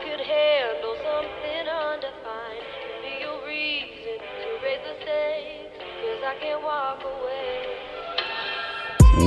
Could 0.00 0.20
handle 0.20 0.96
something 1.04 1.68
undefined. 1.68 2.64
Be 3.02 3.22
a 3.22 3.24
reason 3.46 4.18
to 4.18 4.58
raise 4.64 4.80
the 4.82 4.94
stakes, 5.02 5.78
cause 5.78 6.22
I 6.26 6.34
can't 6.40 6.62
walk 6.62 7.04
away. 7.04 7.78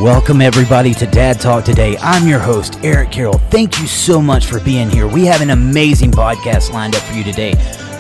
Welcome, 0.04 0.42
everybody, 0.42 0.94
to 0.96 1.06
Dad 1.06 1.40
Talk 1.40 1.64
Today. 1.64 1.96
I'm 2.00 2.28
your 2.28 2.40
host, 2.40 2.80
Eric 2.84 3.12
Carroll. 3.12 3.38
Thank 3.52 3.80
you 3.80 3.88
so 3.88 4.20
much 4.22 4.48
for 4.48 4.60
being 4.60 4.90
here. 4.90 5.08
We 5.08 5.24
have 5.26 5.42
an 5.42 5.52
amazing 5.52 6.12
podcast 6.12 6.74
lined 6.74 6.96
up 6.96 7.04
for 7.04 7.14
you 7.14 7.24
today. 7.24 7.54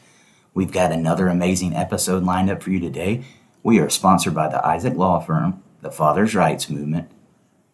We've 0.55 0.71
got 0.71 0.93
another 0.93 1.27
amazing 1.27 1.75
episode 1.75 2.23
lined 2.23 2.49
up 2.49 2.63
for 2.63 2.69
you 2.69 2.79
today. 2.79 3.25
We 3.61 3.77
are 3.79 3.89
sponsored 3.89 4.33
by 4.33 4.47
the 4.47 4.65
Isaac 4.65 4.95
Law 4.95 5.19
Firm, 5.19 5.61
the 5.81 5.91
Father's 5.91 6.33
Rights 6.33 6.69
Movement, 6.69 7.11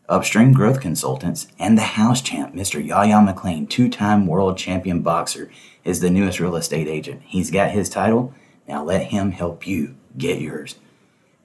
Upstream 0.10 0.52
Growth 0.52 0.82
Consultants, 0.82 1.46
and 1.60 1.78
the 1.78 1.84
house 1.84 2.24
champ, 2.24 2.56
Mr. 2.56 2.84
Yaya 2.84 3.22
McLean, 3.22 3.68
two 3.68 3.88
time 3.88 4.26
world 4.26 4.58
champion 4.58 5.04
boxer, 5.04 5.52
is 5.84 6.00
the 6.00 6.10
newest 6.10 6.40
real 6.40 6.56
estate 6.56 6.88
agent. 6.88 7.22
He's 7.24 7.52
got 7.52 7.70
his 7.70 7.88
title. 7.88 8.34
Now 8.68 8.84
let 8.84 9.12
him 9.12 9.30
help 9.32 9.68
you 9.68 9.96
get 10.18 10.42
yours. 10.42 10.74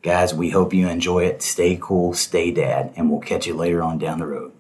Guys, 0.03 0.33
we 0.33 0.49
hope 0.49 0.73
you 0.73 0.89
enjoy 0.89 1.25
it. 1.25 1.43
Stay 1.43 1.79
cool, 1.79 2.15
stay 2.15 2.51
dad, 2.51 2.95
and 2.97 3.11
we'll 3.11 3.21
catch 3.21 3.47
you 3.47 3.53
later 3.53 3.83
on 3.83 3.99
down 3.99 4.21
the 4.21 4.27
road. 4.27 4.53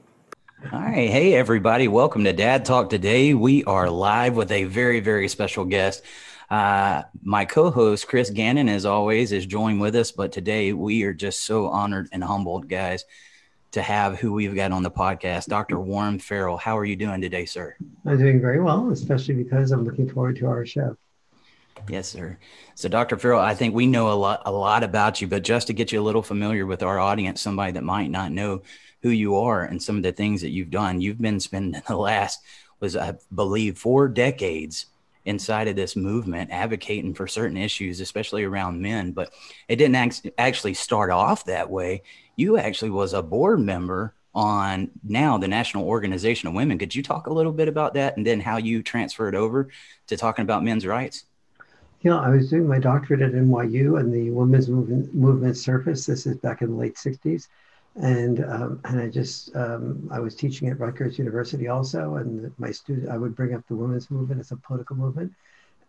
All 0.70 0.80
right. 0.80 1.08
Hey, 1.08 1.32
everybody. 1.32 1.88
Welcome 1.88 2.24
to 2.24 2.34
Dad 2.34 2.66
Talk 2.66 2.90
today. 2.90 3.32
We 3.32 3.64
are 3.64 3.88
live 3.88 4.36
with 4.36 4.50
a 4.50 4.64
very, 4.64 5.00
very 5.00 5.28
special 5.28 5.64
guest. 5.64 6.02
Uh, 6.48 7.02
my 7.22 7.44
co 7.44 7.70
host, 7.70 8.06
Chris 8.06 8.30
Gannon, 8.30 8.68
as 8.68 8.86
always, 8.86 9.32
is 9.32 9.46
joined 9.46 9.80
with 9.80 9.96
us. 9.96 10.12
But 10.12 10.32
today 10.32 10.72
we 10.72 11.02
are 11.02 11.12
just 11.12 11.44
so 11.44 11.66
honored 11.66 12.08
and 12.12 12.22
humbled, 12.22 12.68
guys, 12.68 13.04
to 13.72 13.82
have 13.82 14.18
who 14.18 14.32
we've 14.32 14.54
got 14.54 14.72
on 14.72 14.82
the 14.82 14.90
podcast, 14.90 15.46
Dr. 15.46 15.80
Warren 15.80 16.18
Farrell. 16.18 16.56
How 16.56 16.78
are 16.78 16.84
you 16.84 16.96
doing 16.96 17.20
today, 17.20 17.46
sir? 17.46 17.74
I'm 18.04 18.18
doing 18.18 18.40
very 18.40 18.60
well, 18.60 18.90
especially 18.90 19.34
because 19.34 19.72
I'm 19.72 19.84
looking 19.84 20.08
forward 20.08 20.36
to 20.36 20.46
our 20.46 20.64
show. 20.64 20.96
Yes, 21.88 22.08
sir. 22.08 22.38
So, 22.74 22.88
Dr. 22.88 23.16
Farrell, 23.16 23.40
I 23.40 23.54
think 23.54 23.74
we 23.74 23.86
know 23.86 24.10
a 24.10 24.14
lot, 24.14 24.42
a 24.46 24.52
lot 24.52 24.82
about 24.82 25.20
you, 25.20 25.28
but 25.28 25.42
just 25.42 25.66
to 25.66 25.72
get 25.72 25.92
you 25.92 26.00
a 26.00 26.02
little 26.02 26.22
familiar 26.22 26.64
with 26.64 26.82
our 26.82 26.98
audience, 26.98 27.40
somebody 27.40 27.72
that 27.72 27.84
might 27.84 28.10
not 28.10 28.32
know 28.32 28.62
who 29.02 29.10
you 29.10 29.36
are 29.36 29.64
and 29.64 29.82
some 29.82 29.96
of 29.96 30.02
the 30.02 30.12
things 30.12 30.40
that 30.40 30.50
you've 30.50 30.70
done, 30.70 31.00
you've 31.00 31.20
been 31.20 31.38
spending 31.38 31.80
the 31.88 31.96
last, 31.96 32.40
was 32.80 32.96
I 32.96 33.14
believe, 33.34 33.78
four 33.78 34.08
decades 34.08 34.86
inside 35.26 35.68
of 35.68 35.76
this 35.76 35.96
movement 35.96 36.50
advocating 36.50 37.14
for 37.14 37.26
certain 37.26 37.56
issues, 37.56 38.00
especially 38.00 38.44
around 38.44 38.80
men. 38.80 39.12
But 39.12 39.32
it 39.68 39.76
didn't 39.76 39.96
act- 39.96 40.26
actually 40.38 40.74
start 40.74 41.10
off 41.10 41.44
that 41.44 41.68
way. 41.68 42.02
You 42.36 42.56
actually 42.56 42.90
was 42.90 43.12
a 43.12 43.22
board 43.22 43.60
member 43.60 44.14
on 44.34 44.90
now 45.02 45.38
the 45.38 45.48
National 45.48 45.84
Organization 45.84 46.48
of 46.48 46.54
Women. 46.54 46.78
Could 46.78 46.94
you 46.94 47.02
talk 47.02 47.26
a 47.26 47.32
little 47.32 47.52
bit 47.52 47.68
about 47.68 47.94
that 47.94 48.16
and 48.16 48.26
then 48.26 48.40
how 48.40 48.58
you 48.58 48.82
transferred 48.82 49.34
over 49.34 49.68
to 50.06 50.16
talking 50.16 50.42
about 50.42 50.62
men's 50.62 50.86
rights? 50.86 51.24
Yeah, 52.02 52.18
I 52.18 52.28
was 52.28 52.50
doing 52.50 52.68
my 52.68 52.78
doctorate 52.78 53.22
at 53.22 53.32
NYU 53.32 53.98
and 53.98 54.12
the 54.12 54.30
women's 54.30 54.68
movement, 54.68 55.14
movement 55.14 55.56
surface. 55.56 56.06
This 56.06 56.26
is 56.26 56.36
back 56.36 56.62
in 56.62 56.70
the 56.70 56.76
late 56.76 56.96
60s. 56.96 57.48
And, 57.96 58.44
um, 58.44 58.80
and 58.84 59.00
I 59.00 59.08
just, 59.08 59.54
um, 59.56 60.08
I 60.12 60.20
was 60.20 60.34
teaching 60.34 60.68
at 60.68 60.78
Rutgers 60.78 61.18
University 61.18 61.68
also. 61.68 62.16
And 62.16 62.52
my 62.58 62.70
student, 62.70 63.08
I 63.08 63.16
would 63.16 63.34
bring 63.34 63.54
up 63.54 63.66
the 63.66 63.76
women's 63.76 64.10
movement 64.10 64.40
as 64.40 64.52
a 64.52 64.56
political 64.56 64.96
movement. 64.96 65.32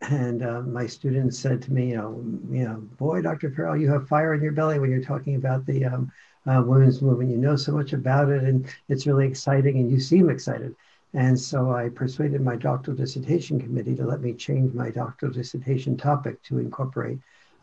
And 0.02 0.44
uh, 0.44 0.62
my 0.62 0.86
students 0.86 1.38
said 1.38 1.62
to 1.64 1.74
me, 1.74 1.90
you 1.90 1.98
know, 1.98 2.24
you 2.50 2.66
know, 2.66 2.76
boy, 2.98 3.22
Dr. 3.22 3.52
Farrell, 3.52 3.76
you 3.76 3.92
have 3.92 4.08
fire 4.08 4.34
in 4.34 4.42
your 4.42 4.52
belly 4.52 4.80
when 4.80 4.90
you're 4.90 5.04
talking 5.04 5.36
about 5.36 5.66
the 5.66 5.86
um, 5.86 6.12
uh, 6.46 6.64
women's 6.66 7.02
movement. 7.02 7.32
You 7.32 7.38
know 7.38 7.56
so 7.56 7.74
much 7.74 7.94
about 7.94 8.30
it, 8.30 8.44
and 8.44 8.68
it's 8.90 9.08
really 9.08 9.28
exciting, 9.28 9.78
and 9.80 9.92
you 9.92 10.00
seem 10.00 10.30
excited. 10.30 10.76
And 11.14 11.38
so 11.40 11.74
I 11.74 11.90
persuaded 11.90 12.42
my 12.42 12.56
doctoral 12.56 12.96
dissertation 12.96 13.60
committee 13.60 13.96
to 13.96 14.06
let 14.06 14.22
me 14.22 14.34
change 14.34 14.74
my 14.74 14.92
doctoral 14.92 15.32
dissertation 15.32 15.98
topic 15.98 16.42
to 16.44 16.60
incorporate 16.60 17.18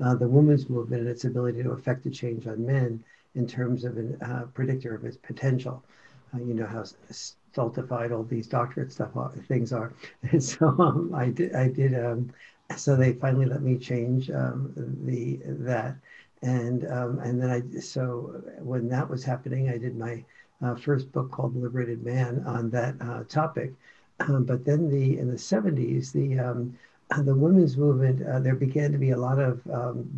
uh, 0.04 0.14
the 0.14 0.28
women's 0.28 0.68
movement 0.68 1.02
and 1.02 1.10
its 1.10 1.24
ability 1.24 1.62
to 1.62 1.70
affect 1.70 2.02
the 2.02 2.10
change 2.10 2.46
on 2.46 2.66
men 2.66 3.04
in 3.34 3.46
terms 3.46 3.84
of 3.84 3.98
a 3.98 4.24
uh, 4.24 4.42
predictor 4.54 4.94
of 4.94 5.04
its 5.04 5.16
potential. 5.16 5.82
Uh, 6.34 6.38
you 6.38 6.54
know 6.54 6.66
how 6.66 6.84
stultified 7.10 8.12
all 8.12 8.24
these 8.24 8.46
doctorate 8.46 8.92
stuff 8.92 9.10
things 9.46 9.72
are. 9.72 9.92
And 10.32 10.42
so 10.42 10.68
um, 10.78 11.14
I 11.14 11.30
did. 11.30 11.54
I 11.54 11.68
did. 11.68 11.94
Um, 11.94 12.32
so 12.76 12.96
they 12.96 13.12
finally 13.12 13.46
let 13.46 13.62
me 13.62 13.78
change 13.78 14.30
um, 14.30 14.72
the 15.04 15.40
that, 15.44 15.96
and 16.42 16.90
um, 16.90 17.18
and 17.20 17.40
then 17.40 17.50
I. 17.50 17.80
So 17.80 18.42
when 18.58 18.88
that 18.88 19.08
was 19.08 19.22
happening, 19.24 19.68
I 19.68 19.78
did 19.78 19.96
my 19.96 20.24
uh, 20.62 20.74
first 20.74 21.12
book 21.12 21.30
called 21.30 21.56
Liberated 21.56 22.04
Man 22.04 22.42
on 22.46 22.70
that 22.70 22.94
uh, 23.00 23.24
topic. 23.28 23.72
Um, 24.20 24.44
but 24.44 24.64
then 24.64 24.88
the 24.88 25.18
in 25.18 25.28
the 25.28 25.36
70s, 25.36 26.12
the 26.12 26.38
um, 26.38 26.78
the 27.18 27.34
women's 27.34 27.76
movement, 27.76 28.26
uh, 28.26 28.40
there 28.40 28.54
began 28.54 28.90
to 28.92 28.98
be 28.98 29.10
a 29.10 29.16
lot 29.16 29.38
of 29.38 29.60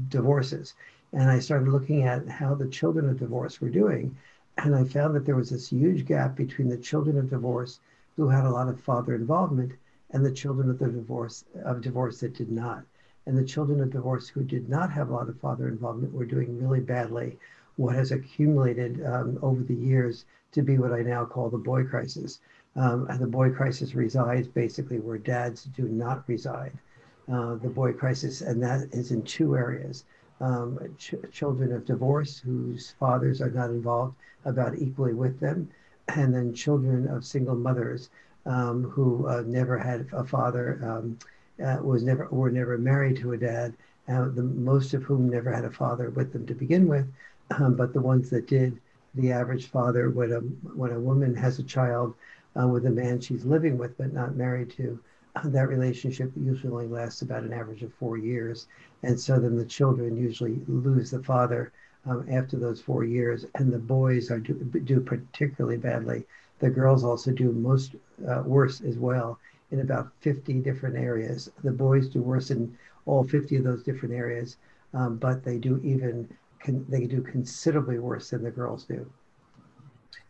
divorces. 0.09 0.75
And 1.13 1.31
I 1.31 1.39
started 1.39 1.69
looking 1.69 2.03
at 2.03 2.29
how 2.29 2.55
the 2.55 2.69
children 2.69 3.09
of 3.09 3.19
divorce 3.19 3.61
were 3.61 3.71
doing. 3.71 4.17
And 4.59 4.75
I 4.75 4.85
found 4.85 5.15
that 5.15 5.27
there 5.27 5.37
was 5.37 5.51
this 5.51 5.69
huge 5.69 6.07
gap 6.07 6.37
between 6.37 6.69
the 6.69 6.77
children 6.77 7.19
of 7.19 7.31
divorce 7.31 7.81
who 8.17 8.29
had 8.29 8.45
a 8.45 8.51
lot 8.51 8.69
of 8.69 8.81
father 8.81 9.15
involvement 9.15 9.73
and 10.11 10.25
the 10.25 10.33
children 10.33 10.71
of 10.71 10.79
the 10.79 10.89
divorce 10.89 11.45
of 11.65 11.81
divorce 11.81 12.21
that 12.21 12.35
did 12.35 12.51
not. 12.51 12.85
And 13.27 13.37
the 13.37 13.45
children 13.45 13.81
of 13.81 13.91
divorce 13.91 14.29
who 14.29 14.45
did 14.45 14.69
not 14.69 14.91
have 14.93 15.11
a 15.11 15.13
lot 15.13 15.29
of 15.29 15.39
father 15.41 15.69
involvement 15.69 16.15
were 16.15 16.25
doing 16.25 16.61
really 16.61 16.81
badly 16.81 17.39
what 17.77 17.95
has 17.95 18.13
accumulated 18.13 19.05
um, 19.05 19.39
over 19.43 19.63
the 19.63 19.75
years 19.75 20.25
to 20.53 20.63
be 20.63 20.79
what 20.79 20.93
I 20.93 21.03
now 21.03 21.25
call 21.25 21.51
the 21.51 21.59
boy 21.59 21.85
crisis. 21.85 22.41
Um, 22.77 23.07
and 23.09 23.21
the 23.21 23.27
boy 23.27 23.51
crisis 23.51 23.95
resides 23.95 24.49
basically 24.49 25.01
where 25.01 25.19
dads 25.19 25.65
do 25.65 25.89
not 25.89 26.25
reside. 26.29 26.73
Uh, 27.29 27.57
the 27.57 27.69
boy 27.69 27.93
crisis, 27.93 28.41
and 28.41 28.63
that 28.63 28.89
is 28.93 29.11
in 29.11 29.23
two 29.23 29.57
areas. 29.57 30.05
Um, 30.41 30.79
ch- 30.99 31.15
children 31.33 31.73
of 31.73 31.87
divorce 31.87 32.39
whose 32.39 32.91
fathers 32.99 33.41
are 33.41 33.51
not 33.51 33.71
involved 33.71 34.17
about 34.45 34.79
equally 34.79 35.15
with 35.15 35.41
them, 35.41 35.69
and 36.09 36.35
then 36.35 36.55
children 36.55 37.09
of 37.09 37.25
single 37.25 37.57
mothers 37.57 38.11
um, 38.45 38.85
who 38.85 39.27
uh, 39.29 39.43
never 39.47 39.79
had 39.79 40.07
a 40.13 40.25
father, 40.25 40.79
um, 40.85 41.19
uh, 41.65 41.79
was 41.83 42.03
never 42.03 42.27
were 42.27 42.51
never 42.51 42.79
married 42.79 43.17
to 43.19 43.33
a 43.33 43.39
dad, 43.39 43.75
uh, 44.09 44.29
the 44.29 44.43
most 44.43 44.95
of 44.95 45.03
whom 45.03 45.29
never 45.29 45.51
had 45.51 45.65
a 45.65 45.71
father 45.71 46.11
with 46.11 46.33
them 46.33 46.47
to 46.47 46.55
begin 46.55 46.87
with, 46.87 47.07
um, 47.59 47.75
but 47.75 47.93
the 47.93 48.01
ones 48.01 48.31
that 48.31 48.47
did, 48.47 48.79
the 49.15 49.33
average 49.33 49.67
father, 49.67 50.11
when 50.11 50.33
a, 50.33 50.41
when 50.75 50.93
a 50.93 51.01
woman 51.01 51.35
has 51.35 51.59
a 51.59 51.63
child 51.65 52.15
uh, 52.61 52.67
with 52.67 52.87
a 52.87 52.91
man 52.91 53.21
she's 53.21 53.45
living 53.45 53.79
with 53.79 53.97
but 53.99 54.13
not 54.13 54.37
married 54.37 54.71
to, 54.71 54.99
that 55.45 55.69
relationship 55.69 56.33
usually 56.37 56.73
only 56.73 56.87
lasts 56.89 57.23
about 57.23 57.43
an 57.43 57.53
average 57.53 57.83
of 57.83 57.93
four 57.95 58.17
years. 58.17 58.67
And 59.03 59.19
so 59.19 59.39
then 59.39 59.57
the 59.57 59.65
children 59.65 60.17
usually 60.17 60.61
lose 60.67 61.11
the 61.11 61.23
father 61.23 61.73
um, 62.07 62.27
after 62.31 62.57
those 62.57 62.81
four 62.81 63.05
years, 63.05 63.45
and 63.57 63.73
the 63.73 63.79
boys 63.79 64.31
are 64.31 64.39
do, 64.39 64.55
do 64.55 65.01
particularly 65.01 65.77
badly. 65.77 66.25
The 66.61 66.71
girls 66.71 67.05
also 67.05 67.33
do 67.33 67.53
most 67.53 67.97
uh, 68.29 68.43
worse 68.47 68.81
as 68.81 68.97
well 68.97 69.39
in 69.71 69.81
about 69.81 70.13
50 70.21 70.61
different 70.61 70.97
areas. 70.97 71.51
The 71.65 71.73
boys 71.73 72.09
do 72.09 72.23
worse 72.23 72.51
in 72.51 72.77
all 73.05 73.25
50 73.25 73.57
of 73.57 73.65
those 73.65 73.83
different 73.83 74.15
areas, 74.15 74.57
um, 74.95 75.17
but 75.17 75.45
they 75.45 75.59
do 75.59 75.81
even 75.83 76.29
they 76.89 77.07
do 77.07 77.23
considerably 77.23 77.99
worse 77.99 78.31
than 78.31 78.43
the 78.43 78.51
girls 78.51 78.85
do. 78.85 79.09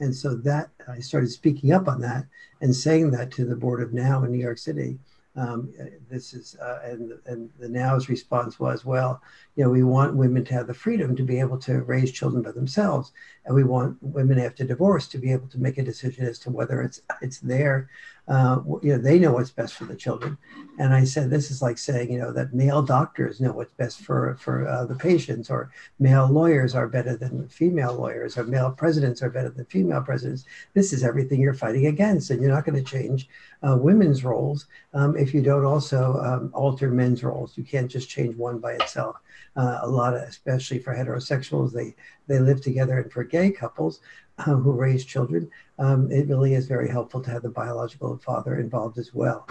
And 0.01 0.15
so 0.15 0.35
that 0.37 0.71
I 0.89 1.01
started 1.01 1.31
speaking 1.31 1.73
up 1.73 1.89
on 1.89 2.01
that 2.03 2.27
and 2.61 2.75
saying 2.75 3.11
that 3.13 3.31
to 3.33 3.45
the 3.45 3.57
board 3.57 3.83
of 3.83 3.93
NOW 3.93 4.25
in 4.25 4.33
New 4.33 4.39
York 4.39 4.59
City. 4.59 4.99
Um, 5.37 5.71
this 6.09 6.33
is 6.33 6.57
uh, 6.63 6.79
and 6.83 7.13
and 7.27 7.51
the 7.59 7.69
NOW's 7.69 8.09
response 8.09 8.59
was, 8.59 8.87
well, 8.87 9.21
you 9.55 9.65
know, 9.65 9.71
we 9.71 9.83
want 9.83 10.17
women 10.17 10.45
to 10.47 10.55
have 10.55 10.67
the 10.67 10.73
freedom 10.73 11.15
to 11.15 11.23
be 11.23 11.39
able 11.41 11.59
to 11.59 11.83
raise 11.83 12.11
children 12.11 12.43
by 12.43 12.53
themselves, 12.53 13.13
and 13.45 13.55
we 13.55 13.63
want 13.63 14.03
women 14.03 14.39
after 14.39 14.65
divorce 14.65 15.07
to 15.09 15.19
be 15.19 15.33
able 15.33 15.47
to 15.49 15.59
make 15.59 15.77
a 15.77 15.83
decision 15.83 16.25
as 16.25 16.39
to 16.39 16.51
whether 16.51 16.81
it's 16.81 17.03
it's 17.21 17.41
their 17.41 17.91
uh, 18.29 18.61
you 18.83 18.93
know, 18.93 18.99
they 18.99 19.19
know 19.19 19.33
what's 19.33 19.51
best 19.51 19.75
for 19.75 19.85
the 19.85 19.95
children. 19.95 20.37
And 20.79 20.93
I 20.93 21.05
said, 21.05 21.31
this 21.31 21.51
is 21.51 21.63
like 21.63 21.79
saying, 21.79 22.13
you 22.13 22.19
know, 22.19 22.33
that 22.33 22.53
male 22.53 22.83
doctors 22.83 23.41
know 23.41 23.53
what's 23.53 23.73
best 23.73 24.01
for 24.01 24.37
for 24.41 24.69
uh, 24.69 24.85
the 24.85 24.95
patients, 24.95 25.49
or 25.49 25.71
male 25.99 26.29
lawyers 26.29 26.75
are 26.75 26.89
better 26.89 27.17
than 27.17 27.49
female 27.49 27.95
lawyers, 27.95 28.37
or 28.37 28.45
male 28.45 28.71
presidents 28.71 29.23
are 29.23 29.31
better 29.31 29.49
than 29.51 29.65
female 29.67 30.03
presidents. 30.03 30.45
This 30.75 30.93
is 30.93 31.05
everything 31.05 31.41
you're 31.41 31.55
fighting 31.55 31.87
against, 31.87 32.31
and 32.31 32.43
you're 32.43 32.53
not 32.53 32.67
going 32.67 32.83
to 32.83 32.91
change 32.91 33.29
uh, 33.63 33.77
women's 33.77 34.25
roles 34.25 34.67
um, 34.93 35.17
if 35.17 35.33
you 35.33 35.41
don't 35.41 35.65
also 35.65 36.21
um, 36.21 36.51
alter 36.53 36.91
men's 36.91 37.23
roles. 37.23 37.57
You 37.57 37.65
can't 37.65 37.91
just 37.91 38.09
change 38.09 38.37
one 38.37 38.59
by 38.59 38.73
itself. 38.73 39.17
Uh, 39.55 39.79
a 39.83 39.89
lot 39.89 40.15
of, 40.15 40.23
especially 40.23 40.79
for 40.79 40.95
heterosexuals, 40.95 41.73
they 41.73 41.95
they 42.27 42.39
live 42.39 42.61
together, 42.61 42.99
and 42.99 43.11
for 43.11 43.25
gay 43.25 43.51
couples, 43.51 44.01
um, 44.45 44.63
who 44.63 44.73
raise 44.73 45.05
children, 45.05 45.51
um, 45.79 46.11
it 46.11 46.29
really 46.29 46.55
is 46.55 46.67
very 46.67 46.89
helpful 46.89 47.21
to 47.23 47.31
have 47.31 47.43
the 47.43 47.49
biological 47.49 48.17
father 48.19 48.59
involved 48.59 48.99
as 48.99 49.15
well. 49.15 49.47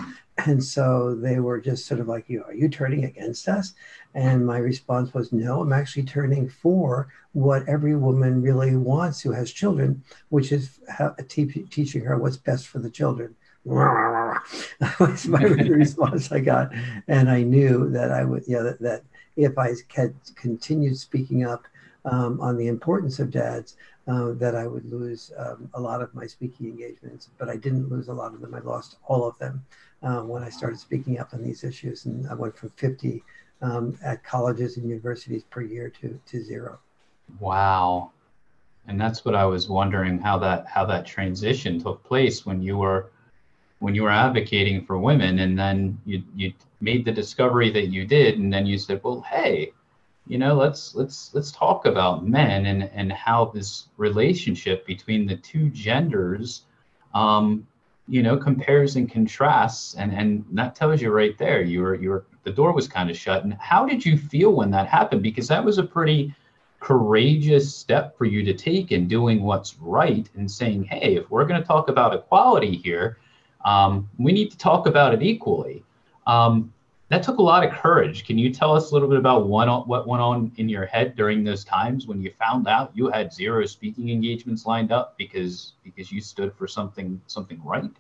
And 0.46 0.64
so 0.64 1.16
they 1.16 1.40
were 1.40 1.60
just 1.62 1.86
sort 1.86 2.00
of 2.00 2.08
like, 2.08 2.30
"You 2.30 2.44
are 2.44 2.54
you 2.54 2.68
turning 2.68 3.06
against 3.06 3.48
us?" 3.48 3.74
And 4.14 4.46
my 4.46 4.58
response 4.58 5.14
was, 5.14 5.32
"No, 5.32 5.62
I'm 5.62 5.74
actually 5.74 6.04
turning 6.04 6.50
for 6.50 7.08
what 7.34 7.68
every 7.68 7.96
woman 7.96 8.42
really 8.42 8.76
wants 8.76 9.22
who 9.22 9.32
has 9.32 9.52
children, 9.52 10.04
which 10.30 10.52
is 10.52 10.80
te- 11.28 11.68
teaching 11.70 12.04
her 12.04 12.18
what's 12.18 12.38
best 12.38 12.68
for 12.68 12.80
the 12.80 12.90
children." 12.90 13.36
was 15.00 15.28
my 15.28 15.42
response 15.44 16.32
I 16.32 16.40
got, 16.40 16.72
and 17.08 17.30
I 17.30 17.42
knew 17.42 17.90
that 17.92 18.12
I 18.12 18.24
would, 18.24 18.44
yeah, 18.48 18.62
that, 18.62 18.80
that 18.82 19.04
if 19.36 19.58
I 19.58 19.74
had 19.94 20.14
continued 20.36 20.98
speaking 20.98 21.46
up 21.46 21.66
um, 22.06 22.40
on 22.40 22.58
the 22.58 22.68
importance 22.68 23.20
of 23.20 23.32
dads, 23.32 23.76
uh, 24.08 24.34
that 24.34 24.56
I 24.56 24.68
would 24.68 24.86
lose 24.92 25.32
um, 25.38 25.70
a 25.74 25.82
lot 25.82 26.02
of 26.02 26.14
my 26.14 26.28
speaking 26.28 26.68
engagements, 26.68 27.30
but 27.38 27.50
I 27.50 27.56
didn't 27.56 27.90
lose 27.90 28.08
a 28.08 28.14
lot 28.14 28.34
of 28.34 28.42
them. 28.42 28.54
I 28.54 28.60
lost 28.60 28.98
all 29.08 29.28
of 29.28 29.38
them 29.40 29.66
um, 30.04 30.28
when 30.28 30.44
I 30.44 30.50
started 30.50 30.80
speaking 30.80 31.20
up 31.20 31.34
on 31.34 31.44
these 31.44 31.64
issues, 31.64 32.06
and 32.06 32.28
I 32.28 32.36
went 32.36 32.56
from 32.56 32.70
50 32.76 33.24
um, 33.62 33.98
at 34.04 34.24
colleges 34.24 34.78
and 34.78 34.88
universities 34.88 35.44
per 35.50 35.62
year 35.62 35.90
to 36.02 36.20
to 36.28 36.44
zero. 36.44 36.80
Wow, 37.40 38.12
and 38.88 39.02
that's 39.02 39.26
what 39.26 39.34
I 39.34 39.46
was 39.46 39.70
wondering 39.70 40.20
how 40.20 40.38
that 40.40 40.68
how 40.68 40.86
that 40.86 41.06
transition 41.06 41.82
took 41.82 42.04
place 42.04 42.46
when 42.46 42.62
you 42.62 42.78
were 42.78 43.12
when 43.80 43.96
you 43.96 44.04
were 44.04 44.12
advocating 44.12 44.86
for 44.86 45.00
women, 45.00 45.40
and 45.40 45.58
then 45.58 46.00
you 46.06 46.22
you 46.36 46.54
made 46.80 47.06
the 47.06 47.12
discovery 47.12 47.72
that 47.72 47.88
you 47.88 48.06
did, 48.06 48.38
and 48.38 48.54
then 48.54 48.68
you 48.68 48.78
said, 48.78 49.02
well, 49.04 49.22
hey 49.22 49.74
you 50.28 50.38
know 50.38 50.56
let's 50.56 50.96
let's 50.96 51.34
let's 51.34 51.52
talk 51.52 51.86
about 51.86 52.28
men 52.28 52.66
and 52.66 52.84
and 52.94 53.12
how 53.12 53.46
this 53.46 53.88
relationship 53.98 54.86
between 54.86 55.26
the 55.26 55.36
two 55.38 55.70
genders 55.70 56.64
um 57.14 57.66
you 58.08 58.22
know 58.22 58.38
compares 58.38 58.96
and 58.96 59.12
contrasts. 59.12 59.96
And 59.96 60.14
and 60.14 60.46
that 60.52 60.76
tells 60.76 61.02
you 61.02 61.12
right 61.12 61.38
there 61.38 61.62
you 61.62 61.82
were 61.82 61.96
you 61.96 62.10
were 62.10 62.26
the 62.44 62.52
door 62.52 62.72
was 62.74 62.88
kind 62.88 63.10
of 63.10 63.18
shut. 63.18 63.44
And 63.44 63.54
how 63.56 63.86
did 63.86 64.06
you 64.06 64.18
feel 64.18 64.52
when 64.54 64.72
that 64.72 64.88
happened? 64.88 65.24
Because 65.24 65.48
that 65.48 65.64
was 65.64 65.78
a 65.78 65.84
pretty 65.84 66.34
courageous 66.80 67.74
step 67.74 68.16
for 68.18 68.26
you 68.26 68.44
to 68.44 68.54
take 68.54 68.92
in 68.92 69.08
doing 69.08 69.42
what's 69.42 69.76
right 69.80 70.30
and 70.36 70.50
saying 70.50 70.84
hey 70.84 71.16
if 71.16 71.32
we're 71.32 71.46
going 71.46 71.60
to 71.60 71.66
talk 71.66 71.90
about 71.90 72.14
equality 72.14 72.76
here 72.76 73.18
um, 73.64 74.08
we 74.20 74.32
need 74.32 74.52
to 74.52 74.58
talk 74.58 74.86
about 74.86 75.14
it 75.14 75.24
equally. 75.24 75.84
Um, 76.28 76.72
that 77.10 77.24
took 77.24 77.38
a 77.38 77.42
lot 77.42 77.64
of 77.64 77.72
courage. 77.72 78.26
Can 78.26 78.38
you 78.38 78.52
tell 78.52 78.76
us 78.76 78.90
a 78.90 78.94
little 78.94 79.08
bit 79.08 79.20
about 79.20 79.48
what, 79.48 79.88
what 79.88 80.08
went 80.08 80.22
on 80.22 80.52
in 80.58 80.68
your 80.68 80.86
head 80.86 81.16
during 81.16 81.44
those 81.44 81.64
times 81.64 82.08
when 82.08 82.22
you 82.22 82.32
found 82.40 82.68
out 82.68 82.92
you 82.96 83.10
had 83.10 83.32
zero 83.32 83.66
speaking 83.66 84.10
engagements 84.10 84.66
lined 84.66 84.92
up 84.92 85.18
because 85.18 85.74
because 85.84 86.12
you 86.12 86.22
stood 86.22 86.54
for 86.56 86.68
something 86.68 87.22
something 87.28 87.62
right? 87.64 87.92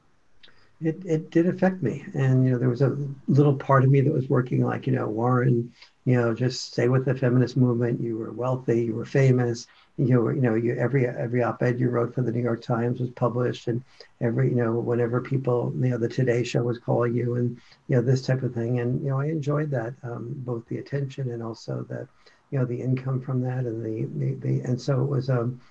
It 0.81 1.05
it 1.05 1.31
did 1.31 1.47
affect 1.47 1.81
me, 1.81 2.05
and 2.15 2.43
you 2.43 2.51
know 2.51 2.57
there 2.57 2.69
was 2.69 2.81
a 2.81 2.97
little 3.27 3.55
part 3.55 3.85
of 3.85 3.89
me 3.89 4.01
that 4.01 4.11
was 4.11 4.27
working 4.27 4.65
like 4.65 4.87
you 4.87 4.93
know 4.93 5.07
Warren, 5.07 5.71
you 6.03 6.15
know 6.15 6.33
just 6.33 6.73
stay 6.73 6.89
with 6.89 7.05
the 7.05 7.15
feminist 7.15 7.55
movement. 7.55 8.01
You 8.01 8.17
were 8.17 8.33
wealthy, 8.33 8.83
you 8.83 8.93
were 8.93 9.05
famous, 9.05 9.67
you 9.97 10.29
you 10.29 10.41
know, 10.41 10.55
you 10.55 10.75
every 10.75 11.07
every 11.07 11.41
op-ed 11.41 11.79
you 11.79 11.89
wrote 11.89 12.13
for 12.13 12.21
the 12.21 12.31
New 12.31 12.41
York 12.41 12.61
Times 12.61 12.99
was 12.99 13.09
published, 13.11 13.67
and 13.67 13.81
every 14.19 14.49
you 14.49 14.55
know, 14.55 14.73
whenever 14.73 15.21
people, 15.21 15.71
you 15.75 15.89
know, 15.89 15.97
the 15.97 16.09
Today 16.09 16.43
Show 16.43 16.63
was 16.63 16.79
calling 16.79 17.13
you, 17.15 17.35
and 17.35 17.57
you 17.87 17.95
know, 17.95 18.01
this 18.01 18.21
type 18.25 18.43
of 18.43 18.53
thing, 18.53 18.79
and 18.79 19.01
you 19.01 19.09
know, 19.09 19.19
I 19.19 19.27
enjoyed 19.27 19.71
that, 19.71 19.93
um, 20.03 20.33
both 20.37 20.67
the 20.67 20.79
attention 20.79 21.31
and 21.31 21.41
also 21.41 21.85
the, 21.87 22.07
you 22.51 22.59
know, 22.59 22.65
the 22.65 22.81
income 22.81 23.21
from 23.21 23.41
that, 23.41 23.59
and 23.59 23.85
the 23.85 24.05
the, 24.19 24.35
the 24.35 24.61
and 24.61 24.79
so 24.79 25.01
it 25.01 25.07
was. 25.07 25.29
Um, 25.29 25.61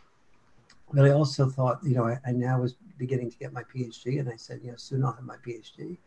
but 0.92 1.06
I 1.06 1.10
also 1.10 1.50
thought, 1.50 1.80
you 1.82 1.94
know, 1.94 2.04
I, 2.04 2.18
I 2.26 2.32
now 2.32 2.60
was 2.60 2.76
beginning 2.98 3.30
to 3.30 3.36
get 3.36 3.52
my 3.52 3.64
PhD, 3.64 4.20
and 4.20 4.28
I 4.28 4.36
said, 4.36 4.60
you 4.62 4.70
know, 4.70 4.76
soon 4.76 5.04
I'll 5.04 5.12
have 5.12 5.24
my 5.24 5.36
PhD, 5.46 5.98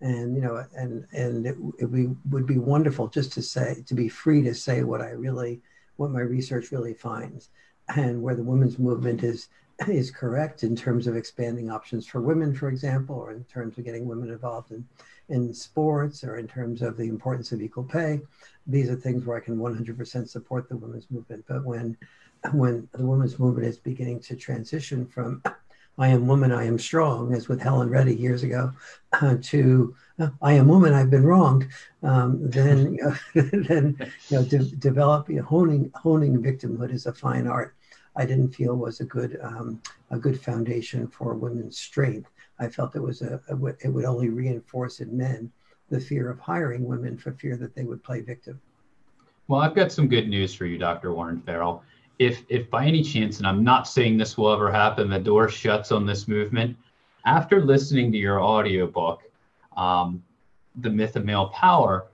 and 0.00 0.36
you 0.36 0.42
know, 0.42 0.64
and 0.76 1.06
and 1.12 1.44
it, 1.44 1.56
it 1.80 1.90
would 2.30 2.46
be 2.46 2.58
wonderful 2.58 3.08
just 3.08 3.32
to 3.32 3.42
say, 3.42 3.82
to 3.86 3.94
be 3.94 4.08
free 4.08 4.42
to 4.42 4.54
say 4.54 4.84
what 4.84 5.00
I 5.00 5.10
really 5.10 5.60
what 5.96 6.10
my 6.10 6.20
research 6.20 6.70
really 6.70 6.94
finds 6.94 7.50
and 7.96 8.22
where 8.22 8.34
the 8.34 8.42
women's 8.42 8.78
movement 8.78 9.22
is 9.22 9.48
is 9.88 10.10
correct 10.10 10.62
in 10.62 10.76
terms 10.76 11.06
of 11.06 11.16
expanding 11.16 11.70
options 11.70 12.06
for 12.06 12.20
women, 12.20 12.54
for 12.54 12.68
example, 12.68 13.16
or 13.16 13.32
in 13.32 13.44
terms 13.44 13.76
of 13.76 13.84
getting 13.84 14.06
women 14.06 14.30
involved 14.30 14.70
in, 14.70 14.86
in 15.28 15.52
sports 15.52 16.22
or 16.22 16.36
in 16.36 16.46
terms 16.46 16.80
of 16.80 16.96
the 16.96 17.08
importance 17.08 17.50
of 17.50 17.60
equal 17.60 17.82
pay. 17.82 18.20
These 18.68 18.88
are 18.88 18.94
things 18.94 19.24
where 19.24 19.36
I 19.36 19.40
can 19.40 19.58
100% 19.58 20.28
support 20.28 20.68
the 20.68 20.76
women's 20.76 21.10
movement. 21.10 21.44
But 21.48 21.64
when 21.64 21.96
when 22.52 22.86
the 22.92 23.06
women's 23.06 23.38
movement 23.38 23.66
is 23.66 23.78
beginning 23.78 24.20
to 24.20 24.36
transition 24.36 25.06
from 25.06 25.42
I 25.96 26.08
am 26.08 26.26
woman, 26.26 26.50
I 26.50 26.64
am 26.64 26.78
strong, 26.78 27.34
as 27.34 27.48
with 27.48 27.60
Helen 27.60 27.88
Reddy 27.88 28.14
years 28.14 28.42
ago, 28.42 28.72
uh, 29.12 29.36
to 29.42 29.94
uh, 30.18 30.28
I 30.42 30.52
am 30.54 30.68
woman, 30.68 30.92
I've 30.92 31.10
been 31.10 31.24
wronged, 31.24 31.68
um, 32.02 32.38
then, 32.50 32.98
then 33.34 33.96
you 34.28 34.36
know, 34.36 34.44
de- 34.44 34.76
develop, 34.76 35.28
you 35.28 35.36
know, 35.36 35.42
honing, 35.42 35.90
honing 35.94 36.42
victimhood 36.42 36.92
is 36.92 37.06
a 37.06 37.12
fine 37.12 37.46
art. 37.46 37.74
I 38.16 38.24
didn't 38.24 38.54
feel 38.54 38.76
was 38.76 39.00
a 39.00 39.04
good, 39.04 39.38
um, 39.42 39.80
a 40.10 40.18
good 40.18 40.40
foundation 40.40 41.08
for 41.08 41.34
women's 41.34 41.78
strength. 41.78 42.30
I 42.60 42.68
felt 42.68 42.94
it 42.94 43.02
was 43.02 43.22
a, 43.22 43.40
a, 43.48 43.66
it 43.84 43.88
would 43.88 44.04
only 44.04 44.28
reinforce 44.28 45.00
in 45.00 45.16
men 45.16 45.50
the 45.90 46.00
fear 46.00 46.30
of 46.30 46.38
hiring 46.38 46.84
women 46.84 47.18
for 47.18 47.32
fear 47.32 47.56
that 47.56 47.74
they 47.74 47.84
would 47.84 48.02
play 48.02 48.20
victim. 48.20 48.60
Well, 49.48 49.60
I've 49.60 49.74
got 49.74 49.92
some 49.92 50.08
good 50.08 50.28
news 50.28 50.54
for 50.54 50.64
you, 50.64 50.78
Dr. 50.78 51.12
Warren 51.12 51.40
Farrell 51.42 51.82
if 52.18 52.42
if 52.48 52.70
by 52.70 52.86
any 52.86 53.02
chance, 53.02 53.38
and 53.38 53.46
I'm 53.46 53.64
not 53.64 53.88
saying 53.88 54.16
this 54.16 54.38
will 54.38 54.52
ever 54.52 54.70
happen, 54.70 55.08
the 55.10 55.18
door 55.18 55.48
shuts 55.48 55.92
on 55.92 56.06
this 56.06 56.28
movement, 56.28 56.76
after 57.24 57.64
listening 57.64 58.12
to 58.12 58.18
your 58.18 58.40
audiobook, 58.40 59.22
um, 59.76 60.22
The 60.80 60.90
Myth 60.90 61.16
of 61.16 61.24
Male 61.24 61.48
Power, 61.48 62.06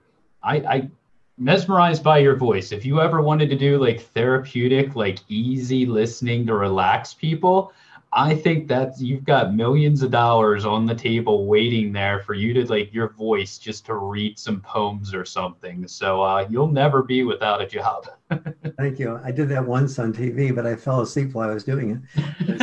I, 0.43 0.55
I 0.57 0.89
mesmerized 1.37 2.03
by 2.03 2.19
your 2.19 2.35
voice. 2.35 2.71
If 2.71 2.85
you 2.85 3.01
ever 3.01 3.21
wanted 3.21 3.49
to 3.49 3.57
do 3.57 3.79
like 3.79 4.01
therapeutic, 4.01 4.95
like 4.95 5.19
easy 5.27 5.85
listening 5.85 6.45
to 6.47 6.55
relax 6.55 7.13
people, 7.13 7.73
I 8.13 8.35
think 8.35 8.67
that 8.67 8.99
you've 8.99 9.23
got 9.23 9.53
millions 9.55 10.01
of 10.01 10.11
dollars 10.11 10.65
on 10.65 10.85
the 10.85 10.93
table 10.93 11.45
waiting 11.45 11.93
there 11.93 12.19
for 12.19 12.33
you 12.33 12.53
to 12.55 12.65
like 12.65 12.93
your 12.93 13.07
voice 13.09 13.57
just 13.57 13.85
to 13.85 13.95
read 13.95 14.37
some 14.37 14.59
poems 14.59 15.13
or 15.13 15.23
something. 15.23 15.87
So 15.87 16.21
uh, 16.21 16.45
you'll 16.49 16.67
never 16.67 17.03
be 17.03 17.23
without 17.23 17.61
a 17.61 17.65
job. 17.65 18.09
Thank 18.77 18.99
you. 18.99 19.17
I 19.23 19.31
did 19.31 19.47
that 19.49 19.65
once 19.65 19.97
on 19.97 20.11
TV, 20.11 20.53
but 20.53 20.65
I 20.67 20.75
fell 20.75 20.99
asleep 20.99 21.33
while 21.33 21.49
I 21.49 21.53
was 21.53 21.63
doing 21.63 22.05
it. 22.49 22.59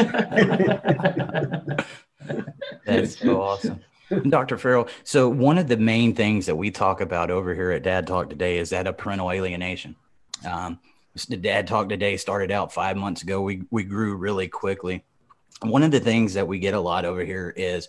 That's 2.84 3.18
so 3.18 3.40
awesome. 3.40 3.80
Dr. 4.28 4.58
Farrell, 4.58 4.88
so 5.04 5.30
one 5.30 5.56
of 5.56 5.68
the 5.68 5.78
main 5.78 6.14
things 6.14 6.44
that 6.46 6.56
we 6.56 6.70
talk 6.70 7.00
about 7.00 7.30
over 7.30 7.54
here 7.54 7.70
at 7.70 7.82
Dad 7.82 8.06
Talk 8.06 8.28
today 8.28 8.58
is 8.58 8.68
that 8.70 8.86
of 8.86 8.98
parental 8.98 9.30
alienation. 9.30 9.96
Um, 10.46 10.78
the 11.28 11.36
Dad 11.36 11.66
Talk 11.66 11.88
today 11.88 12.16
started 12.16 12.50
out 12.50 12.72
five 12.72 12.96
months 12.96 13.22
ago. 13.22 13.40
We 13.40 13.62
we 13.70 13.82
grew 13.82 14.14
really 14.16 14.48
quickly 14.48 15.04
one 15.62 15.82
of 15.82 15.90
the 15.90 16.00
things 16.00 16.34
that 16.34 16.46
we 16.46 16.58
get 16.58 16.74
a 16.74 16.80
lot 16.80 17.04
over 17.04 17.24
here 17.24 17.52
is 17.56 17.88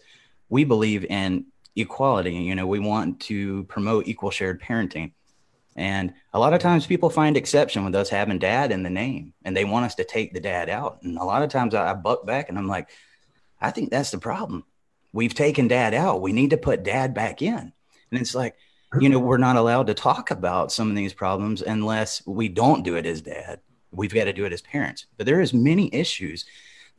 we 0.49 0.63
believe 0.63 1.05
in 1.05 1.45
equality. 1.75 2.33
You 2.33 2.55
know, 2.55 2.67
we 2.67 2.79
want 2.79 3.19
to 3.21 3.63
promote 3.65 4.07
equal 4.07 4.31
shared 4.31 4.61
parenting. 4.61 5.11
And 5.75 6.13
a 6.33 6.39
lot 6.39 6.53
of 6.53 6.59
times 6.59 6.85
people 6.85 7.09
find 7.09 7.38
exception 7.38 7.85
with 7.85 7.95
us 7.95 8.09
having 8.09 8.39
dad 8.39 8.71
in 8.71 8.83
the 8.83 8.89
name 8.89 9.33
and 9.45 9.55
they 9.55 9.65
want 9.65 9.85
us 9.85 9.95
to 9.95 10.03
take 10.03 10.33
the 10.33 10.39
dad 10.39 10.69
out. 10.69 10.99
And 11.03 11.17
a 11.17 11.23
lot 11.23 11.43
of 11.43 11.49
times 11.49 11.73
I, 11.73 11.91
I 11.91 11.93
buck 11.93 12.25
back 12.25 12.49
and 12.49 12.57
I'm 12.57 12.67
like, 12.67 12.89
I 13.61 13.71
think 13.71 13.89
that's 13.89 14.11
the 14.11 14.17
problem. 14.17 14.65
we've 15.13 15.33
taken 15.33 15.67
dad 15.67 15.93
out. 15.93 16.21
We 16.21 16.33
need 16.33 16.51
to 16.51 16.57
put 16.57 16.83
dad 16.83 17.13
back 17.13 17.41
in. 17.41 17.71
And 18.11 18.21
it's 18.21 18.35
like, 18.35 18.55
you 18.99 19.09
know, 19.09 19.19
we're 19.19 19.38
not 19.38 19.55
allowed 19.55 19.88
to 19.88 19.93
talk 19.93 20.31
about 20.31 20.71
some 20.71 20.89
of 20.89 20.95
these 20.95 21.13
problems 21.13 21.61
unless 21.61 22.25
we 22.25 22.49
don't 22.49 22.83
do 22.83 22.95
it 22.95 23.05
as 23.05 23.21
dad. 23.21 23.59
We've 23.91 24.13
got 24.13 24.25
to 24.25 24.33
do 24.33 24.45
it 24.45 24.53
as 24.53 24.61
parents. 24.61 25.05
But 25.17 25.25
there 25.25 25.41
is 25.41 25.53
many 25.53 25.93
issues 25.93 26.45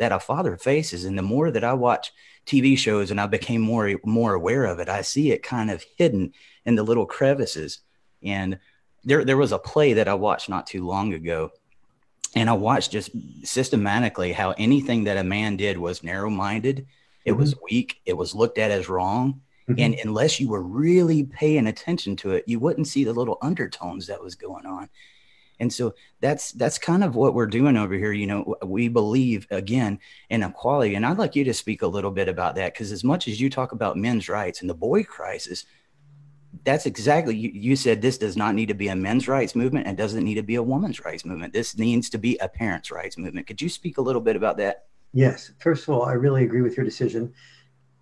that 0.00 0.12
a 0.12 0.18
father 0.18 0.56
faces. 0.56 1.04
And 1.04 1.16
the 1.16 1.22
more 1.22 1.50
that 1.50 1.62
I 1.62 1.74
watch 1.74 2.10
TV 2.46 2.76
shows 2.76 3.10
and 3.10 3.20
I 3.20 3.26
became 3.26 3.60
more 3.60 4.00
more 4.02 4.32
aware 4.34 4.64
of 4.64 4.80
it, 4.80 4.88
I 4.88 5.02
see 5.02 5.30
it 5.30 5.42
kind 5.42 5.70
of 5.70 5.84
hidden 5.98 6.32
in 6.64 6.74
the 6.74 6.82
little 6.82 7.04
crevices. 7.04 7.80
And 8.22 8.58
there 9.04 9.24
there 9.24 9.36
was 9.36 9.52
a 9.52 9.58
play 9.58 9.92
that 9.92 10.08
I 10.08 10.14
watched 10.14 10.48
not 10.48 10.66
too 10.66 10.86
long 10.86 11.12
ago. 11.12 11.50
And 12.34 12.48
I 12.48 12.54
watched 12.54 12.92
just 12.92 13.10
systematically 13.44 14.32
how 14.32 14.54
anything 14.56 15.04
that 15.04 15.18
a 15.18 15.24
man 15.24 15.56
did 15.56 15.76
was 15.76 16.02
narrow 16.02 16.30
minded, 16.30 16.86
it 17.26 17.32
mm-hmm. 17.32 17.40
was 17.40 17.54
weak, 17.70 18.00
it 18.06 18.16
was 18.16 18.34
looked 18.34 18.56
at 18.56 18.70
as 18.70 18.88
wrong. 18.88 19.42
Mm-hmm. 19.68 19.80
And 19.80 19.94
unless 20.02 20.40
you 20.40 20.48
were 20.48 20.62
really 20.62 21.24
paying 21.24 21.66
attention 21.66 22.16
to 22.16 22.30
it, 22.30 22.44
you 22.46 22.58
wouldn't 22.58 22.88
see 22.88 23.04
the 23.04 23.12
little 23.12 23.36
undertones 23.42 24.06
that 24.06 24.22
was 24.22 24.34
going 24.34 24.64
on. 24.64 24.88
And 25.60 25.72
so 25.72 25.94
that's 26.20 26.52
that's 26.52 26.78
kind 26.78 27.04
of 27.04 27.14
what 27.14 27.34
we're 27.34 27.46
doing 27.46 27.76
over 27.76 27.94
here. 27.94 28.12
You 28.12 28.26
know, 28.26 28.56
we 28.64 28.88
believe 28.88 29.46
again 29.50 29.98
in 30.30 30.42
equality, 30.42 30.94
and 30.94 31.06
I'd 31.06 31.18
like 31.18 31.36
you 31.36 31.44
to 31.44 31.54
speak 31.54 31.82
a 31.82 31.86
little 31.86 32.10
bit 32.10 32.28
about 32.28 32.54
that 32.56 32.72
because 32.72 32.90
as 32.90 33.04
much 33.04 33.28
as 33.28 33.40
you 33.40 33.50
talk 33.50 33.72
about 33.72 33.96
men's 33.96 34.28
rights 34.28 34.60
and 34.62 34.70
the 34.70 34.74
boy 34.74 35.04
crisis, 35.04 35.66
that's 36.64 36.86
exactly 36.86 37.36
you, 37.36 37.50
you 37.52 37.76
said 37.76 38.00
this 38.00 38.18
does 38.18 38.36
not 38.36 38.54
need 38.54 38.66
to 38.66 38.74
be 38.74 38.88
a 38.88 38.96
men's 38.96 39.28
rights 39.28 39.54
movement 39.54 39.86
and 39.86 39.96
doesn't 39.96 40.24
need 40.24 40.34
to 40.34 40.42
be 40.42 40.56
a 40.56 40.62
woman's 40.62 41.04
rights 41.04 41.24
movement. 41.24 41.52
This 41.52 41.78
needs 41.78 42.10
to 42.10 42.18
be 42.18 42.36
a 42.38 42.48
parents' 42.48 42.90
rights 42.90 43.18
movement. 43.18 43.46
Could 43.46 43.62
you 43.62 43.68
speak 43.68 43.98
a 43.98 44.02
little 44.02 44.20
bit 44.20 44.36
about 44.36 44.56
that? 44.56 44.86
Yes. 45.12 45.52
First 45.58 45.84
of 45.84 45.94
all, 45.94 46.04
I 46.04 46.12
really 46.12 46.44
agree 46.44 46.62
with 46.62 46.76
your 46.76 46.84
decision. 46.84 47.32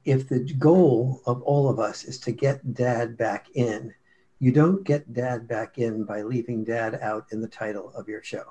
If 0.04 0.28
the 0.28 0.40
goal 0.58 1.22
of 1.26 1.42
all 1.42 1.68
of 1.68 1.78
us 1.78 2.04
is 2.04 2.18
to 2.20 2.32
get 2.32 2.74
dad 2.74 3.16
back 3.16 3.46
in, 3.54 3.92
you 4.38 4.52
don't 4.52 4.85
get 4.85 5.12
dad 5.12 5.49
back 5.49 5.78
in 5.78 6.04
by 6.04 6.23
leaving 6.23 6.64
dad 6.64 6.99
out 7.02 7.26
in 7.33 7.40
the 7.40 7.49
title 7.49 7.92
of 7.95 8.09
your 8.09 8.23
show. 8.23 8.45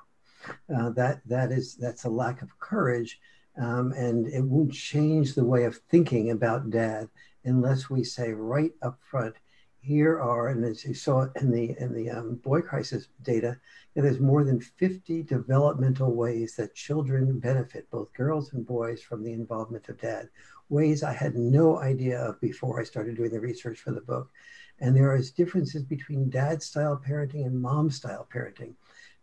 Uh, 0.74 0.90
that 0.92 1.22
that 1.26 1.52
is 1.52 1.76
that's 1.76 2.06
a 2.06 2.10
lack 2.10 2.42
of 2.42 2.58
courage, 2.60 3.20
um, 3.60 3.92
and 3.94 4.28
it 4.28 4.44
won't 4.44 4.72
change 4.72 5.34
the 5.34 5.44
way 5.44 5.64
of 5.64 5.78
thinking 5.90 6.32
about 6.32 6.70
dad 6.70 7.10
unless 7.48 7.90
we 7.90 8.04
say 8.04 8.34
right 8.34 8.74
up 8.82 9.00
front, 9.10 9.36
here 9.80 10.20
are, 10.20 10.50
and 10.50 10.66
as 10.66 10.84
you 10.84 10.94
saw 10.94 11.28
in 11.40 11.50
the 11.50 11.76
in 11.80 11.94
the 11.94 12.10
um, 12.10 12.36
boy 12.36 12.62
crisis 12.62 13.08
data, 13.24 13.58
there's 13.96 14.20
more 14.20 14.44
than 14.44 14.60
50 14.60 15.24
developmental 15.24 16.14
ways 16.14 16.56
that 16.56 16.76
children 16.76 17.40
benefit, 17.40 17.90
both 17.90 18.14
girls 18.14 18.52
and 18.52 18.66
boys, 18.66 19.02
from 19.02 19.24
the 19.24 19.32
involvement 19.32 19.88
of 19.88 19.98
dad. 20.00 20.30
Ways 20.70 21.04
I 21.04 21.14
had 21.14 21.36
no 21.36 21.80
idea 21.80 22.20
of 22.20 22.42
before 22.42 22.82
I 22.82 22.84
started 22.84 23.16
doing 23.16 23.32
the 23.32 23.40
research 23.40 23.80
for 23.80 23.92
the 23.92 24.02
book. 24.02 24.30
And 24.80 24.96
there 24.96 25.16
is 25.16 25.32
differences 25.32 25.84
between 25.84 26.30
dad 26.30 26.62
style 26.62 27.02
parenting 27.06 27.46
and 27.46 27.62
mom 27.62 27.90
style 27.90 28.28
parenting. 28.34 28.74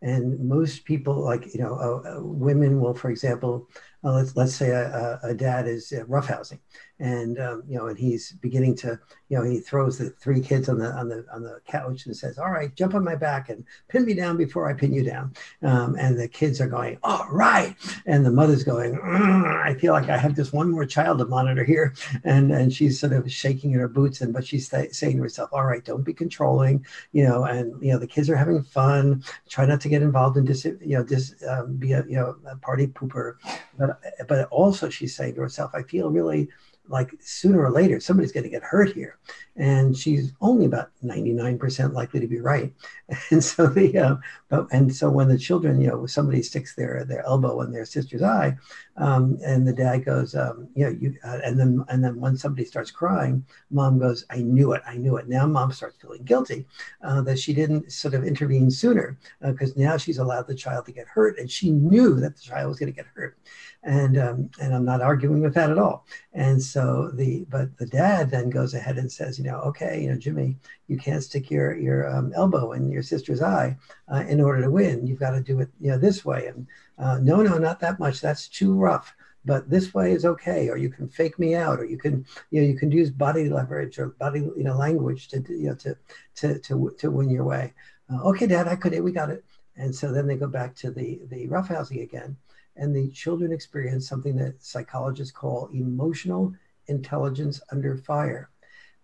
And 0.03 0.49
most 0.49 0.85
people, 0.85 1.25
like 1.25 1.55
you 1.55 1.61
know, 1.61 1.75
uh, 1.75 2.17
uh, 2.17 2.23
women 2.23 2.81
will, 2.81 2.95
for 2.95 3.11
example, 3.11 3.69
uh, 4.05 4.13
let's 4.13 4.37
let's 4.37 4.55
say 4.55 4.71
a, 4.71 5.19
a 5.23 5.35
dad 5.35 5.67
is 5.67 5.93
uh, 5.93 6.05
roughhousing, 6.05 6.59
and 7.01 7.41
um, 7.41 7.63
you 7.67 7.77
know, 7.77 7.87
and 7.87 7.99
he's 7.99 8.33
beginning 8.33 8.77
to, 8.77 8.99
you 9.29 9.37
know, 9.37 9.43
he 9.43 9.59
throws 9.59 9.99
the 9.99 10.11
three 10.11 10.41
kids 10.41 10.69
on 10.69 10.79
the 10.79 10.93
on 10.93 11.09
the 11.09 11.25
on 11.33 11.43
the 11.43 11.61
couch 11.67 12.07
and 12.07 12.17
says, 12.17 12.39
"All 12.39 12.51
right, 12.51 12.75
jump 12.75 12.95
on 12.95 13.03
my 13.03 13.17
back 13.17 13.49
and 13.49 13.65
pin 13.89 14.05
me 14.05 14.15
down 14.15 14.37
before 14.37 14.69
I 14.69 14.75
pin 14.75 14.93
you 14.93 15.03
down." 15.03 15.35
Um, 15.63 15.97
and 15.99 16.19
the 16.19 16.29
kids 16.29 16.61
are 16.61 16.69
going, 16.69 16.99
"All 17.03 17.27
right," 17.31 17.75
and 18.07 18.25
the 18.25 18.31
mother's 18.31 18.63
going, 18.63 18.99
"I 19.03 19.75
feel 19.75 19.93
like 19.93 20.09
I 20.09 20.19
have 20.19 20.37
just 20.37 20.53
one 20.53 20.71
more 20.71 20.85
child 20.85 21.19
to 21.19 21.25
monitor 21.25 21.65
here," 21.65 21.95
and 22.25 22.53
and 22.53 22.73
she's 22.73 23.01
sort 23.01 23.13
of 23.13 23.31
shaking 23.31 23.73
in 23.73 23.81
her 23.81 23.89
boots, 23.89 24.21
and 24.21 24.33
but 24.33 24.47
she's 24.47 24.69
th- 24.69 24.93
saying 24.93 25.17
to 25.17 25.23
herself, 25.23 25.51
"All 25.53 25.65
right, 25.65 25.85
don't 25.85 26.05
be 26.05 26.13
controlling," 26.13 26.85
you 27.13 27.25
know, 27.25 27.45
and 27.45 27.83
you 27.83 27.93
know, 27.93 27.99
the 27.99 28.07
kids 28.07 28.31
are 28.31 28.37
having 28.37 28.63
fun. 28.63 29.25
Try 29.49 29.67
not 29.67 29.81
to 29.81 29.89
get 29.89 30.03
involved 30.03 30.37
in 30.37 30.45
dis, 30.45 30.65
you 30.65 30.99
know, 30.99 31.03
dis, 31.03 31.35
um, 31.49 31.77
be 31.77 31.93
a 31.93 32.05
you 32.07 32.17
know 32.17 32.37
a 32.47 32.57
party 32.57 32.87
pooper, 32.87 33.35
but 33.79 34.01
but 34.29 34.49
also 34.49 34.89
she's 34.89 35.15
saying 35.15 35.35
to 35.35 35.41
herself, 35.43 35.73
I 35.75 35.83
feel 35.83 36.11
really 36.11 36.49
like 36.89 37.15
sooner 37.21 37.65
or 37.65 37.71
later 37.71 37.99
somebody's 37.99 38.33
going 38.33 38.45
to 38.45 38.51
get 38.51 38.63
hurt 38.63 38.93
here. 38.93 39.19
And 39.57 39.97
she's 39.97 40.33
only 40.41 40.67
about 40.67 40.91
99% 41.03 41.95
likely 41.95 42.21
to 42.21 42.27
be 42.27 42.41
right. 42.41 42.73
And 43.31 43.43
so 43.43 43.67
the 43.67 43.99
uh, 43.99 44.17
but 44.49 44.67
and 44.71 44.95
so 44.95 45.11
when 45.11 45.29
the 45.29 45.39
children 45.39 45.81
you 45.81 45.89
know 45.89 46.07
somebody 46.07 46.43
sticks 46.43 46.75
their 46.75 47.05
their 47.05 47.25
elbow 47.27 47.61
in 47.63 47.73
their 47.73 47.85
sister's 47.85 48.23
eye 48.23 48.57
um, 48.97 49.39
and 49.45 49.67
the 49.67 49.73
dad 49.73 50.05
goes 50.05 50.35
um, 50.35 50.69
you 50.75 50.85
know 50.85 50.97
you 51.01 51.15
uh, 51.25 51.41
and 51.45 51.59
then 51.59 51.85
and 51.89 52.03
then 52.03 52.21
when 52.21 52.37
somebody 52.37 52.65
starts 52.65 52.91
crying 52.91 53.45
mom 53.71 53.99
goes 53.99 54.25
i 54.31 54.37
knew 54.37 54.73
it 54.73 54.83
i 54.87 54.97
knew 54.97 55.17
it. 55.17 55.29
Now 55.29 55.47
mom 55.47 55.73
starts 55.73 55.97
feeling 56.01 56.23
guilty 56.23 56.67
uh, 57.03 57.23
that 57.23 57.39
she 57.39 57.53
didn't 57.53 57.91
sort 57.91 58.15
of 58.15 58.25
intervene 58.25 58.71
sooner 58.71 59.19
because 59.41 59.71
uh, 59.73 59.75
now 59.77 59.97
she's 59.97 60.19
allowed 60.19 60.47
the 60.47 60.55
child 60.55 60.87
to 60.87 60.93
get 60.93 61.09
hurt 61.09 61.39
and 61.39 61.51
she 61.51 61.71
knew 61.71 62.15
that 62.21 62.37
the 62.37 62.43
child 62.43 62.69
was 62.69 62.79
going 62.79 62.93
to 62.93 62.97
get 62.97 63.07
hurt. 63.15 63.39
And 63.83 64.17
um, 64.17 64.51
and 64.61 64.75
i'm 64.75 64.85
not 64.85 65.03
arguing 65.03 65.43
with 65.43 65.55
that 65.55 65.71
at 65.71 65.79
all. 65.79 66.07
And 66.33 66.63
so 66.63 67.11
the 67.13 67.47
but 67.51 67.77
the 67.79 67.87
dad 67.87 68.31
then 68.31 68.49
goes 68.49 68.75
ahead 68.75 68.97
and 68.99 69.11
says 69.11 69.39
you 69.39 69.45
know 69.45 69.59
okay 69.61 70.03
you 70.03 70.11
know 70.11 70.19
jimmy 70.19 70.57
you 70.89 70.97
can't 70.97 71.23
stick 71.23 71.51
your 71.51 71.77
your 71.77 72.09
um, 72.15 72.33
elbow 72.35 72.73
in 72.73 72.91
your 72.91 73.03
sister's 73.03 73.43
eye 73.43 73.77
uh, 74.13 74.25
in 74.29 74.41
order 74.41 74.63
to 74.63 74.71
win. 74.71 75.07
You've 75.07 75.21
got 75.21 75.31
to 75.31 75.41
do 75.41 75.61
it 75.61 75.69
you 75.81 75.91
know 75.91 75.99
this 75.99 76.25
way. 76.25 76.47
And 76.47 76.67
uh, 76.99 77.19
no 77.23 77.43
no 77.43 77.59
not 77.59 77.81
that 77.81 77.99
much. 77.99 78.21
That's 78.21 78.49
too 78.49 78.75
rough. 78.75 79.15
But 79.47 79.69
this 79.69 79.93
way 79.93 80.13
is 80.13 80.25
okay. 80.25 80.71
Or 80.71 80.79
you 80.79 80.89
can 80.89 81.07
fake 81.09 81.39
me 81.39 81.55
out. 81.55 81.79
Or 81.79 81.85
you 81.85 81.99
can 81.99 82.25
you 82.51 82.61
know 82.61 82.67
you 82.67 82.77
can 82.77 82.91
use 82.91 83.11
body 83.11 83.49
leverage 83.49 83.99
or 83.99 84.09
body 84.09 84.41
you 84.41 84.65
know 84.65 84.77
language 84.77 85.29
to 85.29 85.43
you 85.49 85.69
know 85.69 85.75
to 85.77 85.97
to 86.37 86.59
to, 86.61 86.95
to 86.99 87.11
win 87.11 87.31
your 87.31 87.45
way. 87.45 87.73
Uh, 88.13 88.23
okay 88.23 88.47
dad 88.47 88.69
i 88.69 88.77
could 88.77 88.93
it. 88.93 89.03
we 89.03 89.13
got 89.13 89.31
it. 89.31 89.45
And 89.77 89.95
so 89.95 90.13
then 90.13 90.27
they 90.27 90.37
go 90.37 90.47
back 90.49 90.75
to 90.77 90.91
the 90.91 91.21
the 91.31 91.49
roughhousing 91.49 92.03
again. 92.03 92.37
And 92.77 92.95
the 92.95 93.11
children 93.11 93.53
experience 93.53 94.09
something 94.09 94.37
that 94.37 94.63
psychologists 94.63 95.33
call 95.33 95.69
emotional 95.73 96.53
intelligence 96.89 97.61
under 97.71 97.97
fire. 97.97 98.51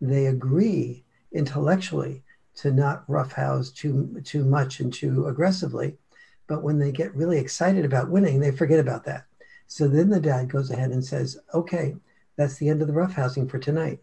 They 0.00 0.26
agree 0.26 1.04
intellectually 1.32 2.25
to 2.56 2.73
not 2.73 3.04
roughhouse 3.09 3.70
too 3.70 4.20
too 4.25 4.44
much 4.44 4.80
and 4.80 4.92
too 4.92 5.26
aggressively, 5.26 5.97
but 6.50 6.64
when 6.64 6.80
they 6.80 6.90
get 6.90 7.14
really 7.14 7.38
excited 7.38 7.85
about 7.85 8.11
winning, 8.11 8.40
they 8.40 8.50
forget 8.50 8.80
about 8.80 9.04
that. 9.04 9.25
So 9.69 9.87
then 9.87 10.11
the 10.11 10.19
dad 10.19 10.49
goes 10.50 10.73
ahead 10.73 10.90
and 10.90 11.04
says, 11.04 11.38
"Okay, 11.54 11.95
that's 12.35 12.57
the 12.57 12.69
end 12.69 12.83
of 12.83 12.88
the 12.88 12.92
roughhousing 12.92 13.49
for 13.49 13.61
tonight. 13.61 14.00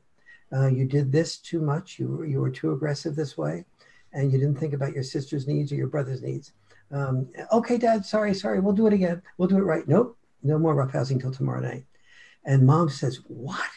Uh, 0.55 0.67
you 0.67 0.85
did 0.85 1.11
this 1.11 1.39
too 1.39 1.59
much. 1.59 1.99
You 1.99 2.23
you 2.23 2.39
were 2.39 2.49
too 2.49 2.71
aggressive 2.71 3.17
this 3.17 3.37
way, 3.37 3.65
and 4.13 4.31
you 4.31 4.39
didn't 4.39 4.59
think 4.59 4.73
about 4.73 4.93
your 4.93 5.03
sister's 5.03 5.45
needs 5.45 5.73
or 5.73 5.75
your 5.75 5.87
brother's 5.87 6.21
needs. 6.21 6.53
Um, 6.89 7.27
okay, 7.51 7.77
dad, 7.77 8.05
sorry, 8.05 8.33
sorry, 8.33 8.61
we'll 8.61 8.73
do 8.81 8.87
it 8.87 8.93
again. 8.93 9.21
We'll 9.37 9.49
do 9.49 9.57
it 9.57 9.71
right. 9.73 9.85
Nope, 9.85 10.17
no 10.41 10.57
more 10.57 10.73
roughhousing 10.73 11.19
till 11.19 11.33
tomorrow 11.33 11.59
night. 11.59 11.85
And 12.45 12.65
mom 12.65 12.87
says, 12.87 13.19
What? 13.27 13.69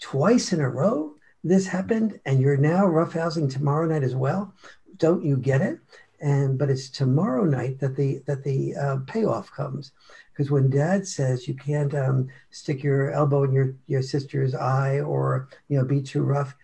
Twice 0.00 0.52
in 0.52 0.60
a 0.60 0.68
row 0.68 1.14
this 1.44 1.68
happened, 1.68 2.18
and 2.26 2.40
you're 2.40 2.56
now 2.56 2.84
roughhousing 2.84 3.48
tomorrow 3.48 3.86
night 3.86 4.02
as 4.02 4.16
well? 4.16 4.52
Don't 4.96 5.24
you 5.24 5.36
get 5.36 5.60
it? 5.60 5.78
And 6.20 6.58
but 6.58 6.68
it's 6.68 6.90
tomorrow 6.90 7.44
night 7.44 7.78
that 7.78 7.96
the 7.96 8.22
that 8.26 8.42
the 8.42 8.74
uh, 8.74 8.96
payoff 9.06 9.52
comes, 9.52 9.92
because 10.32 10.50
when 10.50 10.68
Dad 10.68 11.06
says 11.06 11.46
you 11.46 11.54
can't 11.54 11.94
um, 11.94 12.28
stick 12.50 12.82
your 12.82 13.12
elbow 13.12 13.44
in 13.44 13.52
your 13.52 13.76
your 13.86 14.02
sister's 14.02 14.54
eye 14.54 14.98
or 15.00 15.48
you 15.68 15.78
know 15.78 15.84
be 15.84 16.02
too 16.02 16.24
rough, 16.24 16.56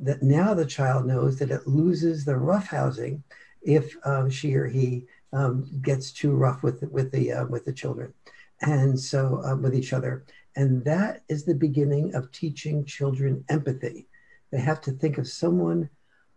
that 0.00 0.22
now 0.22 0.52
the 0.52 0.66
child 0.66 1.06
knows 1.06 1.38
that 1.38 1.50
it 1.50 1.66
loses 1.66 2.24
the 2.24 2.32
roughhousing 2.32 3.22
if 3.62 3.96
um, 4.04 4.28
she 4.28 4.54
or 4.54 4.66
he 4.66 5.06
um, 5.32 5.66
gets 5.80 6.12
too 6.12 6.32
rough 6.32 6.62
with 6.62 6.82
with 6.90 7.10
the 7.10 7.32
uh, 7.32 7.46
with 7.46 7.64
the 7.64 7.72
children, 7.72 8.12
and 8.60 9.00
so 9.00 9.42
uh, 9.46 9.56
with 9.56 9.74
each 9.74 9.94
other, 9.94 10.24
and 10.56 10.84
that 10.84 11.22
is 11.30 11.44
the 11.44 11.54
beginning 11.54 12.14
of 12.14 12.30
teaching 12.32 12.84
children 12.84 13.44
empathy. 13.48 14.08
They 14.50 14.60
have 14.60 14.82
to 14.82 14.92
think 14.92 15.16
of 15.16 15.26
someone 15.26 15.88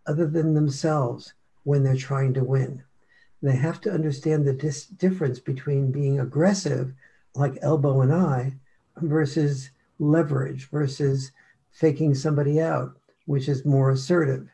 other 0.06 0.26
than 0.26 0.54
themselves 0.54 1.34
when 1.64 1.82
they're 1.82 1.96
trying 1.96 2.34
to 2.34 2.44
win. 2.44 2.82
They 3.42 3.56
have 3.56 3.80
to 3.82 3.92
understand 3.92 4.46
the 4.46 4.54
dis- 4.54 4.86
difference 4.86 5.38
between 5.38 5.92
being 5.92 6.20
aggressive, 6.20 6.94
like 7.34 7.58
elbow 7.60 8.00
and 8.00 8.12
eye, 8.12 8.54
versus 8.96 9.70
leverage, 9.98 10.70
versus 10.70 11.32
faking 11.72 12.14
somebody 12.14 12.60
out, 12.60 12.96
which 13.26 13.48
is 13.48 13.64
more 13.64 13.90
assertive. 13.90 14.48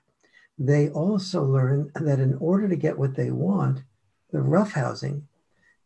They 0.59 0.89
also 0.91 1.45
learn 1.45 1.93
that 1.95 2.19
in 2.19 2.35
order 2.35 2.69
to 2.69 2.77
get 2.77 2.99
what 2.99 3.15
they 3.15 3.31
want, 3.31 3.83
the 4.31 4.39
roughhousing, 4.39 5.23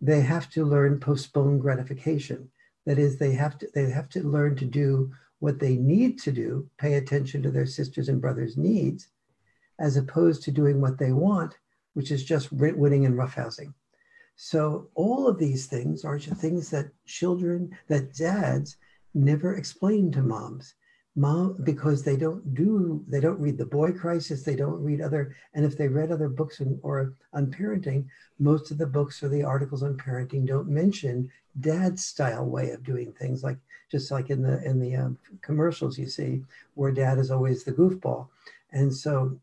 they 0.01 0.21
have 0.21 0.51
to 0.51 0.65
learn 0.65 1.01
postponed 1.01 1.61
gratification. 1.61 2.51
That 2.87 2.99
is, 2.99 3.19
they 3.19 3.33
have 3.33 3.59
to 3.59 3.69
they 3.75 3.91
have 3.91 4.09
to 4.11 4.23
learn 4.23 4.57
to 4.57 4.65
do 4.65 5.13
what 5.39 5.59
they 5.59 5.77
need 5.77 6.19
to 6.21 6.33
do, 6.33 6.69
pay 6.79 6.95
attention 6.95 7.43
to 7.43 7.51
their 7.51 7.67
sisters 7.67 8.09
and 8.09 8.21
brothers' 8.21 8.57
needs, 8.57 9.09
as 9.79 9.97
opposed 9.97 10.43
to 10.43 10.51
doing 10.51 10.81
what 10.81 10.99
they 10.99 11.13
want, 11.13 11.57
which 11.95 12.11
is 12.11 12.25
just 12.25 12.49
rent 12.53 12.79
winning 12.79 13.05
and 13.05 13.17
roughhousing. 13.17 13.73
So 14.37 14.89
all 14.95 15.29
of 15.29 15.39
these 15.39 15.67
things 15.67 16.05
are 16.05 16.19
things 16.19 16.71
that 16.71 16.91
children, 17.07 17.77
that 17.89 18.15
dads 18.15 18.77
never 19.15 19.55
explain 19.55 20.11
to 20.13 20.23
moms. 20.23 20.75
mom 21.17 21.57
because 21.63 22.03
they 22.03 22.17
don't 22.17 22.55
do 22.55 23.05
they 23.07 23.21
don't 23.21 23.39
read 23.39 23.57
the 23.57 23.65
boy 23.65 23.93
crisis 23.93 24.43
they 24.43 24.57
don't 24.57 24.83
read 24.83 25.01
other 25.01 25.37
and 25.55 25.65
if 25.65 25.79
they 25.79 25.87
read 25.87 26.11
other 26.11 26.29
books 26.29 26.61
or 26.83 27.15
on 27.33 27.47
parenting 27.47 28.05
most 28.41 28.73
of 28.73 28.79
the 28.79 28.87
books 28.87 29.23
or 29.23 29.29
the 29.29 29.45
articles 29.45 29.85
on 29.85 29.97
parenting 29.97 30.45
don't 30.45 30.69
mention 30.69 31.31
dad 31.61 31.97
style 31.99 32.45
way 32.45 32.71
of 32.71 32.83
doing 32.83 33.13
things 33.13 33.45
like 33.45 33.59
just 33.89 34.11
like 34.11 34.29
in 34.29 34.43
the 34.43 34.61
in 34.65 34.81
the 34.81 34.97
um, 34.97 35.17
commercials 35.41 35.97
you 35.97 36.09
see 36.09 36.43
where 36.75 36.91
dad 36.91 37.17
is 37.19 37.31
always 37.31 37.63
the 37.63 37.73
goofball 37.73 38.27
and 38.73 38.93
so 38.93 39.39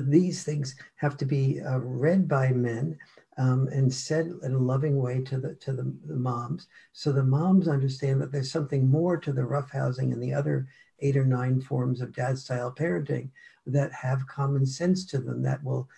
these 0.00 0.44
things 0.44 0.76
have 0.96 1.16
to 1.18 1.24
be 1.24 1.60
uh, 1.60 1.78
read 1.78 2.28
by 2.28 2.50
men 2.50 2.98
um, 3.36 3.68
and 3.68 3.92
said 3.92 4.32
in 4.42 4.54
a 4.54 4.58
loving 4.58 5.00
way 5.00 5.20
to 5.22 5.38
the 5.38 5.54
to 5.56 5.72
the, 5.72 5.92
the, 6.06 6.16
moms, 6.16 6.68
so 6.92 7.12
the 7.12 7.24
moms 7.24 7.66
understand 7.66 8.20
that 8.20 8.30
there's 8.30 8.52
something 8.52 8.88
more 8.88 9.16
to 9.16 9.32
the 9.32 9.42
roughhousing 9.42 10.12
and 10.12 10.22
the 10.22 10.32
other 10.32 10.68
eight 11.00 11.16
or 11.16 11.24
nine 11.24 11.60
forms 11.60 12.00
of 12.00 12.14
dad 12.14 12.38
style 12.38 12.72
parenting 12.72 13.28
that 13.66 13.92
have 13.92 14.26
common 14.26 14.64
sense 14.64 15.04
to 15.06 15.18
them 15.18 15.42
that 15.42 15.62
will 15.64 15.88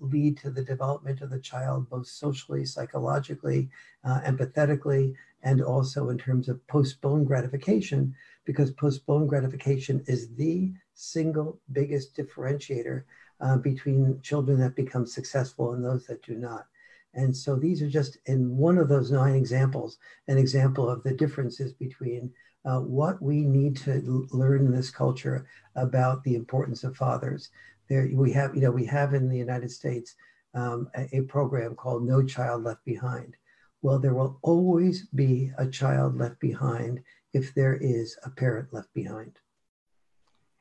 lead 0.00 0.38
to 0.38 0.50
the 0.50 0.64
development 0.64 1.20
of 1.20 1.30
the 1.30 1.38
child 1.38 1.88
both 1.90 2.06
socially, 2.06 2.64
psychologically, 2.64 3.68
uh, 4.04 4.20
empathetically, 4.22 5.14
and 5.42 5.60
also 5.60 6.08
in 6.08 6.18
terms 6.18 6.48
of 6.48 6.66
postponed 6.66 7.26
gratification, 7.26 8.14
because 8.44 8.70
postponed 8.70 9.28
gratification 9.28 10.02
is 10.06 10.34
the 10.34 10.72
single 10.94 11.60
biggest 11.72 12.16
differentiator 12.16 13.04
uh, 13.40 13.56
between 13.56 14.20
children 14.22 14.58
that 14.60 14.76
become 14.76 15.06
successful 15.06 15.72
and 15.72 15.84
those 15.84 16.06
that 16.06 16.22
do 16.22 16.34
not. 16.34 16.66
And 17.14 17.34
so 17.34 17.56
these 17.56 17.82
are 17.82 17.88
just 17.88 18.18
in 18.26 18.56
one 18.56 18.78
of 18.78 18.88
those 18.88 19.10
nine 19.10 19.34
examples, 19.34 19.98
an 20.28 20.36
example 20.38 20.88
of 20.88 21.02
the 21.02 21.14
differences 21.14 21.72
between 21.72 22.30
uh, 22.66 22.80
what 22.80 23.22
we 23.22 23.42
need 23.42 23.76
to 23.76 24.26
learn 24.32 24.66
in 24.66 24.72
this 24.72 24.90
culture 24.90 25.46
about 25.76 26.22
the 26.24 26.34
importance 26.34 26.84
of 26.84 26.96
fathers. 26.96 27.50
There 27.88 28.10
we 28.12 28.32
have, 28.32 28.54
you 28.54 28.60
know, 28.60 28.70
we 28.70 28.84
have 28.86 29.14
in 29.14 29.28
the 29.28 29.38
United 29.38 29.70
States 29.70 30.14
um, 30.54 30.90
a, 30.94 31.18
a 31.18 31.22
program 31.22 31.74
called 31.74 32.06
No 32.06 32.22
Child 32.22 32.64
Left 32.64 32.84
Behind. 32.84 33.36
Well, 33.82 33.98
there 33.98 34.14
will 34.14 34.38
always 34.42 35.06
be 35.14 35.52
a 35.58 35.66
child 35.68 36.18
left 36.18 36.40
behind 36.40 37.02
if 37.32 37.54
there 37.54 37.76
is 37.76 38.18
a 38.24 38.30
parent 38.30 38.72
left 38.72 38.92
behind. 38.94 39.38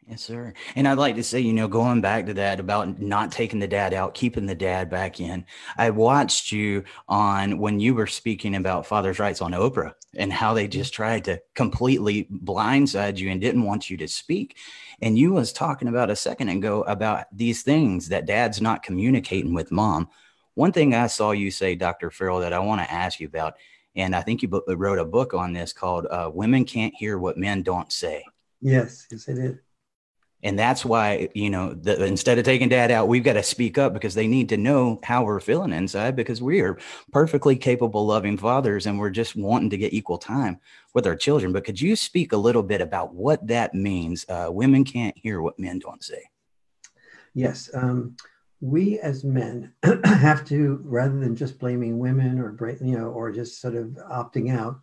Yes, 0.08 0.22
sir. 0.22 0.54
And 0.76 0.88
I'd 0.88 1.00
like 1.00 1.16
to 1.16 1.24
say, 1.24 1.40
you 1.40 1.52
know, 1.52 1.68
going 1.68 2.00
back 2.00 2.28
to 2.28 2.34
that 2.36 2.60
about 2.60 3.02
not 3.02 3.32
taking 3.32 3.60
the 3.60 3.68
dad 3.68 3.92
out, 3.92 4.14
keeping 4.14 4.46
the 4.46 4.54
dad 4.54 4.88
back 4.88 5.20
in. 5.20 5.46
I 5.78 5.90
watched 5.90 6.52
you 6.52 6.84
on 7.08 7.58
when 7.58 7.80
you 7.80 7.96
were 7.96 8.06
speaking 8.06 8.56
about 8.56 8.86
father's 8.86 9.18
rights 9.18 9.42
on 9.42 9.54
Oprah 9.54 9.94
and 10.14 10.32
how 10.32 10.54
they 10.54 10.68
just 10.68 10.94
tried 10.94 11.26
to 11.26 11.42
completely 11.56 12.26
blindside 12.32 13.18
you 13.18 13.32
and 13.32 13.42
didn't 13.42 13.64
want 13.64 13.90
you 13.90 13.98
to 13.98 14.08
speak. 14.08 14.58
And 15.02 15.18
you 15.18 15.34
was 15.34 15.52
talking 15.52 15.88
about 15.88 16.12
a 16.12 16.16
second 16.16 16.50
ago 16.50 16.84
about 16.84 17.26
these 17.36 17.64
things 17.64 18.10
that 18.10 18.28
dad's 18.28 18.62
not 18.62 18.84
communicating 18.84 19.56
with 19.56 19.72
mom. 19.72 20.10
One 20.54 20.72
thing 20.72 20.94
I 20.94 21.08
saw 21.08 21.32
you 21.32 21.50
say, 21.50 21.74
Dr. 21.74 22.12
Farrell, 22.12 22.42
that 22.42 22.54
I 22.54 22.60
want 22.60 22.80
to 22.80 22.94
ask 22.94 23.20
you 23.20 23.26
about, 23.26 23.56
and 23.96 24.16
I 24.16 24.22
think 24.22 24.44
you 24.44 24.64
wrote 24.68 25.00
a 25.00 25.06
book 25.06 25.34
on 25.34 25.52
this 25.52 25.74
called 25.74 26.06
uh, 26.06 26.30
"Women 26.32 26.64
Can't 26.64 26.94
Hear 26.94 27.18
What 27.18 27.38
Men 27.38 27.64
Don't 27.64 27.92
Say." 27.92 28.24
Yes, 28.62 29.08
yes, 29.12 29.28
I 29.28 29.34
did 29.34 29.65
and 30.44 30.60
that's 30.60 30.86
why 30.86 31.30
you 31.34 31.50
know 31.50 31.74
the, 31.74 32.04
instead 32.06 32.38
of 32.38 32.46
taking 32.46 32.70
dad 32.70 32.92
out 32.92 33.08
we've 33.08 33.24
got 33.24 33.34
to 33.34 33.44
speak 33.44 33.78
up 33.78 33.94
because 33.94 34.14
they 34.14 34.28
need 34.28 34.50
to 34.50 34.58
know 34.58 35.00
how 35.04 35.24
we're 35.24 35.40
feeling 35.40 35.74
inside 35.74 36.16
because 36.16 36.42
we 36.42 36.62
are 36.62 36.78
perfectly 37.12 37.56
capable 37.56 38.06
loving 38.06 38.38
fathers 38.38 38.86
and 38.86 39.00
we're 39.00 39.10
just 39.10 39.36
wanting 39.36 39.70
to 39.70 39.78
get 39.78 39.94
equal 39.94 40.18
time 40.18 40.60
with 40.94 41.08
our 41.08 41.16
children. 41.16 41.52
But 41.52 41.66
could 41.66 41.80
you 41.80 41.96
speak 41.96 42.32
a 42.32 42.38
little 42.38 42.64
bit 42.64 42.82
about 42.82 43.14
what 43.14 43.46
that 43.48 43.74
means? 43.74 44.26
Uh, 44.30 44.48
women 44.50 44.84
can't 44.84 45.18
hear 45.18 45.42
what 45.42 45.60
men 45.60 45.80
don't 45.80 46.04
say. 46.04 46.24
Yes 47.34 47.70
um, 47.74 48.16
we 48.62 49.00
as 49.00 49.24
men 49.24 49.74
have 50.06 50.46
to 50.46 50.80
rather 50.84 51.20
than 51.20 51.36
just 51.36 51.60
blaming 51.60 52.00
women 52.00 52.40
or 52.40 52.56
you 52.82 52.98
know 52.98 53.08
or 53.08 53.32
just 53.32 53.62
sort 53.62 53.76
of 53.76 53.88
opting 54.12 54.56
out 54.56 54.80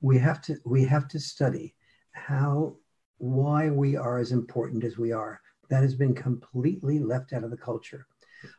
we 0.00 0.18
have 0.18 0.42
to 0.42 0.56
we 0.64 0.84
have 0.84 1.08
to 1.08 1.18
study 1.18 1.74
how 2.12 2.74
why 3.22 3.70
we 3.70 3.94
are 3.96 4.18
as 4.18 4.32
important 4.32 4.82
as 4.82 4.98
we 4.98 5.12
are. 5.12 5.40
That 5.70 5.82
has 5.82 5.94
been 5.94 6.12
completely 6.12 6.98
left 6.98 7.32
out 7.32 7.44
of 7.44 7.50
the 7.52 7.56
culture. 7.56 8.08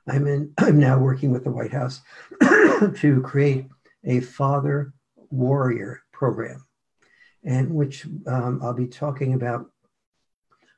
I'm 0.07 0.25
in. 0.25 0.53
I'm 0.57 0.79
now 0.79 0.97
working 0.97 1.31
with 1.31 1.43
the 1.43 1.51
White 1.51 1.73
House 1.73 1.99
to 2.41 3.21
create 3.25 3.67
a 4.05 4.21
father 4.21 4.93
warrior 5.29 6.01
program, 6.13 6.65
and 7.43 7.71
which 7.75 8.05
um, 8.25 8.61
I'll 8.63 8.73
be 8.73 8.87
talking 8.87 9.33
about 9.33 9.69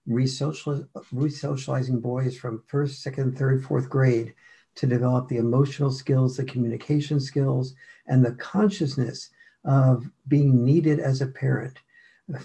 resocializing 0.09 2.01
boys 2.01 2.37
from 2.37 2.63
first, 2.67 3.03
second, 3.03 3.37
third, 3.37 3.63
fourth 3.63 3.87
grade 3.87 4.33
to 4.75 4.87
develop 4.87 5.27
the 5.27 5.37
emotional 5.37 5.91
skills, 5.91 6.37
the 6.37 6.43
communication 6.43 7.19
skills, 7.19 7.75
and 8.07 8.25
the 8.25 8.33
consciousness 8.33 9.29
of 9.63 10.09
being 10.27 10.65
needed 10.65 10.99
as 10.99 11.21
a 11.21 11.27
parent 11.27 11.77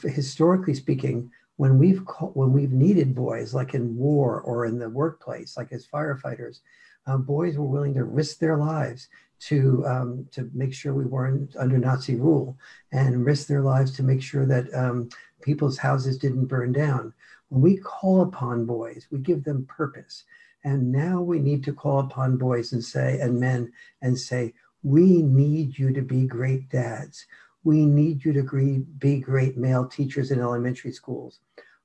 historically 0.02 0.74
speaking, 0.74 1.30
when 1.56 1.78
we've 1.78 2.02
when 2.32 2.52
we've 2.52 2.72
needed 2.72 3.14
boys, 3.14 3.52
like 3.52 3.74
in 3.74 3.96
war 3.96 4.40
or 4.40 4.64
in 4.64 4.78
the 4.78 4.88
workplace, 4.88 5.56
like 5.56 5.72
as 5.72 5.86
firefighters, 5.86 6.60
um, 7.06 7.22
boys 7.22 7.58
were 7.58 7.66
willing 7.66 7.94
to 7.94 8.04
risk 8.04 8.38
their 8.38 8.56
lives 8.56 9.08
to 9.40 9.84
um, 9.86 10.26
to 10.32 10.50
make 10.54 10.72
sure 10.72 10.94
we 10.94 11.04
weren't 11.04 11.54
under 11.56 11.78
Nazi 11.78 12.16
rule, 12.16 12.56
and 12.92 13.24
risk 13.26 13.46
their 13.46 13.62
lives 13.62 13.92
to 13.92 14.02
make 14.02 14.22
sure 14.22 14.46
that 14.46 14.72
um, 14.74 15.08
people's 15.42 15.78
houses 15.78 16.18
didn't 16.18 16.46
burn 16.46 16.72
down. 16.72 17.12
When 17.48 17.62
we 17.62 17.76
call 17.76 18.22
upon 18.22 18.64
boys, 18.64 19.06
we 19.10 19.18
give 19.18 19.44
them 19.44 19.66
purpose, 19.66 20.24
and 20.64 20.90
now 20.92 21.20
we 21.20 21.40
need 21.40 21.64
to 21.64 21.72
call 21.72 22.00
upon 22.00 22.36
boys 22.36 22.72
and 22.72 22.82
say 22.82 23.18
and 23.20 23.38
men 23.38 23.72
and 24.02 24.18
say, 24.18 24.54
we 24.82 25.22
need 25.22 25.78
you 25.78 25.92
to 25.92 26.02
be 26.02 26.26
great 26.26 26.70
dads 26.70 27.26
we 27.64 27.84
need 27.84 28.24
you 28.24 28.32
to 28.32 28.84
be 28.98 29.20
great 29.20 29.56
male 29.56 29.86
teachers 29.86 30.30
in 30.30 30.40
elementary 30.40 30.92
schools. 30.92 31.40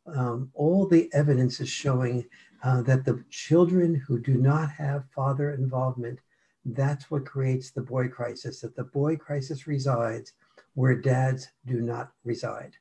Um, 0.07 0.51
all 0.53 0.87
the 0.87 1.09
evidence 1.13 1.59
is 1.59 1.69
showing 1.69 2.25
uh, 2.63 2.81
that 2.83 3.05
the 3.05 3.23
children 3.29 3.95
who 3.95 4.19
do 4.19 4.35
not 4.35 4.69
have 4.71 5.09
father 5.13 5.53
involvement, 5.53 6.19
that's 6.65 7.11
what 7.11 7.25
creates 7.25 7.71
the 7.71 7.81
boy 7.81 8.07
crisis, 8.07 8.61
that 8.61 8.75
the 8.75 8.83
boy 8.83 9.17
crisis 9.17 9.67
resides 9.67 10.33
where 10.75 10.95
dads 10.95 11.49
do 11.65 11.81
not 11.81 12.11
reside. 12.23 12.73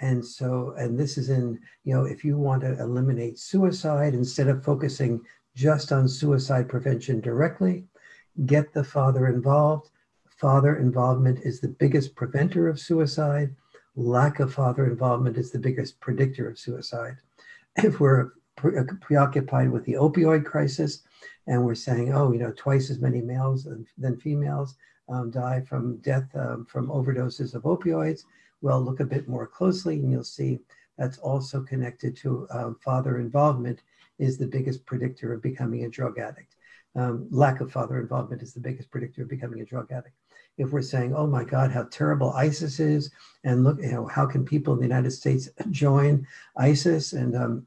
And 0.00 0.24
so, 0.24 0.74
and 0.78 0.98
this 0.98 1.18
is 1.18 1.28
in, 1.28 1.58
you 1.84 1.94
know, 1.94 2.04
if 2.04 2.24
you 2.24 2.38
want 2.38 2.62
to 2.62 2.78
eliminate 2.78 3.38
suicide, 3.38 4.14
instead 4.14 4.46
of 4.48 4.64
focusing 4.64 5.20
just 5.56 5.90
on 5.90 6.06
suicide 6.06 6.68
prevention 6.68 7.20
directly, 7.20 7.84
get 8.46 8.72
the 8.72 8.84
father 8.84 9.26
involved, 9.26 9.90
father 10.38 10.76
involvement 10.76 11.40
is 11.40 11.60
the 11.60 11.68
biggest 11.68 12.14
preventer 12.14 12.68
of 12.68 12.78
suicide. 12.78 13.54
Lack 13.96 14.38
of 14.38 14.54
father 14.54 14.86
involvement 14.86 15.36
is 15.36 15.50
the 15.50 15.58
biggest 15.58 16.00
predictor 16.00 16.48
of 16.48 16.58
suicide. 16.58 17.16
If 17.76 17.98
we're 17.98 18.32
pre- 18.56 18.78
uh, 18.78 18.84
preoccupied 19.00 19.70
with 19.70 19.84
the 19.84 19.94
opioid 19.94 20.44
crisis 20.44 21.02
and 21.48 21.64
we're 21.64 21.74
saying, 21.74 22.14
oh, 22.14 22.32
you 22.32 22.38
know, 22.38 22.52
twice 22.56 22.88
as 22.90 23.00
many 23.00 23.20
males 23.20 23.64
than, 23.64 23.84
than 23.98 24.20
females 24.20 24.76
um, 25.08 25.30
die 25.30 25.60
from 25.62 25.96
death 25.98 26.28
um, 26.36 26.64
from 26.66 26.88
overdoses 26.88 27.54
of 27.54 27.62
opioids, 27.62 28.22
well, 28.60 28.80
look 28.80 29.00
a 29.00 29.04
bit 29.04 29.28
more 29.28 29.46
closely 29.46 29.96
and 29.96 30.10
you'll 30.10 30.22
see 30.22 30.60
that's 30.98 31.18
also 31.18 31.62
connected 31.62 32.16
to 32.16 32.46
um, 32.50 32.76
father 32.84 33.18
involvement 33.18 33.82
is 34.18 34.38
the 34.38 34.46
biggest 34.46 34.84
predictor 34.86 35.32
of 35.32 35.42
becoming 35.42 35.84
a 35.84 35.88
drug 35.88 36.18
addict. 36.18 36.54
Um, 36.94 37.26
lack 37.30 37.60
of 37.60 37.70
father 37.72 38.00
involvement 38.00 38.42
is 38.42 38.54
the 38.54 38.60
biggest 38.60 38.90
predictor 38.90 39.22
of 39.22 39.28
becoming 39.28 39.60
a 39.60 39.64
drug 39.64 39.90
addict 39.92 40.14
if 40.58 40.70
we're 40.70 40.82
saying, 40.82 41.14
oh 41.14 41.26
my 41.26 41.44
God, 41.44 41.70
how 41.70 41.84
terrible 41.84 42.32
ISIS 42.32 42.80
is, 42.80 43.10
and 43.44 43.64
look, 43.64 43.80
you 43.80 43.92
know, 43.92 44.06
how 44.06 44.26
can 44.26 44.44
people 44.44 44.74
in 44.74 44.80
the 44.80 44.86
United 44.86 45.12
States 45.12 45.48
join 45.70 46.26
ISIS 46.56 47.12
and 47.12 47.36
um, 47.36 47.66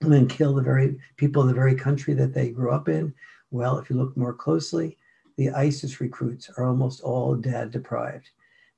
and 0.00 0.12
then 0.12 0.26
kill 0.26 0.54
the 0.54 0.62
very 0.62 0.98
people 1.18 1.42
in 1.42 1.48
the 1.48 1.54
very 1.54 1.74
country 1.74 2.14
that 2.14 2.32
they 2.32 2.50
grew 2.50 2.70
up 2.70 2.88
in? 2.88 3.14
Well, 3.50 3.78
if 3.78 3.90
you 3.90 3.96
look 3.96 4.16
more 4.16 4.32
closely, 4.32 4.96
the 5.36 5.50
ISIS 5.50 6.00
recruits 6.00 6.50
are 6.56 6.64
almost 6.64 7.02
all 7.02 7.34
dad 7.34 7.70
deprived. 7.70 8.30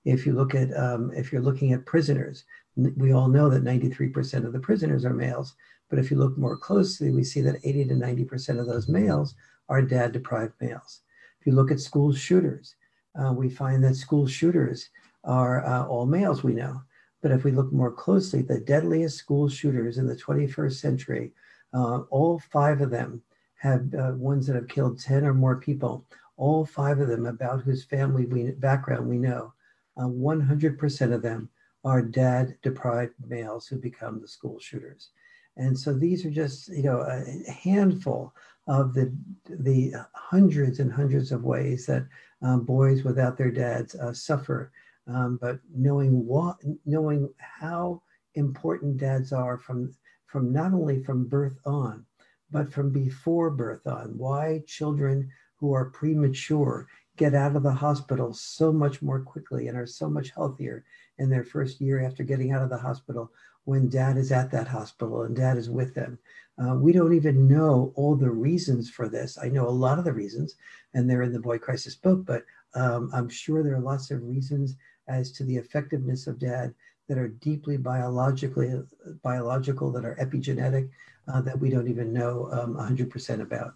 If 0.05 0.27
you 0.27 0.33
look 0.33 0.55
at, 0.55 0.77
um, 0.77 1.13
if 1.15 1.33
you're 1.33 1.43
looking 1.43 1.73
at 1.73 1.87
prisoners, 1.87 2.45
we 2.77 3.13
all 3.13 3.29
know 3.29 3.49
that 3.49 3.63
93% 3.63 4.45
of 4.45 4.53
the 4.53 4.59
prisoners 4.59 5.05
are 5.05 5.15
males. 5.15 5.55
But 5.91 5.99
if 5.99 6.11
you 6.11 6.17
look 6.17 6.39
more 6.39 6.57
closely, 6.57 7.11
we 7.11 7.23
see 7.23 7.41
that 7.43 7.61
80 7.63 7.85
to 7.87 7.95
90% 7.95 8.59
of 8.59 8.67
those 8.67 8.89
males 8.89 9.35
are 9.69 9.83
dad 9.83 10.13
deprived 10.13 10.55
males. 10.61 11.03
If 11.41 11.47
you 11.47 11.53
look 11.53 11.71
at 11.71 11.81
school 11.81 12.13
shooters, 12.13 12.75
uh, 13.21 13.33
we 13.33 13.49
find 13.49 13.83
that 13.85 13.97
school 13.97 14.27
shooters 14.27 14.91
are 15.25 15.65
uh, 15.67 15.87
all 15.87 16.07
males, 16.07 16.43
we 16.43 16.55
know. 16.55 16.81
But 17.23 17.31
if 17.31 17.45
we 17.45 17.53
look 17.53 17.73
more 17.73 17.93
closely, 17.93 18.43
the 18.43 18.61
deadliest 18.61 19.17
school 19.17 19.49
shooters 19.49 19.99
in 19.99 20.07
the 20.07 20.17
21st 20.17 20.73
century, 20.73 21.33
uh, 21.73 22.01
all 22.11 22.41
five 22.51 22.81
of 22.81 22.91
them 22.91 23.23
have 23.57 23.95
uh, 23.95 24.13
ones 24.17 24.47
that 24.47 24.57
have 24.57 24.69
killed 24.69 24.99
10 24.99 25.25
or 25.25 25.35
more 25.35 25.57
people, 25.57 26.05
all 26.37 26.67
five 26.67 26.99
of 26.99 27.09
them 27.09 27.27
about 27.27 27.63
whose 27.63 27.85
family 27.85 28.27
we, 28.27 28.51
background 28.53 29.09
we 29.09 29.19
know. 29.19 29.53
100% 29.97 31.13
uh, 31.13 31.15
of 31.15 31.23
them 31.23 31.49
are 31.85 32.03
dad 32.03 32.57
deprived 32.63 33.15
males 33.29 33.67
who 33.67 33.77
become 33.77 34.21
the 34.21 34.29
school 34.29 34.59
shooters. 34.59 35.11
And 35.57 35.79
so 35.79 35.93
these 35.93 36.25
are 36.25 36.31
just, 36.31 36.69
you 36.69 36.83
know, 36.83 37.01
a 37.01 37.51
handful 37.51 38.33
of 38.67 38.95
the, 38.95 39.15
the 39.49 39.93
hundreds 40.15 40.81
and 40.81 40.93
hundreds 40.93 41.31
of 41.31 41.45
ways 41.45 41.87
that 41.87 42.07
um, 42.43 42.65
boys 42.65 43.05
without 43.05 43.37
their 43.37 43.51
dads 43.51 43.95
uh, 43.95 44.13
suffer. 44.13 44.73
Um, 45.07 45.39
but 45.41 45.59
knowing 45.75 46.27
what, 46.27 46.57
knowing 46.87 47.29
how 47.39 48.03
important 48.35 48.99
dads 48.99 49.33
are 49.33 49.59
from, 49.59 49.93
from 50.27 50.53
not 50.53 50.73
only 50.73 51.03
from 51.03 51.27
birth 51.27 51.59
on, 51.65 52.07
but 52.51 52.73
from 52.73 52.91
before 52.91 53.51
birth 53.51 53.87
on, 53.87 54.17
why 54.17 54.63
children 54.67 55.31
who 55.57 55.73
are 55.73 55.91
premature 55.91 56.89
get 57.17 57.35
out 57.35 57.57
of 57.57 57.63
the 57.63 57.73
hospital 57.73 58.33
so 58.33 58.73
much 58.73 59.03
more 59.03 59.21
quickly 59.21 59.69
and 59.69 59.77
are 59.77 59.87
so 59.87 60.09
much 60.09 60.31
healthier 60.31 60.85
in 61.19 61.29
their 61.29 61.45
first 61.45 61.81
year 61.81 62.05
after 62.05 62.23
getting 62.23 62.53
out 62.53 62.63
of 62.63 62.71
the 62.71 62.79
hospital 62.79 63.31
when 63.65 63.89
dad 63.89 64.17
is 64.17 64.33
at 64.33 64.51
that 64.51 64.67
hospital 64.67 65.23
and 65.23 65.37
dad 65.37 65.57
is 65.57 65.71
with 65.71 65.95
them. 65.95 66.19
Uh, 66.59 66.75
we 66.75 66.93
don't 66.93 67.15
even 67.15 67.49
know 67.49 67.93
all 67.97 68.17
the 68.17 68.31
reasons 68.31 68.91
for 68.91 69.09
this. 69.09 69.39
I 69.43 69.49
know 69.49 69.69
a 69.69 69.71
lot 69.71 69.99
of 69.99 70.05
the 70.05 70.13
reasons, 70.13 70.57
and 70.95 71.09
they're 71.09 71.23
in 71.23 71.33
the 71.33 71.41
Boy 71.41 71.59
Crisis 71.59 71.95
book, 71.95 72.25
but 72.27 72.45
um, 72.75 73.11
I'm 73.13 73.29
sure 73.29 73.63
there 73.63 73.77
are 73.77 73.81
lots 73.81 74.11
of 74.11 74.23
reasons 74.23 74.77
as 75.09 75.31
to 75.33 75.45
the 75.45 75.57
effectiveness 75.57 76.27
of 76.27 76.39
dad 76.39 76.75
that 77.09 77.19
are 77.19 77.29
deeply 77.29 77.77
biologically 77.77 78.83
biological, 79.23 79.91
that 79.93 80.05
are 80.05 80.17
epigenetic, 80.17 80.89
uh, 81.29 81.41
that 81.43 81.59
we 81.59 81.71
don't 81.71 81.89
even 81.89 82.13
know 82.13 82.49
um, 82.53 82.75
100% 82.75 83.41
about. 83.41 83.75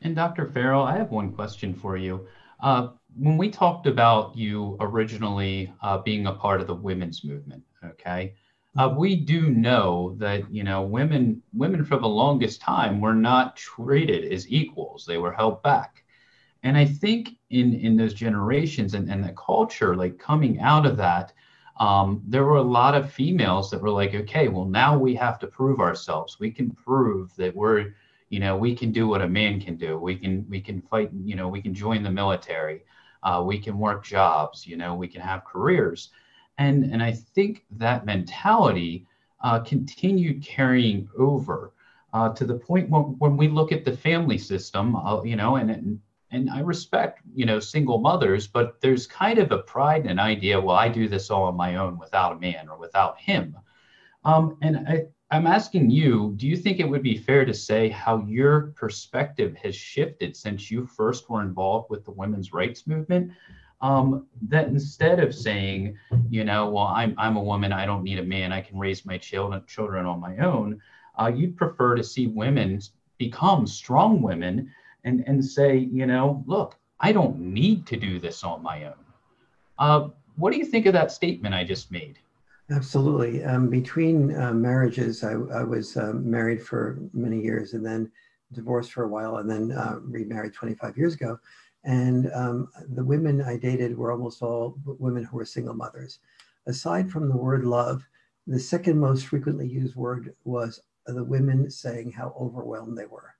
And 0.00 0.14
Dr. 0.14 0.46
Farrell, 0.46 0.84
I 0.84 0.96
have 0.96 1.10
one 1.10 1.32
question 1.32 1.74
for 1.74 1.96
you. 1.96 2.26
Uh, 2.60 2.88
when 3.16 3.36
we 3.36 3.50
talked 3.50 3.86
about 3.86 4.36
you 4.36 4.76
originally 4.80 5.72
uh, 5.82 5.98
being 5.98 6.26
a 6.26 6.32
part 6.32 6.60
of 6.60 6.66
the 6.66 6.74
women's 6.74 7.24
movement, 7.24 7.64
okay, 7.84 8.34
uh, 8.76 8.94
we 8.96 9.16
do 9.16 9.50
know 9.50 10.14
that 10.18 10.50
you 10.52 10.62
know 10.62 10.82
women 10.82 11.42
women 11.52 11.84
for 11.84 11.96
the 11.96 12.08
longest 12.08 12.60
time 12.60 13.00
were 13.00 13.14
not 13.14 13.56
treated 13.56 14.32
as 14.32 14.48
equals; 14.50 15.04
they 15.04 15.18
were 15.18 15.32
held 15.32 15.62
back. 15.62 16.04
And 16.62 16.76
I 16.76 16.84
think 16.84 17.30
in 17.50 17.74
in 17.74 17.96
those 17.96 18.14
generations 18.14 18.94
and, 18.94 19.10
and 19.10 19.24
the 19.24 19.32
culture, 19.32 19.96
like 19.96 20.18
coming 20.18 20.60
out 20.60 20.86
of 20.86 20.96
that, 20.98 21.32
um, 21.80 22.22
there 22.26 22.44
were 22.44 22.56
a 22.56 22.62
lot 22.62 22.94
of 22.94 23.12
females 23.12 23.70
that 23.70 23.80
were 23.80 23.90
like, 23.90 24.14
okay, 24.14 24.48
well 24.48 24.64
now 24.64 24.96
we 24.96 25.14
have 25.14 25.38
to 25.40 25.46
prove 25.46 25.80
ourselves. 25.80 26.38
We 26.38 26.50
can 26.50 26.70
prove 26.70 27.34
that 27.36 27.54
we're 27.54 27.94
you 28.28 28.40
know 28.40 28.56
we 28.56 28.74
can 28.74 28.92
do 28.92 29.08
what 29.08 29.22
a 29.22 29.28
man 29.28 29.60
can 29.60 29.76
do. 29.76 29.98
We 29.98 30.16
can 30.16 30.46
we 30.48 30.60
can 30.60 30.80
fight. 30.80 31.10
You 31.24 31.36
know 31.36 31.48
we 31.48 31.62
can 31.62 31.74
join 31.74 32.02
the 32.02 32.10
military. 32.10 32.82
Uh, 33.22 33.42
we 33.44 33.58
can 33.58 33.78
work 33.78 34.04
jobs. 34.04 34.66
You 34.66 34.76
know 34.76 34.94
we 34.94 35.08
can 35.08 35.20
have 35.20 35.44
careers 35.44 36.10
and 36.58 36.92
and 36.92 37.02
I 37.02 37.12
think 37.12 37.64
that 37.78 38.04
mentality 38.04 39.06
uh, 39.42 39.60
continued 39.60 40.42
carrying 40.42 41.08
over 41.16 41.72
uh, 42.12 42.30
to 42.34 42.44
the 42.44 42.54
point 42.54 42.90
when, 42.90 43.02
when 43.18 43.36
we 43.36 43.48
look 43.48 43.70
at 43.70 43.84
the 43.84 43.96
family 43.96 44.38
system, 44.38 44.96
uh, 44.96 45.22
you 45.22 45.36
know, 45.36 45.56
and, 45.56 45.70
and 45.70 46.00
and 46.30 46.50
I 46.50 46.60
respect 46.60 47.22
you 47.34 47.46
know 47.46 47.60
single 47.60 47.98
mothers, 47.98 48.46
but 48.46 48.80
there's 48.80 49.06
kind 49.06 49.38
of 49.38 49.52
a 49.52 49.58
pride 49.58 50.02
and 50.02 50.10
an 50.10 50.18
idea. 50.18 50.60
Well, 50.60 50.76
I 50.76 50.88
do 50.88 51.08
this 51.08 51.30
all 51.30 51.44
on 51.44 51.56
my 51.56 51.76
own 51.76 51.98
without 51.98 52.32
a 52.32 52.40
man 52.40 52.68
or 52.68 52.76
without 52.76 53.18
him. 53.18 53.56
Um, 54.24 54.58
and 54.60 54.76
I, 54.88 55.06
I'm 55.30 55.46
asking 55.46 55.90
you, 55.90 56.32
do 56.36 56.46
you 56.46 56.56
think 56.56 56.80
it 56.80 56.88
would 56.88 57.02
be 57.02 57.18
fair 57.18 57.44
to 57.44 57.52
say 57.52 57.90
how 57.90 58.24
your 58.26 58.72
perspective 58.76 59.54
has 59.62 59.74
shifted 59.74 60.36
since 60.36 60.70
you 60.70 60.86
first 60.86 61.28
were 61.28 61.42
involved 61.42 61.90
with 61.90 62.04
the 62.04 62.12
women's 62.12 62.52
rights 62.52 62.86
movement? 62.86 63.32
um, 63.80 64.26
that 64.48 64.68
instead 64.68 65.20
of 65.20 65.34
saying, 65.34 65.96
you 66.28 66.44
know, 66.44 66.68
well, 66.70 66.86
I'm, 66.86 67.14
I'm 67.16 67.36
a 67.36 67.42
woman, 67.42 67.72
I 67.72 67.86
don't 67.86 68.02
need 68.02 68.18
a 68.18 68.24
man, 68.24 68.52
I 68.52 68.60
can 68.60 68.78
raise 68.78 69.06
my 69.06 69.18
children, 69.18 69.62
children 69.66 70.06
on 70.06 70.20
my 70.20 70.36
own, 70.38 70.80
uh, 71.18 71.30
you'd 71.34 71.56
prefer 71.56 71.94
to 71.94 72.02
see 72.02 72.26
women 72.26 72.80
become 73.18 73.66
strong 73.66 74.20
women 74.20 74.72
and, 75.04 75.24
and 75.26 75.44
say, 75.44 75.76
you 75.76 76.06
know, 76.06 76.42
look, 76.46 76.76
I 77.00 77.12
don't 77.12 77.38
need 77.38 77.86
to 77.86 77.96
do 77.96 78.18
this 78.18 78.42
on 78.42 78.62
my 78.62 78.84
own. 78.84 79.04
Uh, 79.78 80.08
what 80.36 80.52
do 80.52 80.58
you 80.58 80.64
think 80.64 80.86
of 80.86 80.92
that 80.92 81.12
statement 81.12 81.54
I 81.54 81.64
just 81.64 81.92
made? 81.92 82.18
Absolutely. 82.70 83.42
Um, 83.44 83.70
between 83.70 84.34
uh, 84.36 84.52
marriages, 84.52 85.24
I, 85.24 85.32
I 85.32 85.62
was 85.62 85.96
uh, 85.96 86.12
married 86.14 86.62
for 86.62 86.98
many 87.14 87.40
years 87.40 87.72
and 87.72 87.84
then 87.84 88.10
divorced 88.52 88.92
for 88.92 89.04
a 89.04 89.08
while 89.08 89.36
and 89.36 89.50
then 89.50 89.72
uh, 89.72 89.98
remarried 90.02 90.52
25 90.52 90.96
years 90.98 91.14
ago. 91.14 91.38
And 91.84 92.30
um, 92.34 92.68
the 92.90 93.04
women 93.04 93.40
I 93.40 93.56
dated 93.56 93.96
were 93.96 94.12
almost 94.12 94.42
all 94.42 94.76
women 94.84 95.24
who 95.24 95.36
were 95.38 95.46
single 95.46 95.74
mothers. 95.74 96.18
Aside 96.66 97.10
from 97.10 97.28
the 97.28 97.36
word 97.36 97.64
love, 97.64 98.06
the 98.46 98.60
second 98.60 98.98
most 98.98 99.26
frequently 99.26 99.66
used 99.66 99.96
word 99.96 100.34
was 100.44 100.80
the 101.06 101.24
women 101.24 101.70
saying 101.70 102.12
how 102.12 102.34
overwhelmed 102.38 102.98
they 102.98 103.06
were. 103.06 103.34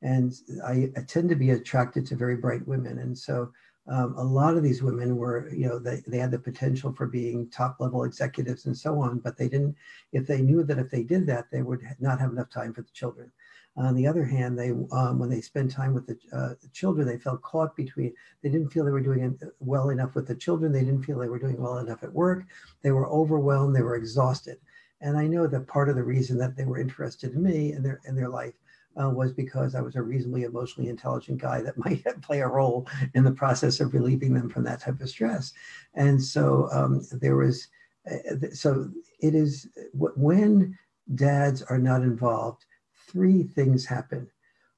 And 0.00 0.32
I, 0.66 0.90
I 0.96 1.02
tend 1.06 1.28
to 1.28 1.36
be 1.36 1.50
attracted 1.50 2.04
to 2.06 2.16
very 2.16 2.36
bright 2.36 2.66
women. 2.66 2.98
And 2.98 3.16
so 3.16 3.52
um, 3.88 4.14
a 4.16 4.22
lot 4.22 4.56
of 4.56 4.62
these 4.62 4.82
women 4.82 5.16
were, 5.16 5.52
you 5.52 5.68
know, 5.68 5.78
they, 5.78 6.02
they 6.06 6.18
had 6.18 6.30
the 6.30 6.38
potential 6.38 6.92
for 6.92 7.06
being 7.06 7.50
top 7.50 7.76
level 7.80 8.04
executives 8.04 8.66
and 8.66 8.76
so 8.76 9.00
on, 9.00 9.18
but 9.18 9.36
they 9.36 9.48
didn't, 9.48 9.76
if 10.12 10.26
they 10.26 10.40
knew 10.40 10.62
that 10.62 10.78
if 10.78 10.90
they 10.90 11.02
did 11.02 11.26
that, 11.26 11.50
they 11.50 11.62
would 11.62 11.80
not 11.98 12.20
have 12.20 12.30
enough 12.30 12.50
time 12.50 12.72
for 12.72 12.82
the 12.82 12.90
children. 12.92 13.30
On 13.76 13.94
the 13.94 14.06
other 14.06 14.24
hand, 14.24 14.58
they 14.58 14.70
um, 14.70 15.18
when 15.18 15.30
they 15.30 15.40
spend 15.40 15.70
time 15.70 15.94
with 15.94 16.06
the, 16.06 16.18
uh, 16.36 16.54
children, 16.72 17.06
they 17.06 17.16
felt 17.16 17.40
caught 17.40 17.74
between. 17.74 18.12
They 18.42 18.50
didn't 18.50 18.68
feel 18.68 18.84
they 18.84 18.90
were 18.90 19.00
doing 19.00 19.38
well 19.60 19.88
enough 19.88 20.14
with 20.14 20.28
the 20.28 20.34
children. 20.34 20.72
They 20.72 20.84
didn't 20.84 21.04
feel 21.04 21.18
they 21.18 21.28
were 21.28 21.38
doing 21.38 21.58
well 21.58 21.78
enough 21.78 22.02
at 22.02 22.12
work. 22.12 22.44
They 22.82 22.90
were 22.90 23.08
overwhelmed. 23.08 23.74
They 23.74 23.80
were 23.80 23.96
exhausted. 23.96 24.58
And 25.00 25.16
I 25.16 25.26
know 25.26 25.46
that 25.46 25.66
part 25.66 25.88
of 25.88 25.96
the 25.96 26.02
reason 26.02 26.36
that 26.38 26.54
they 26.54 26.66
were 26.66 26.78
interested 26.78 27.32
in 27.32 27.42
me 27.42 27.72
and 27.72 27.82
their 27.82 28.00
in 28.04 28.14
their 28.14 28.28
life 28.28 28.54
uh, 29.00 29.10
was 29.10 29.32
because 29.32 29.74
I 29.74 29.80
was 29.80 29.96
a 29.96 30.02
reasonably 30.02 30.44
emotionally 30.44 30.90
intelligent 30.90 31.40
guy 31.40 31.62
that 31.62 31.78
might 31.84 32.04
play 32.22 32.40
a 32.40 32.48
role 32.48 32.86
in 33.14 33.24
the 33.24 33.32
process 33.32 33.80
of 33.80 33.94
relieving 33.94 34.34
them 34.34 34.48
from 34.48 34.64
that 34.64 34.80
type 34.80 35.00
of 35.00 35.08
stress. 35.08 35.52
And 35.94 36.22
so 36.22 36.68
um, 36.72 37.06
there 37.12 37.36
was, 37.36 37.68
uh, 38.10 38.48
so 38.52 38.88
it 39.20 39.34
is 39.34 39.68
when 39.94 40.78
dads 41.14 41.62
are 41.62 41.78
not 41.78 42.02
involved, 42.02 42.64
three 43.08 43.42
things 43.42 43.86
happen 43.86 44.28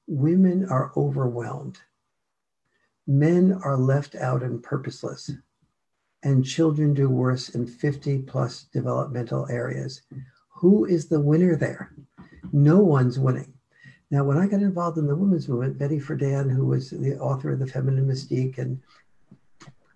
women 0.07 0.67
are 0.69 0.91
overwhelmed, 0.95 1.79
men 3.07 3.59
are 3.63 3.77
left 3.77 4.15
out 4.15 4.43
and 4.43 4.61
purposeless, 4.61 5.31
and 6.23 6.45
children 6.45 6.93
do 6.93 7.09
worse 7.09 7.49
in 7.49 7.65
50 7.65 8.19
plus 8.19 8.65
developmental 8.71 9.47
areas. 9.49 10.01
Who 10.49 10.85
is 10.85 11.07
the 11.07 11.19
winner 11.19 11.55
there? 11.55 11.91
No 12.51 12.79
one's 12.79 13.19
winning. 13.19 13.54
Now, 14.11 14.23
when 14.23 14.37
I 14.37 14.47
got 14.47 14.61
involved 14.61 14.97
in 14.97 15.07
the 15.07 15.15
women's 15.15 15.49
movement, 15.49 15.79
Betty 15.79 15.99
Friedan, 15.99 16.49
who 16.49 16.65
was 16.65 16.91
the 16.91 17.17
author 17.17 17.51
of 17.51 17.59
The 17.59 17.67
Feminine 17.67 18.07
Mystique, 18.07 18.59
and 18.59 18.79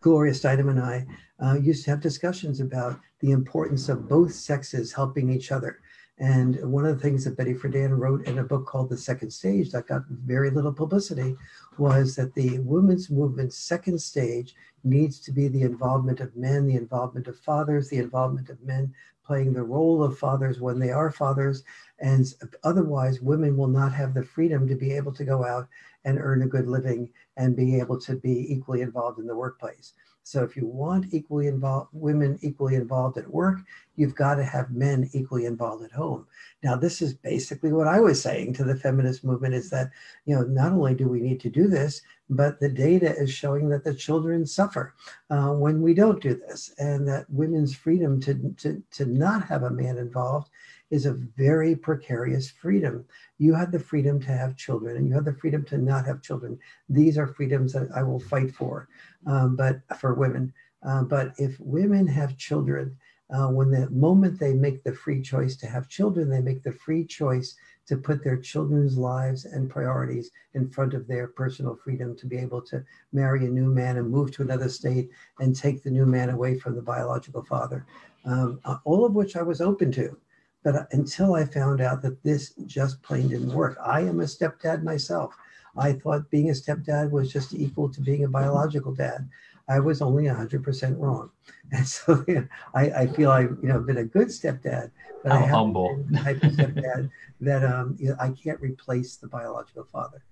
Gloria 0.02 0.34
Steinem 0.34 0.70
and 0.70 0.80
I 0.80 1.06
uh, 1.44 1.56
used 1.56 1.84
to 1.86 1.92
have 1.92 2.02
discussions 2.02 2.60
about 2.60 3.00
the 3.20 3.32
importance 3.32 3.90
of 3.90 4.08
both 4.08 4.34
sexes 4.34 4.94
helping 4.94 5.30
each 5.30 5.52
other. 5.52 5.80
And 6.18 6.60
one 6.70 6.86
of 6.86 6.96
the 6.96 7.02
things 7.02 7.24
that 7.24 7.38
Betty 7.38 7.54
Friedan 7.54 7.98
wrote 7.98 8.28
in 8.28 8.40
a 8.40 8.44
book 8.44 8.66
called 8.66 8.90
The 8.90 8.98
Second 8.98 9.32
Stage 9.32 9.72
that 9.72 9.88
got 9.88 10.04
very 10.08 10.50
little 10.50 10.74
publicity 10.74 11.38
was 11.78 12.16
that 12.16 12.34
the 12.34 12.60
women's 12.60 13.10
movement's 13.10 13.58
second 13.58 14.02
stage 14.02 14.56
needs 14.84 15.20
to 15.22 15.32
be 15.32 15.48
the 15.48 15.62
involvement 15.64 16.20
of 16.20 16.36
men, 16.36 16.68
the 16.68 16.76
involvement 16.76 17.28
of 17.28 17.40
fathers, 17.40 17.90
the 17.90 17.98
involvement 17.98 18.50
of 18.50 18.62
men 18.62 18.94
playing 19.26 19.54
the 19.54 19.64
role 19.64 20.04
of 20.04 20.18
fathers 20.18 20.60
when 20.60 20.80
they 20.80 20.92
are 20.92 21.12
fathers. 21.12 21.64
And 22.00 22.34
otherwise, 22.64 23.22
women 23.22 23.56
will 23.56 23.68
not 23.68 23.94
have 23.94 24.14
the 24.14 24.24
freedom 24.24 24.68
to 24.68 24.76
be 24.76 24.92
able 24.94 25.14
to 25.14 25.24
go 25.24 25.46
out 25.46 25.68
and 26.04 26.18
earn 26.18 26.42
a 26.42 26.48
good 26.48 26.68
living 26.68 27.12
and 27.38 27.56
be 27.56 27.80
able 27.80 28.00
to 28.02 28.16
be 28.16 28.52
equally 28.52 28.82
involved 28.82 29.20
in 29.20 29.28
the 29.28 29.36
workplace. 29.36 29.94
So 30.24 30.44
if 30.44 30.56
you 30.56 30.68
want 30.68 31.12
equally 31.12 31.48
involved 31.48 31.90
women 31.92 32.38
equally 32.42 32.76
involved 32.76 33.18
at 33.18 33.28
work, 33.28 33.60
you've 33.96 34.16
got 34.16 34.36
to 34.36 34.44
have 34.44 34.72
men 34.72 35.10
equally 35.14 35.46
involved 35.46 35.84
at 35.84 35.92
home. 35.92 36.28
Now, 36.64 36.76
this 36.76 37.02
is 37.02 37.14
basically 37.14 37.72
what 37.72 37.88
I 37.88 38.00
was 38.00 38.22
saying 38.22 38.54
to 38.54 38.64
the 38.64 38.76
feminist 38.76 39.24
movement 39.24 39.56
is 39.56 39.70
that, 39.72 39.90
you 40.26 40.36
know, 40.36 40.44
not 40.44 40.72
only 40.72 40.94
do 40.94 41.08
we 41.08 41.20
need 41.20 41.40
to 41.42 41.50
do 41.50 41.68
this, 41.68 42.02
but 42.30 42.60
the 42.60 42.70
data 42.70 43.16
is 43.18 43.32
showing 43.32 43.70
that 43.70 43.84
the 43.84 43.94
children 43.94 44.46
suffer 44.46 44.94
uh, 45.30 45.50
when 45.50 45.82
we 45.82 45.94
don't 45.94 46.22
do 46.22 46.36
this, 46.36 46.74
and 46.78 47.08
that 47.08 47.30
women's 47.30 47.76
freedom 47.76 48.22
to, 48.22 48.54
to, 48.58 48.82
to 48.92 49.06
not 49.06 49.46
have 49.48 49.64
a 49.64 49.70
man 49.70 49.98
involved 49.98 50.50
is 50.92 51.06
a 51.06 51.14
very 51.14 51.76
precarious 51.76 52.50
freedom. 52.50 53.06
You 53.38 53.54
have 53.54 53.72
the 53.72 53.80
freedom 53.80 54.20
to 54.22 54.32
have 54.32 54.58
children 54.58 54.98
and 54.98 55.08
you 55.08 55.14
have 55.14 55.26
the 55.26 55.34
freedom 55.34 55.64
to 55.66 55.78
not 55.78 56.06
have 56.06 56.22
children. 56.22 56.58
These 56.88 57.18
are 57.18 57.28
freedoms 57.28 57.74
that 57.74 57.90
I 57.96 58.04
will 58.04 58.20
fight 58.20 58.54
for, 58.54 58.88
um, 59.28 59.56
but 59.56 59.82
for 60.00 60.14
women. 60.16 60.54
Uh, 60.84 61.04
but 61.04 61.34
if 61.38 61.60
women 61.60 62.08
have 62.08 62.38
children, 62.38 62.98
uh, 63.32 63.48
when 63.48 63.70
the 63.70 63.90
moment 63.92 64.40
they 64.40 64.54
make 64.54 64.84
the 64.84 64.94
free 64.94 65.22
choice 65.22 65.56
to 65.58 65.68
have 65.68 65.88
children, 65.88 66.30
they 66.30 66.42
make 66.42 66.64
the 66.64 66.72
free 66.72 67.06
choice 67.06 67.56
to 67.90 67.98
put 67.98 68.24
their 68.24 68.38
children's 68.38 68.98
lives 68.98 69.46
and 69.46 69.70
priorities 69.70 70.32
in 70.54 70.70
front 70.70 70.94
of 70.94 71.08
their 71.08 71.28
personal 71.28 71.76
freedom 71.76 72.16
to 72.16 72.28
be 72.28 72.38
able 72.38 72.62
to 72.62 72.84
marry 73.14 73.46
a 73.46 73.50
new 73.50 73.66
man 73.66 73.98
and 73.98 74.10
move 74.10 74.32
to 74.32 74.44
another 74.44 74.70
state 74.70 75.10
and 75.40 75.56
take 75.56 75.84
the 75.84 75.90
new 75.92 76.06
man 76.06 76.30
away 76.30 76.58
from 76.60 76.76
the 76.76 76.82
biological 76.84 77.44
father. 77.44 77.86
um, 78.26 78.60
uh, 78.66 78.78
all 78.86 79.06
of 79.06 79.16
which 79.16 79.36
I 79.36 79.42
was 79.42 79.62
open 79.62 79.92
to. 79.94 80.18
But 80.64 80.76
uh, 80.76 80.86
until 80.92 81.34
I 81.36 81.46
found 81.46 81.82
out 81.82 82.02
that 82.04 82.22
this 82.24 82.54
just 82.68 83.02
plain 83.02 83.30
didn't 83.30 83.54
work, 83.54 83.78
I 83.84 84.02
am 84.02 84.20
a 84.20 84.26
stepdad 84.26 84.84
myself. 84.84 85.36
I 85.78 85.94
thought 85.94 86.30
being 86.30 86.50
a 86.50 86.54
stepdad 86.54 87.12
was 87.12 87.32
just 87.32 87.54
equal 87.54 87.90
to 87.90 88.02
being 88.02 88.24
a 88.24 88.28
biological 88.28 88.94
dad. 88.94 89.30
I 89.70 89.80
was 89.80 90.02
only 90.02 90.26
100% 90.26 91.00
wrong. 91.00 91.30
And 91.72 91.88
so 91.88 92.24
you 92.28 92.34
know, 92.34 92.48
I, 92.74 92.90
I 92.90 93.08
feel 93.08 93.30
I, 93.30 93.42
you 93.42 93.58
know, 93.62 93.80
been 93.80 93.98
a 93.98 94.04
good 94.04 94.30
stepdad, 94.30 94.90
but 95.22 95.32
I 95.32 95.36
How 95.36 95.42
have 95.42 95.50
humble. 95.52 95.98
been 95.98 96.14
the 96.14 96.18
type 96.18 96.44
of 96.44 96.52
stepdad 96.54 97.12
that 97.42 97.64
um, 97.64 97.96
you 98.00 98.10
know, 98.10 98.16
I 98.20 98.30
can't 98.30 98.60
replace 98.60 99.18
the 99.18 99.28
biological 99.28 99.84
father. 99.84 100.24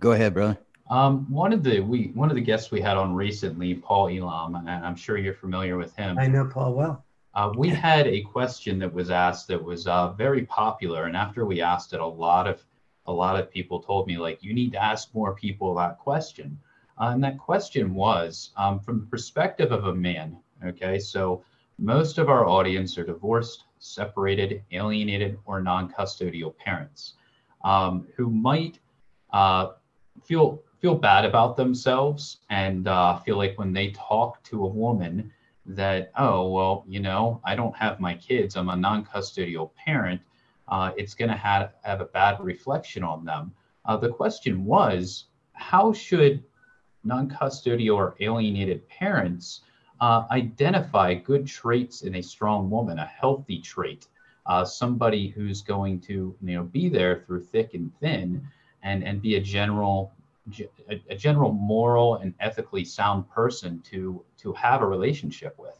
Go 0.00 0.12
ahead, 0.12 0.34
brother. 0.34 0.58
Um, 0.90 1.30
one 1.32 1.52
of 1.52 1.62
the 1.62 1.80
we 1.80 2.10
one 2.14 2.28
of 2.28 2.34
the 2.34 2.42
guests 2.42 2.70
we 2.70 2.80
had 2.80 2.96
on 2.96 3.14
recently, 3.14 3.74
Paul 3.74 4.08
Elam, 4.08 4.56
and 4.56 4.68
I'm 4.68 4.96
sure 4.96 5.16
you're 5.16 5.32
familiar 5.32 5.78
with 5.78 5.94
him. 5.96 6.18
I 6.18 6.26
know 6.26 6.44
Paul 6.44 6.74
well. 6.74 7.04
Uh, 7.34 7.52
we 7.56 7.68
had 7.68 8.06
a 8.06 8.20
question 8.22 8.78
that 8.80 8.92
was 8.92 9.10
asked 9.10 9.48
that 9.48 9.62
was 9.62 9.86
uh, 9.86 10.10
very 10.12 10.44
popular, 10.44 11.04
and 11.04 11.16
after 11.16 11.46
we 11.46 11.62
asked 11.62 11.92
it, 11.94 12.00
a 12.00 12.06
lot 12.06 12.46
of 12.46 12.62
a 13.06 13.12
lot 13.12 13.38
of 13.38 13.50
people 13.50 13.80
told 13.80 14.06
me 14.06 14.18
like 14.18 14.42
you 14.42 14.52
need 14.52 14.72
to 14.72 14.82
ask 14.82 15.14
more 15.14 15.34
people 15.34 15.74
that 15.76 15.98
question. 15.98 16.58
Uh, 17.00 17.10
and 17.12 17.24
that 17.24 17.38
question 17.38 17.94
was 17.94 18.50
um, 18.56 18.78
from 18.80 19.00
the 19.00 19.06
perspective 19.06 19.72
of 19.72 19.86
a 19.86 19.94
man. 19.94 20.36
Okay, 20.64 20.98
so 20.98 21.42
most 21.78 22.18
of 22.18 22.28
our 22.28 22.46
audience 22.46 22.96
are 22.98 23.04
divorced, 23.04 23.64
separated, 23.78 24.62
alienated, 24.70 25.38
or 25.44 25.60
non-custodial 25.60 26.56
parents 26.56 27.14
um, 27.64 28.06
who 28.16 28.30
might 28.30 28.78
uh, 29.32 29.72
feel 30.22 30.62
feel 30.80 30.94
bad 30.94 31.24
about 31.24 31.56
themselves 31.56 32.40
and 32.50 32.86
uh, 32.86 33.18
feel 33.20 33.38
like 33.38 33.58
when 33.58 33.72
they 33.72 33.90
talk 33.92 34.42
to 34.44 34.64
a 34.64 34.68
woman 34.68 35.32
that 35.66 36.12
oh 36.18 36.50
well 36.50 36.84
you 36.86 37.00
know 37.00 37.40
i 37.42 37.54
don't 37.54 37.74
have 37.74 37.98
my 37.98 38.14
kids 38.14 38.54
i'm 38.54 38.68
a 38.68 38.76
non-custodial 38.76 39.70
parent 39.74 40.20
uh, 40.68 40.92
it's 40.96 41.14
going 41.14 41.30
to 41.30 41.36
have, 41.36 41.72
have 41.82 42.02
a 42.02 42.06
bad 42.06 42.38
reflection 42.38 43.02
on 43.02 43.24
them 43.24 43.50
uh, 43.86 43.96
the 43.96 44.10
question 44.10 44.64
was 44.66 45.24
how 45.54 45.90
should 45.90 46.44
non-custodial 47.04 47.94
or 47.94 48.14
alienated 48.20 48.86
parents 48.88 49.62
uh, 50.00 50.24
identify 50.30 51.14
good 51.14 51.46
traits 51.46 52.02
in 52.02 52.16
a 52.16 52.22
strong 52.22 52.68
woman 52.68 52.98
a 52.98 53.06
healthy 53.06 53.60
trait 53.60 54.08
uh, 54.46 54.64
somebody 54.64 55.28
who's 55.28 55.62
going 55.62 56.00
to 56.00 56.36
you 56.42 56.54
know 56.54 56.64
be 56.64 56.88
there 56.88 57.22
through 57.26 57.42
thick 57.42 57.74
and 57.74 57.92
thin 58.00 58.46
and 58.82 59.02
and 59.04 59.22
be 59.22 59.36
a 59.36 59.40
general 59.40 60.12
a, 60.90 61.00
a 61.08 61.16
general 61.16 61.52
moral 61.52 62.16
and 62.16 62.34
ethically 62.40 62.84
sound 62.84 63.28
person 63.30 63.80
to 63.80 64.22
to 64.36 64.52
have 64.52 64.82
a 64.82 64.86
relationship 64.86 65.54
with 65.58 65.78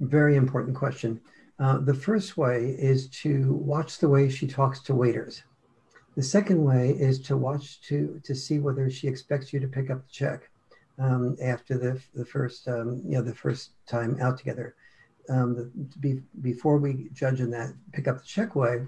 Very 0.00 0.36
important 0.36 0.76
question. 0.76 1.20
Uh, 1.58 1.78
the 1.78 1.94
first 1.94 2.36
way 2.36 2.70
is 2.78 3.08
to 3.08 3.52
watch 3.52 3.98
the 3.98 4.08
way 4.08 4.30
she 4.30 4.46
talks 4.46 4.80
to 4.80 4.94
waiters. 4.94 5.42
The 6.20 6.26
second 6.26 6.62
way 6.62 6.90
is 6.90 7.18
to 7.20 7.36
watch 7.38 7.80
to 7.88 8.20
to 8.24 8.34
see 8.34 8.58
whether 8.58 8.90
she 8.90 9.08
expects 9.08 9.54
you 9.54 9.60
to 9.60 9.66
pick 9.66 9.88
up 9.88 10.02
the 10.02 10.12
check 10.12 10.50
um, 10.98 11.34
after 11.42 11.78
the 11.78 11.98
the 12.14 12.26
first 12.26 12.68
um, 12.68 13.00
you 13.06 13.12
know 13.12 13.22
the 13.22 13.34
first 13.34 13.70
time 13.86 14.18
out 14.20 14.36
together. 14.36 14.74
Um, 15.30 15.54
the, 15.56 15.70
be, 15.98 16.20
before 16.42 16.76
we 16.76 17.08
judge 17.14 17.40
in 17.40 17.50
that 17.52 17.72
pick 17.94 18.06
up 18.06 18.18
the 18.18 18.26
check 18.26 18.54
way, 18.54 18.82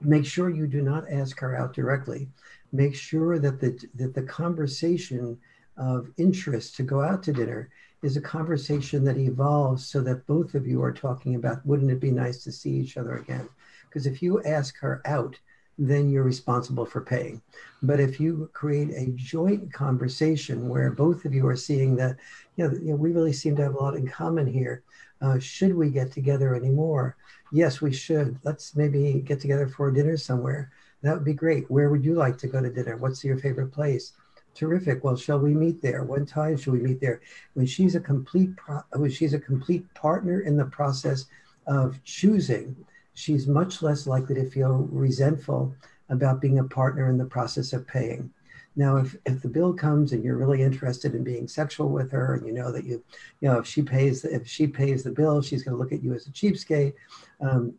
make 0.00 0.24
sure 0.24 0.48
you 0.48 0.66
do 0.66 0.80
not 0.80 1.04
ask 1.10 1.38
her 1.40 1.54
out 1.54 1.74
directly. 1.74 2.30
Make 2.72 2.94
sure 2.94 3.38
that 3.38 3.60
the 3.60 3.78
that 3.96 4.14
the 4.14 4.22
conversation 4.22 5.38
of 5.76 6.10
interest 6.16 6.76
to 6.76 6.82
go 6.82 7.02
out 7.02 7.22
to 7.24 7.32
dinner 7.34 7.68
is 8.00 8.16
a 8.16 8.22
conversation 8.22 9.04
that 9.04 9.18
evolves 9.18 9.86
so 9.86 10.00
that 10.00 10.26
both 10.26 10.54
of 10.54 10.66
you 10.66 10.82
are 10.82 10.94
talking 10.94 11.34
about 11.34 11.66
wouldn't 11.66 11.90
it 11.90 12.00
be 12.00 12.10
nice 12.10 12.42
to 12.44 12.50
see 12.50 12.70
each 12.70 12.96
other 12.96 13.16
again 13.18 13.46
because 13.86 14.06
if 14.06 14.22
you 14.22 14.42
ask 14.44 14.78
her 14.78 15.02
out 15.04 15.38
then 15.78 16.10
you're 16.10 16.24
responsible 16.24 16.84
for 16.84 17.00
paying. 17.00 17.40
But 17.82 18.00
if 18.00 18.18
you 18.18 18.50
create 18.52 18.90
a 18.90 19.12
joint 19.14 19.72
conversation 19.72 20.68
where 20.68 20.90
both 20.90 21.24
of 21.24 21.32
you 21.32 21.46
are 21.46 21.56
seeing 21.56 21.96
that 21.96 22.16
you 22.56 22.66
know, 22.66 22.74
you 22.74 22.90
know 22.90 22.96
we 22.96 23.12
really 23.12 23.32
seem 23.32 23.56
to 23.56 23.62
have 23.62 23.74
a 23.74 23.78
lot 23.78 23.94
in 23.94 24.08
common 24.08 24.46
here 24.46 24.82
uh, 25.20 25.38
should 25.38 25.74
we 25.74 25.90
get 25.90 26.12
together 26.12 26.54
anymore? 26.54 27.16
Yes 27.52 27.80
we 27.80 27.92
should. 27.92 28.38
Let's 28.44 28.76
maybe 28.76 29.20
get 29.24 29.40
together 29.40 29.68
for 29.68 29.90
dinner 29.90 30.16
somewhere. 30.16 30.70
That 31.02 31.14
would 31.14 31.24
be 31.24 31.34
great. 31.34 31.70
Where 31.70 31.90
would 31.90 32.04
you 32.04 32.14
like 32.14 32.38
to 32.38 32.48
go 32.48 32.60
to 32.60 32.70
dinner? 32.70 32.96
What's 32.96 33.24
your 33.24 33.38
favorite 33.38 33.72
place? 33.72 34.12
Terrific. 34.54 35.04
Well, 35.04 35.16
shall 35.16 35.38
we 35.38 35.54
meet 35.54 35.80
there? 35.80 36.02
What 36.02 36.26
time 36.26 36.56
shall 36.56 36.72
we 36.72 36.80
meet 36.80 37.00
there? 37.00 37.20
When 37.54 37.66
she's 37.66 37.94
a 37.94 38.00
complete 38.00 38.56
pro- 38.56 38.82
when 38.92 39.10
she's 39.10 39.34
a 39.34 39.38
complete 39.38 39.92
partner 39.94 40.40
in 40.40 40.56
the 40.56 40.64
process 40.66 41.26
of 41.66 42.02
choosing, 42.04 42.76
she's 43.18 43.48
much 43.48 43.82
less 43.82 44.06
likely 44.06 44.36
to 44.36 44.48
feel 44.48 44.88
resentful 44.92 45.74
about 46.08 46.40
being 46.40 46.60
a 46.60 46.64
partner 46.64 47.10
in 47.10 47.18
the 47.18 47.24
process 47.24 47.72
of 47.72 47.86
paying. 47.86 48.30
Now, 48.76 48.96
if, 48.98 49.16
if 49.26 49.42
the 49.42 49.48
bill 49.48 49.74
comes 49.74 50.12
and 50.12 50.22
you're 50.22 50.36
really 50.36 50.62
interested 50.62 51.14
in 51.16 51.24
being 51.24 51.48
sexual 51.48 51.88
with 51.88 52.12
her, 52.12 52.34
and 52.34 52.46
you 52.46 52.52
know 52.52 52.70
that 52.70 52.84
you, 52.84 53.02
you 53.40 53.48
know, 53.48 53.58
if 53.58 53.66
she 53.66 53.82
pays 53.82 54.24
if 54.24 54.46
she 54.46 54.68
pays 54.68 55.02
the 55.02 55.10
bill, 55.10 55.42
she's 55.42 55.64
going 55.64 55.76
to 55.76 55.82
look 55.82 55.92
at 55.92 56.02
you 56.02 56.14
as 56.14 56.28
a 56.28 56.30
cheapskate. 56.30 56.94
Um, 57.40 57.74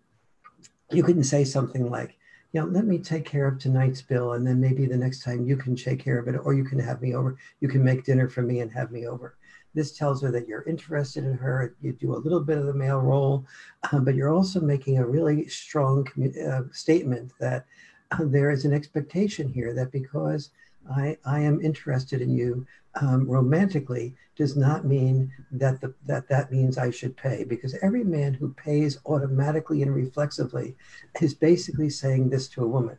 you 0.92 1.04
couldn't 1.04 1.24
say 1.24 1.46
something 1.46 1.90
like, 1.90 2.18
you 2.52 2.60
know, 2.60 2.68
let 2.68 2.86
me 2.86 2.98
take 2.98 3.24
care 3.24 3.48
of 3.48 3.60
tonight's 3.60 4.02
bill, 4.02 4.34
and 4.34 4.46
then 4.46 4.60
maybe 4.60 4.86
the 4.88 4.98
next 4.98 5.24
time 5.24 5.48
you 5.48 5.56
can 5.56 5.74
take 5.74 6.04
care 6.04 6.20
of 6.20 6.28
it, 6.28 6.36
or 6.44 6.54
you 6.54 6.66
can 6.66 6.80
have 6.80 7.02
me 7.02 7.16
over. 7.16 7.38
You 7.62 7.70
can 7.70 7.84
make 7.84 8.04
dinner 8.04 8.28
for 8.28 8.42
me 8.42 8.60
and 8.60 8.72
have 8.74 8.92
me 8.92 9.08
over. 9.08 9.38
This 9.74 9.98
tells 9.98 10.22
her 10.22 10.32
that 10.32 10.48
you're 10.48 10.64
interested 10.64 11.24
in 11.24 11.34
her. 11.38 11.76
You 11.82 11.94
do 11.94 12.16
a 12.16 12.18
little 12.18 12.40
bit 12.40 12.58
of 12.58 12.66
the 12.66 12.74
male 12.74 13.00
role, 13.00 13.46
um, 13.92 14.04
but 14.04 14.16
you're 14.16 14.34
also 14.34 14.60
making 14.60 14.98
a 14.98 15.06
really 15.06 15.48
strong 15.48 16.08
uh, 16.46 16.64
statement 16.72 17.32
that 17.40 17.66
uh, 18.12 18.26
there 18.26 18.52
is 18.52 18.66
an 18.66 18.74
expectation 18.74 19.48
here 19.48 19.74
that 19.74 19.92
because 19.92 20.50
I, 20.92 21.18
I 21.26 21.42
am 21.42 21.62
interested 21.62 22.22
in 22.22 22.36
you 22.36 22.66
um, 23.00 23.30
romantically 23.30 24.16
does 24.36 24.56
not 24.56 24.86
mean 24.86 25.32
that 25.52 25.82
the, 25.82 25.94
that 26.08 26.28
that 26.30 26.52
means 26.52 26.78
I 26.78 26.90
should 26.90 27.16
pay 27.16 27.44
because 27.44 27.78
every 27.82 28.04
man 28.04 28.34
who 28.34 28.54
pays 28.54 28.98
automatically 29.06 29.84
and 29.84 29.94
reflexively 29.94 30.76
is 31.22 31.34
basically 31.34 31.90
saying 31.90 32.30
this 32.30 32.48
to 32.50 32.64
a 32.64 32.68
woman. 32.68 32.98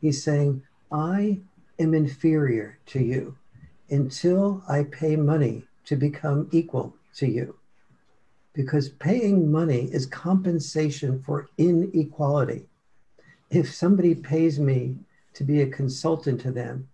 He's 0.00 0.22
saying, 0.22 0.62
I 0.90 1.40
am 1.78 1.94
inferior 1.94 2.78
to 2.86 3.00
you 3.00 3.36
until 3.90 4.62
I 4.68 4.84
pay 4.84 5.16
money 5.16 5.64
to 5.88 5.96
become 5.96 6.48
equal 6.52 6.94
to 7.16 7.26
you. 7.26 7.56
Because 8.52 8.90
paying 8.90 9.50
money 9.50 9.88
is 9.90 10.04
compensation 10.04 11.22
for 11.22 11.48
inequality. 11.56 12.66
If 13.50 13.74
somebody 13.74 14.14
pays 14.14 14.60
me 14.60 14.96
to 15.32 15.44
be 15.44 15.62
a 15.62 15.66
consultant 15.66 16.42
to 16.42 16.52
them 16.52 16.88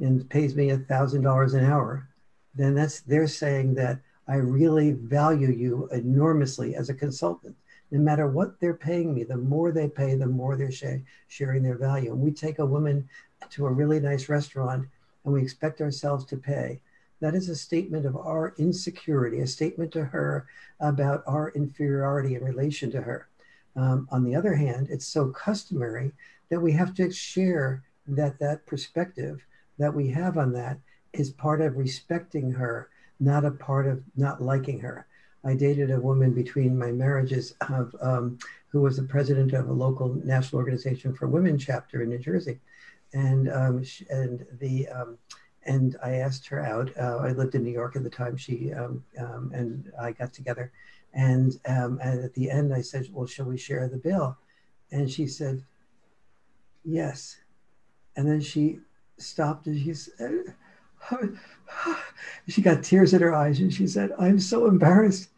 and 0.00 0.28
pays 0.28 0.56
me 0.56 0.70
a 0.70 0.78
thousand 0.78 1.22
dollars 1.22 1.54
an 1.54 1.64
hour, 1.64 2.08
then 2.56 2.74
that's 2.74 3.00
they're 3.00 3.28
saying 3.28 3.74
that 3.74 4.00
I 4.26 4.36
really 4.36 4.90
value 4.92 5.50
you 5.50 5.88
enormously 5.92 6.74
as 6.74 6.88
a 6.88 6.94
consultant. 6.94 7.54
No 7.92 8.00
matter 8.00 8.26
what 8.26 8.58
they're 8.58 8.74
paying 8.74 9.14
me, 9.14 9.22
the 9.22 9.36
more 9.36 9.70
they 9.70 9.88
pay, 9.88 10.16
the 10.16 10.26
more 10.26 10.56
they're 10.56 10.72
sh- 10.72 11.04
sharing 11.28 11.62
their 11.62 11.76
value. 11.76 12.12
And 12.12 12.20
we 12.20 12.32
take 12.32 12.58
a 12.58 12.66
woman 12.66 13.08
to 13.50 13.66
a 13.66 13.70
really 13.70 14.00
nice 14.00 14.28
restaurant 14.28 14.88
and 15.24 15.32
we 15.32 15.42
expect 15.42 15.80
ourselves 15.80 16.24
to 16.24 16.36
pay. 16.36 16.80
That 17.22 17.36
is 17.36 17.48
a 17.48 17.54
statement 17.54 18.04
of 18.04 18.16
our 18.16 18.52
insecurity, 18.58 19.38
a 19.38 19.46
statement 19.46 19.92
to 19.92 20.04
her 20.06 20.48
about 20.80 21.22
our 21.24 21.50
inferiority 21.50 22.34
in 22.34 22.42
relation 22.42 22.90
to 22.90 23.00
her. 23.00 23.28
Um, 23.76 24.08
on 24.10 24.24
the 24.24 24.34
other 24.34 24.54
hand, 24.54 24.88
it's 24.90 25.06
so 25.06 25.28
customary 25.28 26.10
that 26.50 26.58
we 26.58 26.72
have 26.72 26.94
to 26.94 27.12
share 27.12 27.84
that 28.08 28.40
that 28.40 28.66
perspective 28.66 29.46
that 29.78 29.94
we 29.94 30.08
have 30.08 30.36
on 30.36 30.52
that 30.54 30.80
is 31.12 31.30
part 31.30 31.60
of 31.60 31.76
respecting 31.76 32.50
her, 32.50 32.90
not 33.20 33.44
a 33.44 33.52
part 33.52 33.86
of 33.86 34.02
not 34.16 34.42
liking 34.42 34.80
her. 34.80 35.06
I 35.44 35.54
dated 35.54 35.92
a 35.92 36.00
woman 36.00 36.32
between 36.32 36.76
my 36.76 36.90
marriages 36.90 37.54
of 37.70 37.94
um, 38.00 38.36
who 38.66 38.80
was 38.80 38.96
the 38.96 39.04
president 39.04 39.52
of 39.52 39.68
a 39.68 39.72
local 39.72 40.12
national 40.24 40.58
organization 40.58 41.14
for 41.14 41.28
women 41.28 41.56
chapter 41.56 42.02
in 42.02 42.08
New 42.08 42.18
Jersey, 42.18 42.58
and 43.12 43.48
um, 43.48 43.84
sh- 43.84 44.02
and 44.10 44.44
the 44.58 44.88
um, 44.88 45.18
and 45.64 45.96
I 46.02 46.14
asked 46.14 46.46
her 46.48 46.60
out. 46.60 46.90
Uh, 46.98 47.18
I 47.18 47.32
lived 47.32 47.54
in 47.54 47.62
New 47.62 47.72
York 47.72 47.96
at 47.96 48.02
the 48.02 48.10
time. 48.10 48.36
She 48.36 48.72
um, 48.72 49.04
um, 49.18 49.50
and 49.54 49.92
I 50.00 50.12
got 50.12 50.32
together, 50.32 50.72
and 51.14 51.52
um, 51.66 51.98
and 52.02 52.24
at 52.24 52.34
the 52.34 52.50
end 52.50 52.74
I 52.74 52.82
said, 52.82 53.08
"Well, 53.12 53.26
shall 53.26 53.46
we 53.46 53.58
share 53.58 53.88
the 53.88 53.96
bill?" 53.96 54.36
And 54.90 55.10
she 55.10 55.26
said, 55.26 55.64
"Yes," 56.84 57.38
and 58.16 58.28
then 58.28 58.40
she 58.40 58.80
stopped 59.18 59.66
and 59.66 59.80
she 59.80 59.94
said, 59.94 60.54
she 62.48 62.62
got 62.62 62.82
tears 62.82 63.14
in 63.14 63.22
her 63.22 63.34
eyes 63.34 63.60
and 63.60 63.72
she 63.72 63.86
said, 63.86 64.12
I'm 64.18 64.38
so 64.38 64.66
embarrassed. 64.66 65.30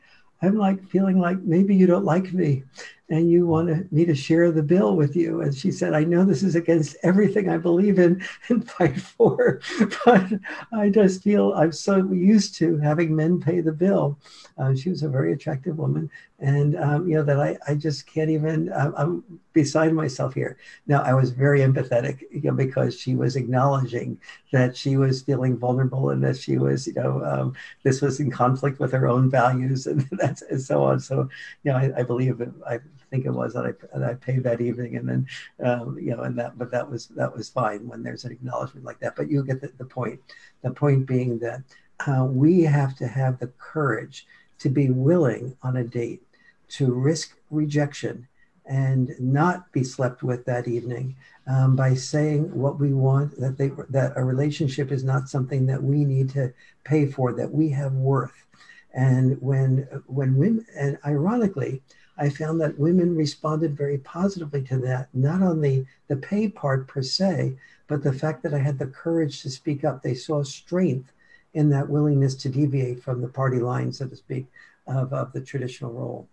I'm 0.43 0.57
like 0.57 0.87
feeling 0.89 1.19
like 1.19 1.41
maybe 1.41 1.75
you 1.75 1.87
don't 1.87 2.05
like 2.05 2.33
me. 2.33 2.65
And 3.11 3.31
you 3.31 3.47
want 3.47 3.93
me 3.93 4.05
to 4.05 4.15
share 4.15 4.51
the 4.51 4.63
bill 4.63 4.97
with 4.97 5.15
you. 5.15 5.43
And 5.43 5.55
she 5.55 5.71
said, 5.71 5.93
I 5.93 6.05
know 6.05 6.25
this 6.25 6.43
is 6.43 6.55
against 6.55 6.97
everything 7.03 7.49
I 7.49 7.59
believe 7.59 7.99
in 7.99 8.25
and 8.49 8.69
fight 8.69 9.01
for, 9.01 9.61
but 10.05 10.27
I 10.73 10.89
just 10.89 11.23
feel 11.23 11.53
I'm 11.53 11.73
so 11.73 11.97
used 12.13 12.55
to 12.57 12.79
having 12.79 13.15
men 13.15 13.41
pay 13.41 13.61
the 13.61 13.73
bill. 13.73 14.19
Uh, 14.57 14.75
she 14.75 14.89
was 14.89 15.03
a 15.03 15.09
very 15.09 15.33
attractive 15.33 15.79
woman, 15.79 16.11
and 16.39 16.77
um, 16.77 17.09
you 17.09 17.17
know 17.17 17.25
that 17.25 17.41
I, 17.41 17.59
I 17.67 17.75
just 17.75 18.07
can't 18.07 18.31
even. 18.31 18.73
I'm, 18.73 19.25
beside 19.55 19.93
myself 19.95 20.35
here. 20.35 20.59
Now 20.87 21.03
I 21.03 21.15
was 21.15 21.31
very 21.31 21.61
empathetic, 21.61 22.23
you 22.31 22.43
know, 22.43 22.53
because 22.53 22.99
she 22.99 23.15
was 23.15 23.37
acknowledging 23.37 24.19
that 24.53 24.77
she 24.77 24.97
was 24.99 25.23
feeling 25.23 25.57
vulnerable 25.57 26.11
and 26.11 26.23
that 26.25 26.37
she 26.37 26.59
was, 26.59 26.87
you 26.89 26.95
know, 26.95 27.25
um, 27.25 27.55
this 27.85 28.03
was 28.03 28.21
in 28.21 28.31
conflict 28.31 28.81
with 28.81 28.93
her 28.93 29.07
own 29.09 29.31
values 29.31 29.87
and 29.87 30.07
that's 30.13 30.43
and 30.43 30.61
so 30.61 30.83
on. 30.85 31.01
So, 31.01 31.29
you 31.63 31.73
know, 31.73 31.79
I, 31.79 32.01
I 32.01 32.03
believe. 32.03 32.43
I 32.69 32.81
think 33.15 33.27
it 33.27 33.31
was 33.31 33.55
that 33.55 33.65
I, 33.65 33.99
that 33.99 34.11
I 34.11 34.15
paid 34.15 34.43
that 34.43 34.61
evening, 34.61 34.97
and 34.97 35.09
then 35.09 35.27
um, 35.65 35.97
you 35.99 36.17
know, 36.17 36.23
and 36.23 36.37
that, 36.39 36.59
but 36.59 36.73
that 36.73 36.91
was 36.91 37.07
that 37.09 37.35
was 37.35 37.49
fine 37.49 37.87
when 37.87 38.03
there's 38.03 38.25
an 38.25 38.33
acknowledgement 38.33 38.85
like 38.85 38.99
that. 39.01 39.15
But 39.15 39.31
you 39.31 39.45
get 39.45 39.61
the, 39.61 39.71
the 39.79 39.85
point. 39.85 40.21
The 40.63 40.73
point 40.73 41.07
being 41.07 41.39
that 41.39 41.63
uh, 42.07 42.25
we 42.25 42.63
have 42.63 42.97
to 42.97 43.07
have 43.07 43.39
the 43.39 43.53
courage 43.59 44.27
to 44.59 44.69
be 44.69 44.91
willing 44.91 45.57
on 45.63 45.77
a 45.77 45.85
date 45.85 46.23
to 46.71 46.93
risk 46.93 47.37
rejection 47.51 48.27
and 48.67 49.15
not 49.21 49.71
be 49.73 49.85
slept 49.85 50.23
with 50.23 50.45
that 50.47 50.67
evening 50.67 51.15
um, 51.47 51.77
by 51.77 51.95
saying 51.95 52.53
what 52.53 52.81
we 52.81 52.95
want 52.95 53.39
that 53.39 53.59
they 53.59 53.71
that 53.91 54.13
a 54.17 54.25
relationship 54.25 54.91
is 54.91 55.05
not 55.05 55.29
something 55.29 55.67
that 55.67 55.83
we 55.83 56.05
need 56.05 56.31
to 56.31 56.53
pay 56.83 57.07
for 57.07 57.33
that 57.33 57.53
we 57.53 57.69
have 57.69 57.93
worth 57.93 58.47
and 58.95 59.41
when 59.43 59.87
when 60.07 60.37
women 60.37 60.67
and 60.77 60.99
ironically 61.05 61.83
I 62.17 62.29
found 62.29 62.61
that 62.61 62.79
women 62.79 63.17
responded 63.17 63.77
very 63.77 63.99
positively 63.99 64.63
to 64.63 64.79
that, 64.79 65.09
not 65.13 65.43
on 65.43 65.61
the, 65.61 65.85
the 66.09 66.17
pay 66.17 66.49
part 66.49 66.87
per 66.87 67.03
se, 67.03 67.57
but 67.89 68.03
the 68.03 68.13
fact 68.13 68.43
that 68.43 68.55
I 68.55 68.59
had 68.59 68.79
the 68.79 68.87
courage 68.87 69.43
to 69.43 69.51
speak 69.51 69.85
up. 69.85 70.03
They 70.03 70.15
saw 70.15 70.43
strength 70.43 71.13
in 71.55 71.71
that 71.71 71.89
willingness 71.89 72.35
to 72.37 72.49
deviate 72.49 73.03
from 73.03 73.21
the 73.21 73.29
party 73.29 73.59
line, 73.59 73.93
so 73.93 74.07
to 74.07 74.17
speak, 74.17 74.47
of, 74.87 75.13
of 75.13 75.33
the 75.33 75.41
traditional 75.41 75.93
role. 75.93 76.29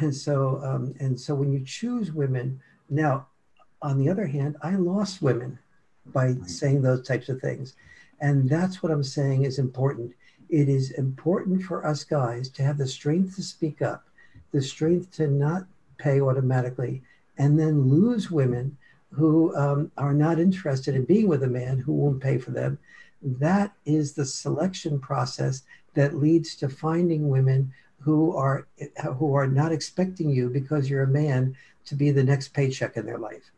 And 0.00 0.14
so, 0.14 0.60
um, 0.64 0.94
and 1.00 1.18
so 1.18 1.34
when 1.34 1.52
you 1.52 1.64
choose 1.64 2.12
women, 2.12 2.60
now, 2.88 3.26
on 3.82 3.98
the 3.98 4.08
other 4.08 4.26
hand, 4.26 4.56
I 4.62 4.76
lost 4.76 5.22
women 5.22 5.58
by 6.06 6.34
saying 6.46 6.82
those 6.82 7.06
types 7.06 7.28
of 7.28 7.40
things. 7.40 7.74
And 8.20 8.48
that's 8.48 8.82
what 8.82 8.92
I'm 8.92 9.04
saying 9.04 9.44
is 9.44 9.58
important. 9.58 10.12
It 10.48 10.68
is 10.68 10.92
important 10.92 11.62
for 11.62 11.86
us 11.86 12.04
guys 12.04 12.48
to 12.50 12.62
have 12.62 12.78
the 12.78 12.86
strength 12.86 13.36
to 13.36 13.42
speak 13.42 13.82
up 13.82 14.04
the 14.54 14.62
strength 14.62 15.10
to 15.10 15.26
not 15.26 15.66
pay 15.98 16.20
automatically 16.20 17.02
and 17.38 17.58
then 17.58 17.88
lose 17.88 18.30
women 18.30 18.76
who 19.10 19.54
um, 19.56 19.90
are 19.98 20.14
not 20.14 20.38
interested 20.38 20.94
in 20.94 21.04
being 21.04 21.28
with 21.28 21.42
a 21.42 21.48
man 21.48 21.76
who 21.76 21.92
won't 21.92 22.22
pay 22.22 22.38
for 22.38 22.52
them. 22.52 22.78
That 23.20 23.72
is 23.84 24.12
the 24.12 24.24
selection 24.24 25.00
process 25.00 25.64
that 25.94 26.14
leads 26.14 26.54
to 26.56 26.68
finding 26.68 27.28
women 27.28 27.72
who 28.00 28.36
are 28.36 28.66
who 29.16 29.34
are 29.34 29.46
not 29.46 29.72
expecting 29.72 30.30
you 30.30 30.48
because 30.50 30.88
you're 30.88 31.02
a 31.02 31.08
man 31.08 31.56
to 31.86 31.96
be 31.96 32.10
the 32.12 32.22
next 32.22 32.48
paycheck 32.48 32.96
in 32.96 33.06
their 33.06 33.18
life. 33.18 33.50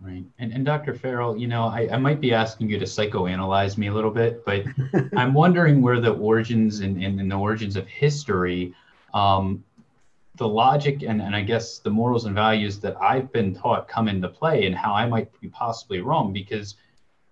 Right. 0.00 0.24
And, 0.38 0.52
and 0.52 0.64
Dr. 0.64 0.94
Farrell, 0.94 1.36
you 1.36 1.48
know, 1.48 1.64
I, 1.64 1.88
I 1.90 1.96
might 1.96 2.20
be 2.20 2.34
asking 2.34 2.68
you 2.68 2.78
to 2.78 2.84
psychoanalyze 2.84 3.78
me 3.78 3.86
a 3.86 3.94
little 3.94 4.10
bit, 4.10 4.44
but 4.44 4.64
I'm 5.16 5.32
wondering 5.32 5.80
where 5.80 5.98
the 5.98 6.12
origins 6.12 6.80
and, 6.80 7.02
and, 7.02 7.18
and 7.18 7.30
the 7.30 7.36
origins 7.36 7.76
of 7.76 7.86
history 7.88 8.74
um, 9.14 9.64
the 10.36 10.48
logic 10.48 11.02
and, 11.02 11.20
and 11.20 11.34
I 11.34 11.42
guess 11.42 11.78
the 11.78 11.90
morals 11.90 12.24
and 12.24 12.34
values 12.34 12.78
that 12.80 12.96
I've 13.00 13.32
been 13.32 13.54
taught 13.54 13.88
come 13.88 14.08
into 14.08 14.28
play 14.28 14.66
and 14.66 14.74
how 14.74 14.92
I 14.94 15.06
might 15.06 15.28
be 15.40 15.48
possibly 15.48 16.00
wrong 16.00 16.32
because 16.32 16.76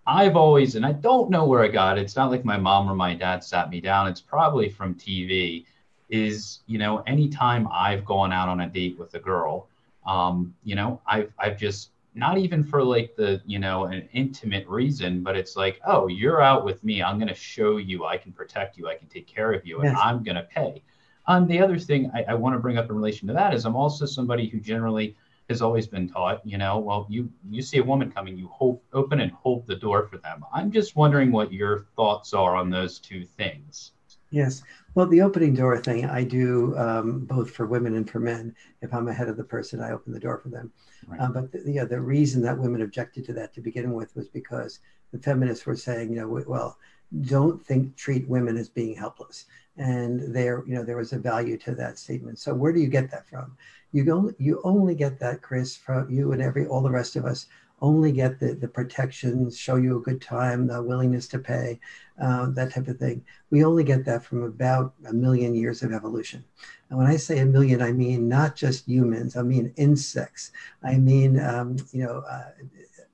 I've 0.07 0.37
always, 0.37 0.75
and 0.75 0.85
I 0.85 0.93
don't 0.93 1.31
know 1.31 1.47
where 1.47 1.62
I 1.62 1.69
got 1.69 1.99
it. 1.99 2.03
It's 2.03 2.17
not 2.17 2.31
like 2.31 2.45
my 2.45 2.57
mom 2.57 2.90
or 2.90 2.95
my 2.95 3.14
dad 3.14 3.43
sat 3.43 3.71
me 3.71 3.81
down. 3.81 4.09
It's 4.09 4.21
probably 4.21 4.69
from 4.69 4.95
TV. 4.95 5.64
Is 6.11 6.61
you 6.67 6.79
know, 6.79 6.99
anytime 7.07 7.67
I've 7.73 8.05
gone 8.05 8.31
out 8.31 8.49
on 8.49 8.61
a 8.61 8.69
date 8.69 8.99
with 8.99 9.14
a 9.14 9.19
girl, 9.19 9.69
um, 10.07 10.55
you 10.62 10.75
know, 10.75 11.01
I've 11.07 11.33
I've 11.38 11.59
just 11.59 11.90
not 12.14 12.37
even 12.37 12.62
for 12.62 12.85
like 12.85 13.17
the 13.17 13.40
you 13.47 13.59
know 13.59 13.87
an 13.87 14.07
intimate 14.12 14.69
reason, 14.69 15.23
but 15.23 15.35
it's 15.35 15.57
like, 15.57 15.81
oh, 15.87 16.07
you're 16.07 16.43
out 16.43 16.64
with 16.64 16.85
me. 16.85 17.03
I'm 17.03 17.17
going 17.17 17.29
to 17.29 17.35
show 17.35 17.79
you 17.79 18.05
I 18.05 18.19
can 18.19 18.33
protect 18.33 18.77
you. 18.77 18.87
I 18.87 18.97
can 18.97 19.09
take 19.09 19.27
care 19.27 19.53
of 19.53 19.67
you, 19.67 19.81
and 19.81 19.93
yes. 19.93 20.01
I'm 20.03 20.23
going 20.23 20.37
to 20.37 20.43
pay. 20.43 20.83
Um, 21.27 21.47
the 21.47 21.61
other 21.61 21.79
thing 21.79 22.11
I, 22.15 22.25
I 22.29 22.35
want 22.35 22.55
to 22.55 22.61
bring 22.61 22.79
up 22.79 22.89
in 22.89 22.97
relation 22.97 23.29
to 23.29 23.35
that 23.35 23.55
is 23.55 23.65
I'm 23.65 23.77
also 23.77 24.07
somebody 24.07 24.49
who 24.49 24.61
generally 24.61 25.17
has 25.49 25.61
always 25.61 25.87
been 25.87 26.09
taught, 26.09 26.41
you 26.47 26.57
know, 26.59 26.79
well, 26.79 27.07
you 27.11 27.31
you 27.51 27.63
see 27.63 27.79
a 27.79 27.85
woman 27.85 28.11
coming, 28.11 28.37
you 28.37 28.49
hold 28.49 28.81
open 28.93 29.21
and 29.21 29.33
hold 29.33 29.67
the 29.67 29.77
door 29.77 30.07
for 30.07 30.19
them. 30.19 30.45
I'm 30.53 30.71
just 30.71 30.97
wondering 30.97 31.33
what 31.33 31.53
your 31.53 31.87
thoughts 31.97 32.33
are 32.33 32.57
on 32.57 32.71
those 32.71 32.99
two 32.99 33.25
things. 33.25 33.93
Yes. 34.31 34.63
Well, 34.95 35.07
the 35.07 35.23
opening 35.23 35.55
door 35.55 35.79
thing 35.79 36.07
I 36.07 36.25
do 36.25 36.77
um, 36.77 37.21
both 37.21 37.51
for 37.51 37.67
women 37.67 37.95
and 37.95 38.09
for 38.09 38.19
men. 38.21 38.55
If 38.81 38.93
I'm 38.93 39.09
ahead 39.09 39.29
of 39.29 39.37
the 39.37 39.45
person, 39.45 39.81
I 39.81 39.93
open 39.93 40.13
the 40.13 40.19
door 40.19 40.39
for 40.39 40.49
them. 40.49 40.73
Right. 41.07 41.21
Um, 41.21 41.33
but 41.33 41.53
the, 41.53 41.63
yeah, 41.67 41.85
the 41.85 42.01
reason 42.01 42.43
that 42.43 42.59
women 42.59 42.83
objected 42.83 43.25
to 43.27 43.33
that 43.35 43.55
to 43.55 43.61
begin 43.61 43.93
with 43.93 44.15
was 44.17 44.29
because 44.29 44.81
the 45.13 45.19
feminists 45.19 45.67
were 45.67 45.77
saying, 45.77 46.11
you 46.11 46.17
know, 46.17 46.43
well, 46.49 46.79
don't 47.23 47.65
think 47.65 47.95
treat 47.97 48.29
women 48.29 48.57
as 48.57 48.69
being 48.69 48.97
helpless 48.97 49.47
and 49.77 50.35
there 50.35 50.63
you 50.67 50.75
know 50.75 50.85
there 50.85 50.97
was 50.97 51.13
a 51.13 51.19
value 51.19 51.57
to 51.59 51.75
that 51.75 51.99
statement. 51.99 52.39
So 52.39 52.55
where 52.55 52.73
do 52.73 52.81
you 52.81 52.89
get 52.89 53.11
that 53.11 53.27
from? 53.27 53.57
You 53.93 54.11
only 54.13 54.35
you 54.39 54.61
only 54.65 54.95
get 54.95 55.19
that 55.21 55.43
chris 55.43 55.77
from 55.77 56.11
you 56.11 56.33
and 56.33 56.43
every 56.43 56.67
all 56.67 56.83
the 56.83 56.91
rest 56.91 57.17
of 57.17 57.25
us 57.25 57.47
only 57.81 58.13
get 58.13 58.39
the 58.39 58.55
the 58.55 58.69
protections 58.69 59.59
show 59.59 59.77
you 59.77 59.99
a 59.99 60.01
good 60.01 60.23
time 60.23 60.67
the 60.67 60.83
willingness 60.83 61.29
to 61.29 61.39
pay 61.39 61.81
uh, 62.21 62.47
that 62.51 62.73
type 62.73 62.89
of 62.89 62.99
thing. 62.99 63.25
We 63.51 63.65
only 63.65 63.85
get 63.85 64.05
that 64.05 64.25
from 64.25 64.45
about 64.45 64.95
a 65.07 65.13
million 65.13 65.55
years 65.55 65.83
of 65.83 65.93
evolution. 65.93 66.45
And 66.89 66.99
when 66.99 67.09
i 67.09 67.17
say 67.17 67.39
a 67.41 67.47
million 67.47 67.83
i 67.83 67.93
mean 67.93 68.29
not 68.29 68.55
just 68.55 68.87
humans 68.87 69.37
i 69.37 69.43
mean 69.43 69.73
insects. 69.77 70.53
I 70.83 70.97
mean 70.97 71.41
um, 71.41 71.77
you 71.93 72.05
know 72.05 72.23
uh, 72.31 72.51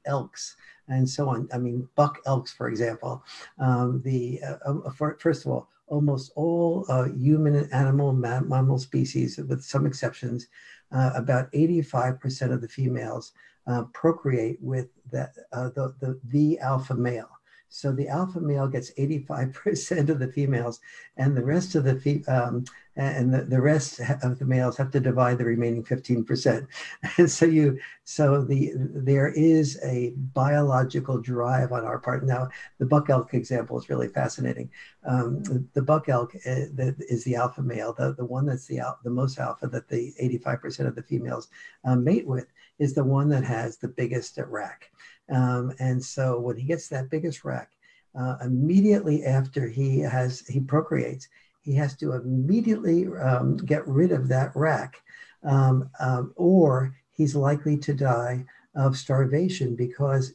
elks 0.04 0.56
and 0.90 1.08
so 1.08 1.28
on. 1.28 1.48
I 1.52 1.58
mean, 1.58 1.88
buck 1.94 2.18
elks, 2.26 2.52
for 2.52 2.68
example. 2.68 3.22
Um, 3.58 4.02
the 4.04 4.40
uh, 4.42 4.56
uh 4.66 4.90
for, 4.90 5.16
first 5.20 5.46
of 5.46 5.52
all, 5.52 5.68
almost 5.90 6.32
all 6.36 6.86
uh, 6.88 7.04
human 7.04 7.54
and 7.54 7.72
animal 7.72 8.12
mammal 8.12 8.78
species, 8.78 9.38
with 9.38 9.62
some 9.62 9.86
exceptions, 9.86 10.46
uh, 10.92 11.10
about 11.14 11.50
85% 11.52 12.52
of 12.52 12.60
the 12.60 12.68
females 12.68 13.32
uh, 13.66 13.84
procreate 13.92 14.58
with 14.60 14.88
uh, 15.14 15.26
the, 15.52 15.94
the, 16.00 16.18
the 16.24 16.58
alpha 16.60 16.94
male. 16.94 17.39
So 17.70 17.92
the 17.92 18.08
alpha 18.08 18.40
male 18.40 18.66
gets 18.66 18.92
85% 18.94 20.08
of 20.08 20.18
the 20.18 20.30
females, 20.30 20.80
and 21.16 21.36
the 21.36 21.44
rest 21.44 21.76
of 21.76 21.84
the 21.84 22.24
um, 22.26 22.64
and 22.96 23.32
the, 23.32 23.42
the 23.42 23.60
rest 23.60 24.00
of 24.22 24.38
the 24.40 24.44
males 24.44 24.76
have 24.76 24.90
to 24.90 25.00
divide 25.00 25.38
the 25.38 25.44
remaining 25.44 25.84
15%. 25.84 26.66
And 27.16 27.30
so 27.38 27.46
you 27.46 27.78
so 28.04 28.42
the 28.42 28.72
there 28.76 29.28
is 29.28 29.78
a 29.84 30.12
biological 30.34 31.18
drive 31.18 31.72
on 31.72 31.84
our 31.84 31.98
part. 31.98 32.26
Now 32.26 32.48
the 32.78 32.86
buck 32.86 33.08
elk 33.08 33.34
example 33.34 33.78
is 33.78 33.88
really 33.88 34.08
fascinating. 34.08 34.70
Um, 35.06 35.68
the 35.72 35.82
buck 35.82 36.08
elk 36.08 36.34
is, 36.34 36.78
uh, 36.78 36.92
is 36.98 37.22
the 37.22 37.36
alpha 37.36 37.62
male, 37.62 37.92
the, 37.92 38.14
the 38.14 38.24
one 38.24 38.46
that's 38.46 38.66
the 38.66 38.80
the 39.04 39.10
most 39.10 39.38
alpha 39.38 39.68
that 39.68 39.88
the 39.88 40.12
85% 40.20 40.88
of 40.88 40.96
the 40.96 41.02
females 41.02 41.48
um, 41.84 42.02
mate 42.02 42.26
with 42.26 42.46
is 42.80 42.94
the 42.94 43.04
one 43.04 43.28
that 43.28 43.44
has 43.44 43.76
the 43.76 43.88
biggest 43.88 44.36
rack. 44.48 44.90
Um, 45.30 45.72
and 45.78 46.02
so 46.02 46.40
when 46.40 46.56
he 46.56 46.64
gets 46.64 46.88
that 46.88 47.10
biggest 47.10 47.44
rack, 47.44 47.70
uh, 48.18 48.38
immediately 48.42 49.24
after 49.24 49.68
he 49.68 50.00
has 50.00 50.40
he 50.48 50.58
procreates, 50.58 51.28
he 51.62 51.74
has 51.74 51.94
to 51.98 52.14
immediately 52.14 53.06
um, 53.06 53.56
get 53.58 53.86
rid 53.86 54.10
of 54.10 54.26
that 54.28 54.50
rack, 54.56 54.96
um, 55.44 55.88
um, 56.00 56.32
or 56.34 56.96
he's 57.12 57.36
likely 57.36 57.76
to 57.76 57.94
die 57.94 58.44
of 58.74 58.96
starvation 58.96 59.76
because 59.76 60.32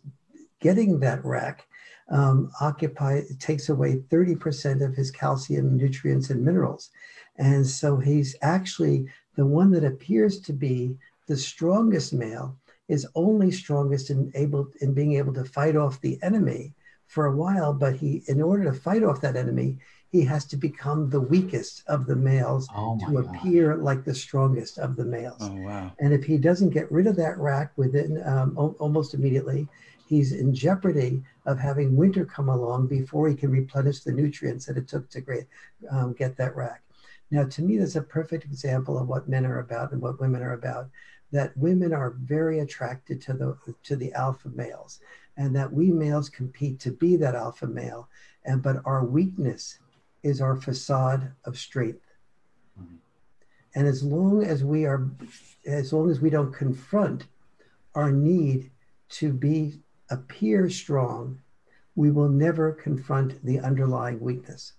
getting 0.61 0.99
that 0.99 1.23
rack 1.25 1.67
um, 2.09 2.51
occupy 2.61 3.21
takes 3.39 3.69
away 3.69 3.97
30% 4.09 4.85
of 4.85 4.95
his 4.95 5.09
calcium, 5.09 5.75
nutrients, 5.75 6.29
and 6.29 6.45
minerals. 6.45 6.91
And 7.37 7.65
so 7.65 7.97
he's 7.97 8.35
actually 8.41 9.07
the 9.35 9.45
one 9.45 9.71
that 9.71 9.83
appears 9.83 10.39
to 10.41 10.53
be 10.53 10.95
the 11.27 11.37
strongest 11.37 12.13
male 12.13 12.57
is 12.87 13.07
only 13.15 13.51
strongest 13.51 14.09
in 14.09 14.31
able 14.35 14.67
in 14.81 14.93
being 14.93 15.13
able 15.13 15.33
to 15.33 15.43
fight 15.43 15.75
off 15.75 16.01
the 16.01 16.19
enemy 16.21 16.73
for 17.07 17.25
a 17.25 17.35
while 17.35 17.73
but 17.73 17.95
he 17.95 18.23
in 18.27 18.41
order 18.41 18.63
to 18.63 18.73
fight 18.73 19.03
off 19.03 19.21
that 19.21 19.35
enemy 19.35 19.77
he 20.11 20.21
has 20.21 20.45
to 20.45 20.55
become 20.55 21.09
the 21.09 21.19
weakest 21.19 21.83
of 21.87 22.05
the 22.05 22.15
males 22.15 22.67
oh 22.75 22.97
to 23.05 23.21
God. 23.21 23.25
appear 23.35 23.75
like 23.75 24.03
the 24.03 24.13
strongest 24.13 24.77
of 24.77 24.95
the 24.95 25.05
males 25.05 25.41
oh, 25.41 25.55
wow. 25.55 25.91
and 25.99 26.13
if 26.13 26.23
he 26.23 26.37
doesn't 26.37 26.69
get 26.69 26.91
rid 26.91 27.07
of 27.07 27.15
that 27.15 27.37
rack 27.37 27.71
within 27.75 28.21
um, 28.25 28.55
o- 28.57 28.75
almost 28.79 29.13
immediately 29.13 29.67
he's 30.07 30.31
in 30.31 30.53
jeopardy 30.53 31.21
of 31.45 31.59
having 31.59 31.95
winter 31.95 32.25
come 32.25 32.49
along 32.49 32.87
before 32.87 33.27
he 33.27 33.35
can 33.35 33.49
replenish 33.49 34.01
the 34.01 34.11
nutrients 34.11 34.65
that 34.67 34.77
it 34.77 34.87
took 34.87 35.09
to 35.09 35.21
great, 35.21 35.45
um, 35.89 36.13
get 36.13 36.37
that 36.37 36.55
rack 36.55 36.83
now 37.31 37.43
to 37.43 37.61
me 37.61 37.77
that's 37.77 37.95
a 37.95 38.01
perfect 38.01 38.45
example 38.45 38.97
of 38.97 39.07
what 39.07 39.27
men 39.27 39.45
are 39.45 39.59
about 39.59 39.91
and 39.91 40.01
what 40.01 40.19
women 40.19 40.41
are 40.41 40.53
about 40.53 40.89
that 41.31 41.55
women 41.57 41.93
are 41.93 42.11
very 42.11 42.59
attracted 42.59 43.21
to 43.21 43.33
the 43.33 43.57
to 43.83 43.95
the 43.95 44.13
alpha 44.13 44.49
males 44.49 44.99
and 45.37 45.55
that 45.55 45.71
we 45.71 45.91
males 45.91 46.29
compete 46.29 46.79
to 46.79 46.91
be 46.91 47.15
that 47.17 47.35
alpha 47.35 47.67
male. 47.67 48.07
And 48.45 48.61
but 48.61 48.81
our 48.85 49.03
weakness 49.03 49.79
is 50.23 50.41
our 50.41 50.55
facade 50.55 51.33
of 51.43 51.57
strength. 51.57 52.01
Mhm. 52.79 52.97
and 53.75 53.87
as 53.87 54.03
long 54.03 54.43
as 54.43 54.63
we 54.63 54.85
are 54.85 55.09
as 55.65 55.91
long 55.93 56.09
as 56.09 56.19
we 56.21 56.29
don't 56.29 56.53
confront 56.53 57.27
our 57.93 58.11
need 58.11 58.71
to 59.09 59.31
be 59.33 59.81
appear 60.09 60.69
strong 60.69 61.39
we 61.95 62.11
will 62.11 62.29
never 62.29 62.71
confront 62.73 63.43
the 63.45 63.59
underlying 63.59 64.19
weakness 64.19 64.73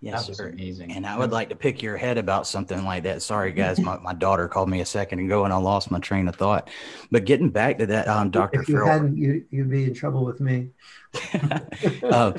Yes, 0.00 0.22
that 0.22 0.28
was 0.28 0.38
sir. 0.38 0.48
amazing. 0.48 0.92
And 0.92 1.06
I 1.06 1.18
would 1.18 1.32
like 1.32 1.48
to 1.48 1.56
pick 1.56 1.82
your 1.82 1.96
head 1.96 2.18
about 2.18 2.46
something 2.46 2.84
like 2.84 3.04
that. 3.04 3.22
Sorry, 3.22 3.50
guys. 3.52 3.80
My, 3.80 3.98
my 3.98 4.12
daughter 4.12 4.46
called 4.46 4.68
me 4.68 4.80
a 4.80 4.86
second 4.86 5.20
ago 5.20 5.44
and 5.44 5.52
I 5.52 5.56
lost 5.56 5.90
my 5.90 5.98
train 5.98 6.28
of 6.28 6.36
thought. 6.36 6.68
But 7.10 7.24
getting 7.24 7.50
back 7.50 7.78
to 7.78 7.86
that, 7.86 8.06
um, 8.06 8.30
Dr. 8.30 8.60
if 8.60 8.68
you 8.68 8.74
Farrell, 8.74 8.88
hadn't 8.88 9.16
you, 9.16 9.44
you'd 9.50 9.70
be 9.70 9.84
in 9.84 9.94
trouble 9.94 10.24
with 10.24 10.40
me 10.40 10.68
uh, 12.02 12.32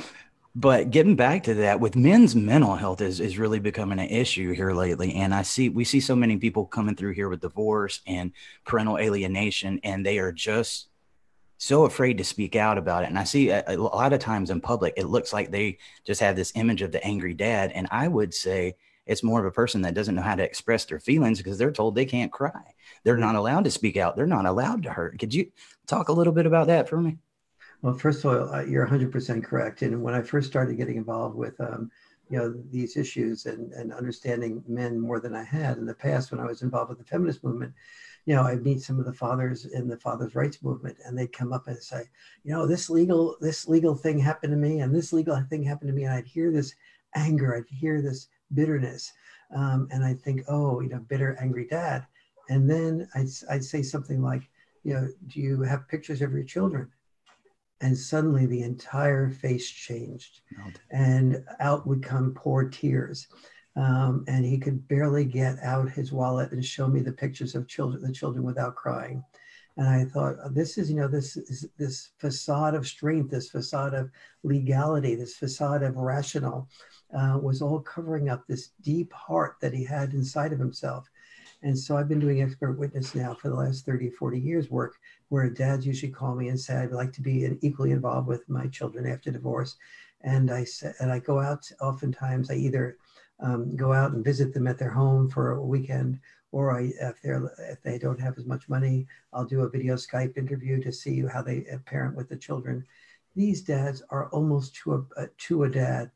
but 0.55 0.89
getting 0.89 1.15
back 1.15 1.43
to 1.43 1.53
that 1.53 1.79
with 1.79 1.95
men's 1.95 2.35
mental 2.35 2.75
health 2.75 3.01
is, 3.01 3.19
is 3.19 3.37
really 3.37 3.59
becoming 3.59 3.99
an 3.99 4.07
issue 4.07 4.53
here 4.53 4.73
lately 4.73 5.13
and 5.13 5.33
i 5.33 5.41
see 5.41 5.69
we 5.69 5.83
see 5.83 5.99
so 5.99 6.15
many 6.15 6.37
people 6.37 6.65
coming 6.65 6.95
through 6.95 7.13
here 7.13 7.29
with 7.29 7.41
divorce 7.41 8.01
and 8.07 8.31
parental 8.65 8.97
alienation 8.97 9.79
and 9.83 10.05
they 10.05 10.17
are 10.17 10.31
just 10.31 10.89
so 11.57 11.85
afraid 11.85 12.17
to 12.17 12.23
speak 12.23 12.55
out 12.55 12.77
about 12.77 13.03
it 13.03 13.09
and 13.09 13.17
i 13.17 13.23
see 13.23 13.49
a, 13.49 13.63
a 13.67 13.77
lot 13.77 14.13
of 14.13 14.19
times 14.19 14.49
in 14.49 14.61
public 14.61 14.93
it 14.97 15.07
looks 15.07 15.33
like 15.33 15.51
they 15.51 15.77
just 16.05 16.21
have 16.21 16.35
this 16.35 16.51
image 16.55 16.81
of 16.81 16.91
the 16.91 17.03
angry 17.05 17.33
dad 17.33 17.71
and 17.73 17.87
i 17.91 18.07
would 18.07 18.33
say 18.33 18.75
it's 19.07 19.23
more 19.23 19.39
of 19.39 19.45
a 19.45 19.51
person 19.51 19.81
that 19.81 19.93
doesn't 19.93 20.15
know 20.15 20.21
how 20.21 20.35
to 20.35 20.43
express 20.43 20.85
their 20.85 20.99
feelings 20.99 21.37
because 21.37 21.57
they're 21.57 21.71
told 21.71 21.95
they 21.95 22.05
can't 22.05 22.31
cry. 22.31 22.75
They're 23.03 23.17
not 23.17 23.35
allowed 23.35 23.63
to 23.63 23.71
speak 23.71 23.97
out. 23.97 24.15
They're 24.15 24.27
not 24.27 24.45
allowed 24.45 24.83
to 24.83 24.91
hurt. 24.91 25.17
Could 25.17 25.33
you 25.33 25.49
talk 25.87 26.09
a 26.09 26.13
little 26.13 26.33
bit 26.33 26.45
about 26.45 26.67
that 26.67 26.89
for 26.89 27.01
me? 27.01 27.17
Well, 27.81 27.93
first 27.93 28.25
of 28.25 28.31
all, 28.31 28.53
uh, 28.53 28.63
you're 28.63 28.85
100% 28.85 29.43
correct. 29.43 29.81
And 29.81 30.03
when 30.03 30.13
I 30.13 30.21
first 30.21 30.49
started 30.49 30.77
getting 30.77 30.97
involved 30.97 31.35
with, 31.35 31.59
um, 31.61 31.89
you 32.29 32.37
know, 32.37 32.53
these 32.69 32.97
issues 32.97 33.45
and, 33.45 33.71
and 33.73 33.93
understanding 33.93 34.63
men 34.67 34.99
more 34.99 35.19
than 35.19 35.35
I 35.35 35.43
had 35.43 35.77
in 35.77 35.85
the 35.85 35.93
past, 35.93 36.31
when 36.31 36.41
I 36.41 36.45
was 36.45 36.61
involved 36.61 36.89
with 36.89 36.97
the 36.97 37.05
feminist 37.05 37.43
movement, 37.43 37.73
you 38.27 38.35
know, 38.35 38.43
I'd 38.43 38.65
meet 38.65 38.81
some 38.81 38.99
of 38.99 39.05
the 39.05 39.13
fathers 39.13 39.63
in 39.65 39.87
the 39.87 39.95
fathers' 39.97 40.35
rights 40.35 40.61
movement, 40.61 40.97
and 41.05 41.17
they'd 41.17 41.31
come 41.31 41.53
up 41.53 41.67
and 41.67 41.81
say, 41.81 42.03
you 42.43 42.51
know, 42.51 42.67
this 42.67 42.89
legal 42.89 43.37
this 43.39 43.69
legal 43.69 43.95
thing 43.95 44.19
happened 44.19 44.51
to 44.51 44.57
me, 44.57 44.81
and 44.81 44.93
this 44.93 45.13
legal 45.13 45.41
thing 45.49 45.63
happened 45.63 45.87
to 45.87 45.95
me, 45.95 46.03
and 46.03 46.13
I'd 46.13 46.27
hear 46.27 46.51
this 46.51 46.75
anger, 47.15 47.55
I'd 47.55 47.73
hear 47.73 48.01
this 48.01 48.27
bitterness, 48.53 49.13
um, 49.55 49.87
and 49.91 50.03
I'd 50.03 50.21
think, 50.21 50.43
oh, 50.49 50.81
you 50.81 50.89
know, 50.89 50.99
bitter, 50.99 51.37
angry 51.39 51.67
dad, 51.67 52.05
and 52.49 52.69
then 52.69 53.07
I'd 53.15 53.29
I'd 53.49 53.63
say 53.63 53.81
something 53.81 54.21
like, 54.21 54.43
you 54.83 54.93
know, 54.93 55.07
do 55.27 55.39
you 55.39 55.61
have 55.61 55.87
pictures 55.87 56.21
of 56.21 56.33
your 56.33 56.43
children? 56.43 56.91
and 57.81 57.95
suddenly 57.95 58.47
the 58.47 58.63
entire 58.63 59.29
face 59.29 59.69
changed 59.69 60.41
and 60.89 61.43
out 61.59 61.85
would 61.85 62.01
come 62.01 62.33
poor 62.33 62.67
tears 62.67 63.27
um, 63.77 64.25
and 64.27 64.43
he 64.43 64.57
could 64.57 64.85
barely 64.87 65.23
get 65.23 65.57
out 65.63 65.89
his 65.89 66.11
wallet 66.11 66.51
and 66.51 66.65
show 66.65 66.87
me 66.87 66.99
the 66.99 67.11
pictures 67.11 67.55
of 67.55 67.67
children 67.67 68.01
the 68.01 68.11
children 68.11 68.43
without 68.43 68.75
crying 68.75 69.23
and 69.77 69.87
i 69.87 70.03
thought 70.03 70.35
this 70.53 70.77
is 70.77 70.89
you 70.89 70.97
know 70.97 71.07
this 71.07 71.37
is 71.37 71.67
this 71.77 72.09
facade 72.17 72.75
of 72.75 72.87
strength 72.87 73.31
this 73.31 73.49
facade 73.49 73.93
of 73.93 74.09
legality 74.43 75.15
this 75.15 75.35
facade 75.35 75.83
of 75.83 75.95
rational 75.97 76.67
uh, 77.17 77.39
was 77.41 77.61
all 77.61 77.79
covering 77.79 78.29
up 78.29 78.45
this 78.47 78.71
deep 78.81 79.13
heart 79.13 79.55
that 79.61 79.73
he 79.73 79.83
had 79.83 80.13
inside 80.13 80.51
of 80.51 80.59
himself 80.59 81.09
and 81.63 81.77
so 81.77 81.97
I've 81.97 82.07
been 82.07 82.19
doing 82.19 82.41
expert 82.41 82.77
witness 82.77 83.15
now 83.15 83.33
for 83.33 83.49
the 83.49 83.55
last 83.55 83.85
30, 83.85 84.11
40 84.11 84.39
years 84.39 84.69
work 84.69 84.95
where 85.29 85.49
dads 85.49 85.87
usually 85.87 86.11
call 86.11 86.35
me 86.35 86.49
and 86.49 86.59
say, 86.59 86.77
I'd 86.77 86.91
like 86.91 87.11
to 87.13 87.21
be 87.21 87.57
equally 87.61 87.91
involved 87.91 88.27
with 88.27 88.47
my 88.47 88.67
children 88.67 89.11
after 89.11 89.31
divorce. 89.31 89.75
And 90.21 90.51
I 90.51 90.63
said, 90.63 90.93
and 90.99 91.11
I 91.11 91.19
go 91.19 91.39
out 91.39 91.69
oftentimes, 91.81 92.51
I 92.51 92.55
either 92.55 92.97
um, 93.39 93.75
go 93.75 93.93
out 93.93 94.11
and 94.11 94.23
visit 94.23 94.53
them 94.53 94.67
at 94.67 94.77
their 94.77 94.89
home 94.89 95.29
for 95.29 95.51
a 95.51 95.61
weekend, 95.61 96.19
or 96.51 96.77
I, 96.77 96.91
if 96.99 97.21
they're, 97.21 97.51
if 97.69 97.81
they 97.83 97.97
don't 97.97 98.19
have 98.19 98.37
as 98.37 98.45
much 98.45 98.69
money, 98.69 99.07
I'll 99.33 99.45
do 99.45 99.61
a 99.61 99.69
video 99.69 99.95
Skype 99.95 100.37
interview 100.37 100.81
to 100.81 100.91
see 100.91 101.21
how 101.21 101.41
they 101.41 101.65
parent 101.85 102.15
with 102.15 102.29
the 102.29 102.37
children. 102.37 102.85
These 103.35 103.61
dads 103.61 104.01
are 104.09 104.29
almost 104.29 104.75
to 104.77 105.07
a, 105.17 105.27
to 105.27 105.63
a 105.63 105.69
dad, 105.69 106.11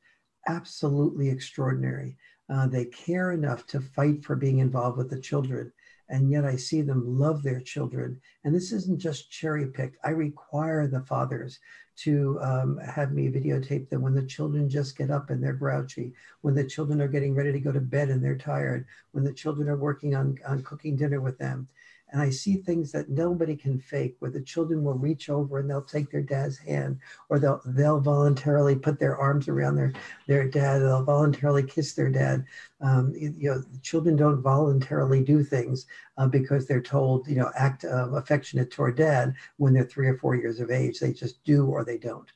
absolutely 0.48 1.30
extraordinary. 1.30 2.18
Uh, 2.50 2.68
they 2.68 2.86
care 2.86 3.32
enough 3.32 3.68
to 3.68 3.80
fight 3.80 4.24
for 4.24 4.36
being 4.36 4.60
involved 4.60 4.98
with 4.98 5.10
the 5.10 5.20
children. 5.20 5.72
And 6.12 6.30
yet 6.30 6.46
I 6.46 6.58
see 6.58 6.82
them 6.82 7.18
love 7.18 7.42
their 7.42 7.62
children. 7.62 8.20
And 8.44 8.54
this 8.54 8.72
isn't 8.74 9.00
just 9.00 9.32
cherry 9.32 9.66
picked. 9.68 9.98
I 10.04 10.10
require 10.10 10.86
the 10.86 11.02
fathers 11.02 11.60
to 12.04 12.38
um, 12.42 12.78
have 12.80 13.14
me 13.14 13.30
videotape 13.30 13.90
them 13.90 14.02
when 14.02 14.14
the 14.14 14.26
children 14.26 14.70
just 14.70 14.98
get 14.98 15.10
up 15.10 15.30
and 15.30 15.42
they're 15.42 15.54
grouchy, 15.54 16.14
when 16.42 16.54
the 16.54 16.64
children 16.64 17.02
are 17.02 17.08
getting 17.08 17.34
ready 17.34 17.52
to 17.54 17.60
go 17.60 17.72
to 17.72 17.80
bed 17.80 18.10
and 18.10 18.24
they're 18.24 18.38
tired, 18.38 18.86
when 19.14 19.24
the 19.24 19.34
children 19.34 19.70
are 19.70 19.78
working 19.78 20.14
on, 20.14 20.38
on 20.46 20.62
cooking 20.64 20.98
dinner 20.98 21.22
with 21.22 21.38
them. 21.38 21.68
And 22.12 22.22
I 22.22 22.30
see 22.30 22.58
things 22.58 22.92
that 22.92 23.10
nobody 23.10 23.56
can 23.56 23.80
fake, 23.80 24.16
where 24.20 24.32
the 24.32 24.42
children 24.42 24.84
will 24.84 24.96
reach 24.96 25.30
over 25.30 25.60
and 25.60 25.70
they'll 25.70 25.82
take 25.82 26.10
their 26.10 26.22
dad's 26.22 26.58
hand, 26.58 27.00
or 27.30 27.40
they'll 27.40 27.62
they'll 27.66 28.00
voluntarily 28.02 28.76
put 28.76 29.00
their 29.00 29.18
arms 29.18 29.48
around 29.48 29.76
their 29.76 29.94
their 30.28 30.48
dad. 30.48 30.80
They'll 30.80 31.04
voluntarily 31.04 31.64
kiss 31.64 31.94
their 31.94 32.10
dad. 32.10 32.46
Um, 32.82 33.14
you, 33.16 33.50
know, 33.50 33.64
children 33.82 34.16
don't 34.16 34.42
voluntarily 34.42 35.24
do 35.24 35.44
things 35.44 35.86
uh, 36.18 36.28
because 36.28 36.68
they're 36.68 36.82
told, 36.82 37.28
you 37.28 37.36
know, 37.36 37.52
act 37.56 37.86
uh, 37.86 38.10
affectionate 38.12 38.72
toward 38.72 38.98
dad 38.98 39.34
when 39.58 39.74
they're 39.74 39.84
three 39.86 40.08
or 40.08 40.18
four 40.18 40.36
years 40.36 40.60
of 40.60 40.72
age. 40.72 41.00
They 41.00 41.14
just 41.14 41.44
do 41.44 41.66
or 41.68 41.86
they 41.86 41.98
don't. 41.98 42.32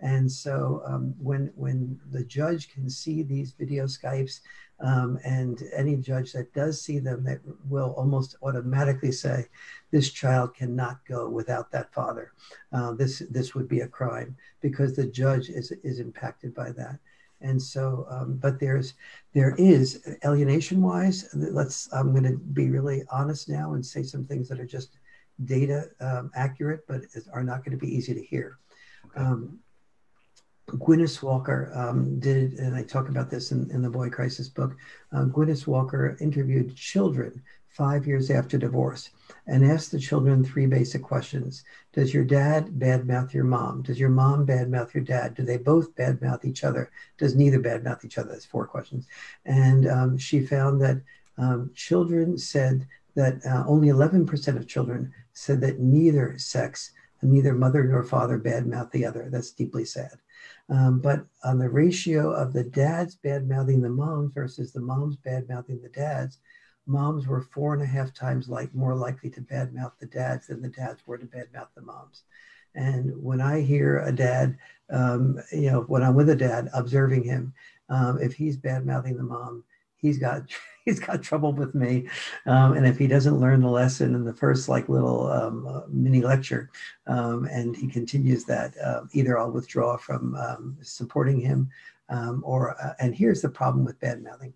And 0.00 0.30
so 0.30 0.82
um, 0.86 1.14
when 1.18 1.52
when 1.54 2.00
the 2.10 2.24
judge 2.24 2.72
can 2.72 2.88
see 2.88 3.22
these 3.22 3.52
video 3.52 3.84
Skypes 3.84 4.40
um, 4.82 5.18
and 5.24 5.62
any 5.74 5.96
judge 5.96 6.32
that 6.32 6.52
does 6.54 6.80
see 6.80 6.98
them 6.98 7.24
that 7.24 7.40
will 7.68 7.94
almost 7.96 8.36
automatically 8.42 9.12
say 9.12 9.46
this 9.90 10.10
child 10.10 10.54
cannot 10.54 11.04
go 11.06 11.28
without 11.28 11.70
that 11.70 11.92
father. 11.92 12.32
Uh, 12.72 12.92
this 12.92 13.22
this 13.30 13.54
would 13.54 13.68
be 13.68 13.80
a 13.80 13.88
crime 13.88 14.36
because 14.60 14.96
the 14.96 15.06
judge 15.06 15.48
is 15.48 15.72
is 15.82 16.00
impacted 16.00 16.54
by 16.54 16.70
that. 16.72 16.98
And 17.42 17.60
so 17.60 18.06
um, 18.10 18.36
but 18.36 18.60
there's 18.60 18.94
there 19.32 19.54
is 19.56 20.06
alienation 20.24 20.82
wise 20.82 21.28
let's 21.32 21.90
i'm 21.92 22.10
going 22.12 22.24
to 22.24 22.36
be 22.36 22.68
really 22.68 23.02
honest 23.10 23.48
now 23.48 23.72
and 23.72 23.84
say 23.84 24.02
some 24.02 24.26
things 24.26 24.46
that 24.48 24.60
are 24.60 24.66
just 24.66 24.98
data 25.46 25.88
um, 26.00 26.30
accurate 26.34 26.80
but 26.86 27.00
are 27.32 27.44
not 27.44 27.64
going 27.64 27.78
to 27.78 27.86
be 27.86 27.94
easy 27.94 28.14
to 28.14 28.22
hear. 28.22 28.58
Okay. 29.06 29.20
um, 29.20 29.58
Glynnis 30.78 31.22
Walker 31.22 31.70
um, 31.74 32.18
did, 32.20 32.54
and 32.54 32.74
I 32.74 32.82
talk 32.82 33.08
about 33.08 33.30
this 33.30 33.52
in, 33.52 33.70
in 33.70 33.82
the 33.82 33.90
Boy 33.90 34.10
Crisis 34.10 34.48
book. 34.48 34.76
Uh, 35.12 35.24
Glynnis 35.24 35.66
Walker 35.66 36.16
interviewed 36.20 36.76
children 36.76 37.42
five 37.68 38.06
years 38.06 38.30
after 38.30 38.58
divorce 38.58 39.10
and 39.46 39.64
asked 39.64 39.92
the 39.92 39.98
children 39.98 40.44
three 40.44 40.66
basic 40.66 41.02
questions. 41.02 41.64
Does 41.92 42.12
your 42.12 42.24
dad 42.24 42.66
badmouth 42.78 43.32
your 43.32 43.44
mom? 43.44 43.82
Does 43.82 43.98
your 43.98 44.10
mom 44.10 44.46
badmouth 44.46 44.92
your 44.92 45.04
dad? 45.04 45.34
Do 45.34 45.44
they 45.44 45.56
both 45.56 45.94
badmouth 45.94 46.44
each 46.44 46.64
other? 46.64 46.90
Does 47.16 47.36
neither 47.36 47.60
badmouth 47.60 48.04
each 48.04 48.18
other? 48.18 48.30
That's 48.30 48.44
four 48.44 48.66
questions. 48.66 49.06
And 49.46 49.88
um, 49.88 50.18
she 50.18 50.44
found 50.44 50.80
that 50.82 51.00
um, 51.38 51.70
children 51.74 52.36
said 52.36 52.86
that 53.14 53.44
uh, 53.46 53.64
only 53.66 53.88
11% 53.88 54.56
of 54.56 54.66
children 54.66 55.12
said 55.32 55.60
that 55.60 55.78
neither 55.78 56.36
sex, 56.38 56.92
neither 57.22 57.54
mother 57.54 57.84
nor 57.84 58.02
father 58.02 58.38
badmouth 58.38 58.90
the 58.90 59.06
other. 59.06 59.28
That's 59.30 59.52
deeply 59.52 59.84
sad. 59.84 60.18
Um, 60.70 61.00
but 61.00 61.26
on 61.42 61.58
the 61.58 61.68
ratio 61.68 62.30
of 62.30 62.52
the 62.52 62.62
dads 62.62 63.16
bad 63.16 63.48
mouthing 63.48 63.82
the 63.82 63.88
moms 63.90 64.32
versus 64.32 64.72
the 64.72 64.80
moms 64.80 65.16
bad 65.16 65.48
mouthing 65.48 65.80
the 65.82 65.88
dads, 65.88 66.38
moms 66.86 67.26
were 67.26 67.40
four 67.40 67.74
and 67.74 67.82
a 67.82 67.86
half 67.86 68.14
times 68.14 68.48
like 68.48 68.74
more 68.74 68.94
likely 68.94 69.30
to 69.30 69.40
bad 69.40 69.74
mouth 69.74 69.92
the 69.98 70.06
dads 70.06 70.46
than 70.46 70.62
the 70.62 70.68
dads 70.68 71.06
were 71.06 71.18
to 71.18 71.26
bad 71.26 71.52
mouth 71.52 71.68
the 71.74 71.82
moms. 71.82 72.22
And 72.74 73.12
when 73.20 73.40
I 73.40 73.60
hear 73.62 73.98
a 73.98 74.12
dad, 74.12 74.56
um, 74.90 75.40
you 75.50 75.70
know, 75.70 75.80
when 75.82 76.04
I'm 76.04 76.14
with 76.14 76.30
a 76.30 76.36
dad 76.36 76.68
observing 76.72 77.24
him, 77.24 77.52
um, 77.88 78.18
if 78.20 78.34
he's 78.34 78.56
bad 78.56 78.86
mouthing 78.86 79.16
the 79.16 79.24
mom, 79.24 79.64
he's 79.96 80.18
got 80.18 80.42
he's 80.90 81.00
got 81.00 81.22
trouble 81.22 81.52
with 81.52 81.74
me. 81.74 82.08
Um, 82.46 82.74
and 82.74 82.86
if 82.86 82.98
he 82.98 83.06
doesn't 83.06 83.40
learn 83.40 83.60
the 83.60 83.68
lesson 83.68 84.14
in 84.14 84.24
the 84.24 84.34
first 84.34 84.68
like 84.68 84.88
little 84.88 85.26
um, 85.30 85.66
uh, 85.66 85.82
mini 85.88 86.20
lecture, 86.20 86.70
um, 87.06 87.46
and 87.46 87.76
he 87.76 87.86
continues 87.86 88.44
that, 88.44 88.76
uh, 88.78 89.02
either 89.12 89.38
I'll 89.38 89.52
withdraw 89.52 89.96
from 89.96 90.34
um, 90.36 90.76
supporting 90.82 91.40
him, 91.40 91.70
um, 92.08 92.42
or 92.44 92.76
uh, 92.80 92.94
and 92.98 93.14
here's 93.14 93.40
the 93.40 93.48
problem 93.48 93.84
with 93.84 94.00
bad 94.00 94.22
mouthing. 94.22 94.52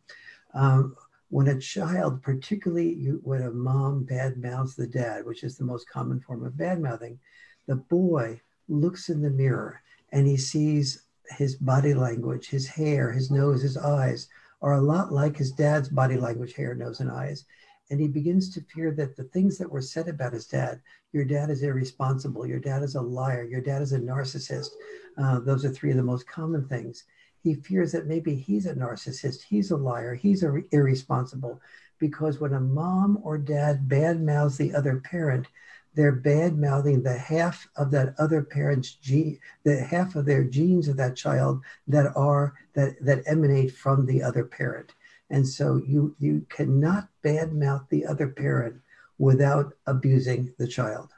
When 1.30 1.49
a 1.49 1.59
child, 1.59 2.22
particularly 2.22 2.95
you, 2.95 3.20
when 3.24 3.43
a 3.43 3.51
mom 3.51 4.05
bad 4.05 4.37
mouths 4.37 4.76
the 4.76 4.87
dad, 4.87 5.26
which 5.26 5.43
is 5.43 5.57
the 5.57 5.64
most 5.64 5.89
common 5.89 6.20
form 6.20 6.45
of 6.45 6.57
bad 6.57 6.80
mouthing, 6.80 7.18
the 7.66 7.74
boy 7.74 8.41
looks 8.68 9.09
in 9.09 9.20
the 9.20 9.30
mirror 9.30 9.80
and 10.12 10.28
he 10.28 10.37
sees 10.37 11.07
his 11.30 11.57
body 11.57 11.93
language, 11.93 12.49
his 12.49 12.68
hair, 12.68 13.11
his 13.11 13.32
nose, 13.32 13.62
his 13.62 13.76
eyes 13.76 14.28
are 14.65 14.73
a 14.73 14.81
lot 14.81 15.12
like 15.12 15.37
his 15.37 15.53
dad's 15.53 15.91
body 15.91 16.17
language, 16.17 16.55
hair, 16.55 16.75
nose, 16.75 17.01
and 17.01 17.11
eyes. 17.11 17.45
And 17.91 18.01
he 18.01 18.09
begins 18.09 18.49
to 18.55 18.62
fear 18.62 18.93
that 18.93 19.15
the 19.15 19.25
things 19.25 19.59
that 19.59 19.71
were 19.71 19.83
said 19.83 20.09
about 20.09 20.33
his 20.33 20.47
dad, 20.47 20.81
your 21.12 21.27
dad 21.27 21.51
is 21.51 21.62
irresponsible, 21.62 22.47
your 22.47 22.61
dad 22.61 22.83
is 22.83 22.95
a 22.95 23.01
liar, 23.01 23.45
your 23.45 23.61
dad 23.61 23.83
is 23.83 23.93
a 23.93 23.99
narcissist. 23.99 24.71
Uh, 25.19 25.41
those 25.41 25.67
are 25.67 25.69
three 25.69 25.91
of 25.91 25.99
the 25.99 26.03
most 26.03 26.27
common 26.27 26.67
things. 26.67 27.05
He 27.43 27.53
fears 27.53 27.93
that 27.93 28.07
maybe 28.07 28.35
he's 28.35 28.65
a 28.65 28.75
narcissist, 28.75 29.43
he's 29.43 29.71
a 29.71 29.77
liar, 29.77 30.15
he's 30.15 30.43
a 30.43 30.51
re- 30.51 30.65
irresponsible. 30.73 31.61
Because 31.99 32.41
when 32.41 32.55
a 32.55 32.61
mom 32.61 33.19
or 33.23 33.37
dad 33.37 33.87
bad 33.87 34.23
mouths 34.23 34.57
the 34.57 34.75
other 34.75 34.99
parent, 35.01 35.47
they're 35.95 36.13
bad 36.13 36.59
mouthing 36.59 37.03
the 37.03 37.17
half 37.17 37.69
of 37.77 37.91
that 37.93 38.15
other 38.19 38.43
parent's 38.43 38.95
gene, 38.95 39.39
the 39.65 39.83
half 39.83 40.17
of 40.17 40.27
their 40.27 40.45
genes 40.45 40.89
of 40.89 40.97
that 40.97 41.17
child 41.17 41.61
that 41.89 42.13
are 42.17 42.55
that 42.75 42.95
that 43.01 43.23
emanate 43.27 43.73
from 43.73 44.07
the 44.07 44.23
other 44.23 44.45
parent. 44.45 44.93
And 45.31 45.47
so 45.47 45.81
you 45.87 46.15
you 46.19 46.47
cannot 46.49 47.09
badmouth 47.25 47.89
the 47.89 48.07
other 48.07 48.29
parent 48.29 48.77
without 49.19 49.73
abusing 49.87 50.53
the 50.59 50.67
child. 50.67 51.11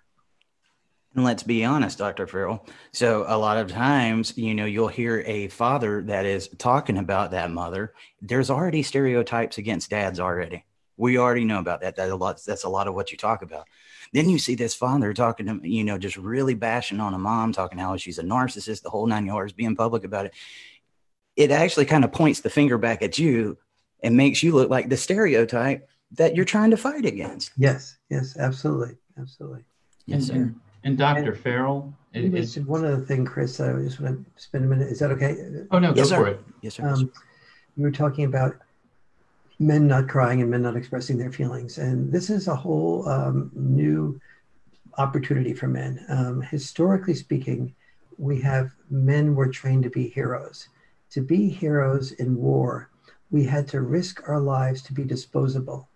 And 1.14 1.24
let's 1.24 1.42
be 1.42 1.64
honest, 1.64 1.96
Dr. 1.96 2.26
Farrell. 2.26 2.66
So 2.92 3.24
a 3.26 3.38
lot 3.38 3.56
of 3.56 3.68
times, 3.68 4.36
you 4.36 4.54
know, 4.54 4.66
you'll 4.66 4.88
hear 4.88 5.24
a 5.26 5.48
father 5.48 6.02
that 6.02 6.26
is 6.26 6.48
talking 6.58 6.98
about 6.98 7.30
that 7.30 7.50
mother. 7.50 7.94
There's 8.20 8.50
already 8.50 8.82
stereotypes 8.82 9.56
against 9.56 9.88
dads 9.88 10.20
already. 10.20 10.66
We 10.98 11.16
already 11.16 11.44
know 11.44 11.58
about 11.58 11.80
that. 11.80 11.96
That 11.96 12.10
a 12.10 12.16
lot. 12.16 12.40
That's 12.46 12.64
a 12.64 12.68
lot 12.68 12.86
of 12.86 12.94
what 12.94 13.12
you 13.12 13.18
talk 13.18 13.40
about. 13.40 13.66
Then 14.12 14.28
you 14.28 14.38
see 14.38 14.54
this 14.54 14.74
father 14.74 15.12
talking 15.12 15.46
to, 15.46 15.68
you 15.68 15.84
know, 15.84 15.98
just 15.98 16.16
really 16.16 16.54
bashing 16.54 17.00
on 17.00 17.14
a 17.14 17.18
mom, 17.18 17.52
talking 17.52 17.78
how 17.78 17.96
she's 17.96 18.18
a 18.18 18.22
narcissist, 18.22 18.82
the 18.82 18.90
whole 18.90 19.06
nine 19.06 19.26
yards, 19.26 19.52
being 19.52 19.76
public 19.76 20.04
about 20.04 20.26
it. 20.26 20.34
It 21.36 21.50
actually 21.50 21.84
kind 21.86 22.04
of 22.04 22.12
points 22.12 22.40
the 22.40 22.50
finger 22.50 22.78
back 22.78 23.02
at 23.02 23.18
you 23.18 23.58
and 24.02 24.16
makes 24.16 24.42
you 24.42 24.54
look 24.54 24.70
like 24.70 24.88
the 24.88 24.96
stereotype 24.96 25.88
that 26.12 26.34
you're 26.34 26.44
trying 26.44 26.70
to 26.70 26.76
fight 26.76 27.04
against. 27.04 27.52
Yes, 27.56 27.96
yes, 28.10 28.36
absolutely, 28.38 28.96
absolutely. 29.18 29.64
Yes, 30.06 30.16
and, 30.16 30.26
sir. 30.26 30.34
and, 30.34 30.60
and 30.84 30.98
Dr. 30.98 31.34
Farrell, 31.34 31.92
You 32.14 32.26
is, 32.26 32.32
mentioned 32.32 32.66
one 32.66 32.84
other 32.84 33.04
thing, 33.04 33.24
Chris. 33.24 33.60
I 33.60 33.72
just 33.82 34.00
want 34.00 34.24
to 34.24 34.42
spend 34.42 34.64
a 34.64 34.68
minute. 34.68 34.88
Is 34.88 35.00
that 35.00 35.10
okay? 35.12 35.36
oh 35.70 35.78
no, 35.78 35.92
go 35.92 36.04
sir. 36.04 36.16
for 36.16 36.28
it. 36.28 36.40
Yes, 36.62 36.74
sir. 36.74 36.84
Yes, 36.84 36.98
sir. 36.98 37.04
Um, 37.04 37.12
you 37.76 37.82
were 37.82 37.90
talking 37.90 38.24
about 38.24 38.56
men 39.58 39.86
not 39.86 40.08
crying 40.08 40.42
and 40.42 40.50
men 40.50 40.62
not 40.62 40.76
expressing 40.76 41.18
their 41.18 41.32
feelings, 41.32 41.78
and 41.78 42.12
this 42.12 42.30
is 42.30 42.48
a 42.48 42.56
whole 42.56 43.08
um, 43.08 43.50
new 43.54 44.20
opportunity 44.98 45.52
for 45.52 45.66
men. 45.66 46.04
Um, 46.08 46.42
historically 46.42 47.14
speaking, 47.14 47.74
we 48.18 48.40
have 48.40 48.70
men 48.90 49.34
were 49.34 49.48
trained 49.48 49.82
to 49.84 49.90
be 49.90 50.08
heroes. 50.08 50.68
To 51.10 51.20
be 51.20 51.48
heroes 51.48 52.12
in 52.12 52.36
war, 52.36 52.90
we 53.30 53.44
had 53.44 53.68
to 53.68 53.80
risk 53.80 54.28
our 54.28 54.40
lives 54.40 54.82
to 54.82 54.94
be 54.94 55.04
disposable. 55.04 55.88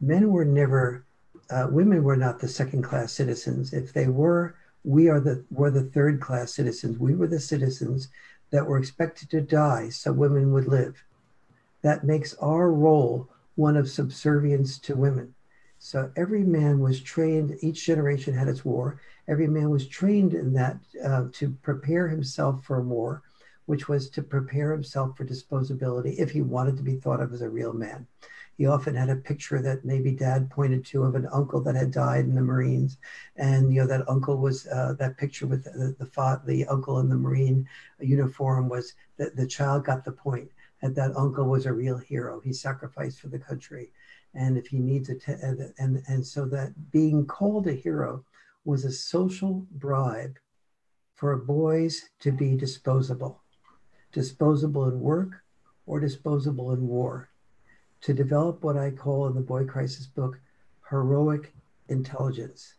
Men 0.00 0.30
were 0.30 0.44
never, 0.44 1.04
uh, 1.50 1.68
women 1.70 2.02
were 2.02 2.16
not 2.16 2.38
the 2.38 2.48
second 2.48 2.82
class 2.82 3.12
citizens. 3.12 3.72
If 3.72 3.92
they 3.92 4.08
were, 4.08 4.56
we 4.84 5.08
are 5.08 5.20
the 5.20 5.44
were 5.50 5.70
the 5.70 5.84
third 5.84 6.20
class 6.20 6.54
citizens. 6.54 6.98
We 6.98 7.14
were 7.14 7.28
the 7.28 7.40
citizens 7.40 8.08
that 8.50 8.66
were 8.66 8.78
expected 8.78 9.30
to 9.30 9.40
die 9.40 9.88
so 9.90 10.12
women 10.12 10.52
would 10.52 10.66
live. 10.66 11.02
That 11.82 12.04
makes 12.04 12.34
our 12.34 12.72
role 12.72 13.28
one 13.54 13.76
of 13.76 13.90
subservience 13.90 14.78
to 14.80 14.96
women. 14.96 15.34
So 15.78 16.12
every 16.16 16.44
man 16.44 16.78
was 16.78 17.00
trained, 17.00 17.56
each 17.60 17.84
generation 17.84 18.34
had 18.34 18.48
its 18.48 18.64
war. 18.64 19.00
Every 19.26 19.48
man 19.48 19.68
was 19.68 19.88
trained 19.88 20.32
in 20.32 20.52
that 20.54 20.78
uh, 21.04 21.24
to 21.32 21.50
prepare 21.62 22.08
himself 22.08 22.64
for 22.64 22.80
war, 22.80 23.22
which 23.66 23.88
was 23.88 24.08
to 24.10 24.22
prepare 24.22 24.72
himself 24.72 25.16
for 25.16 25.24
disposability 25.24 26.14
if 26.18 26.30
he 26.30 26.40
wanted 26.40 26.76
to 26.76 26.82
be 26.82 26.96
thought 26.96 27.20
of 27.20 27.32
as 27.32 27.42
a 27.42 27.50
real 27.50 27.72
man. 27.72 28.06
He 28.58 28.66
often 28.66 28.94
had 28.94 29.08
a 29.08 29.16
picture 29.16 29.60
that 29.62 29.84
maybe 29.84 30.12
dad 30.12 30.50
pointed 30.50 30.84
to 30.86 31.02
of 31.02 31.16
an 31.16 31.26
uncle 31.32 31.60
that 31.62 31.74
had 31.74 31.90
died 31.90 32.26
in 32.26 32.34
the 32.34 32.42
Marines. 32.42 32.98
And, 33.36 33.72
you 33.72 33.80
know, 33.80 33.86
that 33.88 34.08
uncle 34.08 34.36
was, 34.36 34.66
uh, 34.68 34.94
that 34.98 35.16
picture 35.16 35.46
with 35.46 35.64
the, 35.64 35.96
the, 35.98 36.06
fa- 36.06 36.42
the 36.46 36.66
uncle 36.66 37.00
in 37.00 37.08
the 37.08 37.16
Marine 37.16 37.66
uniform 37.98 38.68
was 38.68 38.94
that 39.16 39.34
the 39.34 39.46
child 39.46 39.84
got 39.84 40.04
the 40.04 40.12
point 40.12 40.50
that 40.82 41.16
uncle 41.16 41.46
was 41.46 41.66
a 41.66 41.72
real 41.72 41.98
hero. 41.98 42.40
He 42.40 42.52
sacrificed 42.52 43.20
for 43.20 43.28
the 43.28 43.38
country. 43.38 43.92
And 44.34 44.56
if 44.56 44.66
he 44.66 44.78
needs 44.78 45.08
te- 45.08 45.32
and, 45.32 45.72
and, 45.78 46.02
and 46.08 46.26
so 46.26 46.46
that 46.46 46.90
being 46.90 47.26
called 47.26 47.66
a 47.66 47.72
hero 47.72 48.24
was 48.64 48.84
a 48.84 48.92
social 48.92 49.66
bribe 49.72 50.38
for 51.14 51.36
boys 51.36 52.10
to 52.20 52.32
be 52.32 52.56
disposable, 52.56 53.42
disposable 54.12 54.88
in 54.88 55.00
work 55.00 55.42
or 55.86 56.00
disposable 56.00 56.72
in 56.72 56.86
war, 56.86 57.28
to 58.00 58.12
develop 58.12 58.64
what 58.64 58.76
I 58.76 58.90
call 58.90 59.26
in 59.28 59.34
the 59.34 59.40
Boy 59.40 59.64
Crisis 59.64 60.06
book 60.06 60.40
heroic 60.90 61.54
intelligence. 61.88 62.74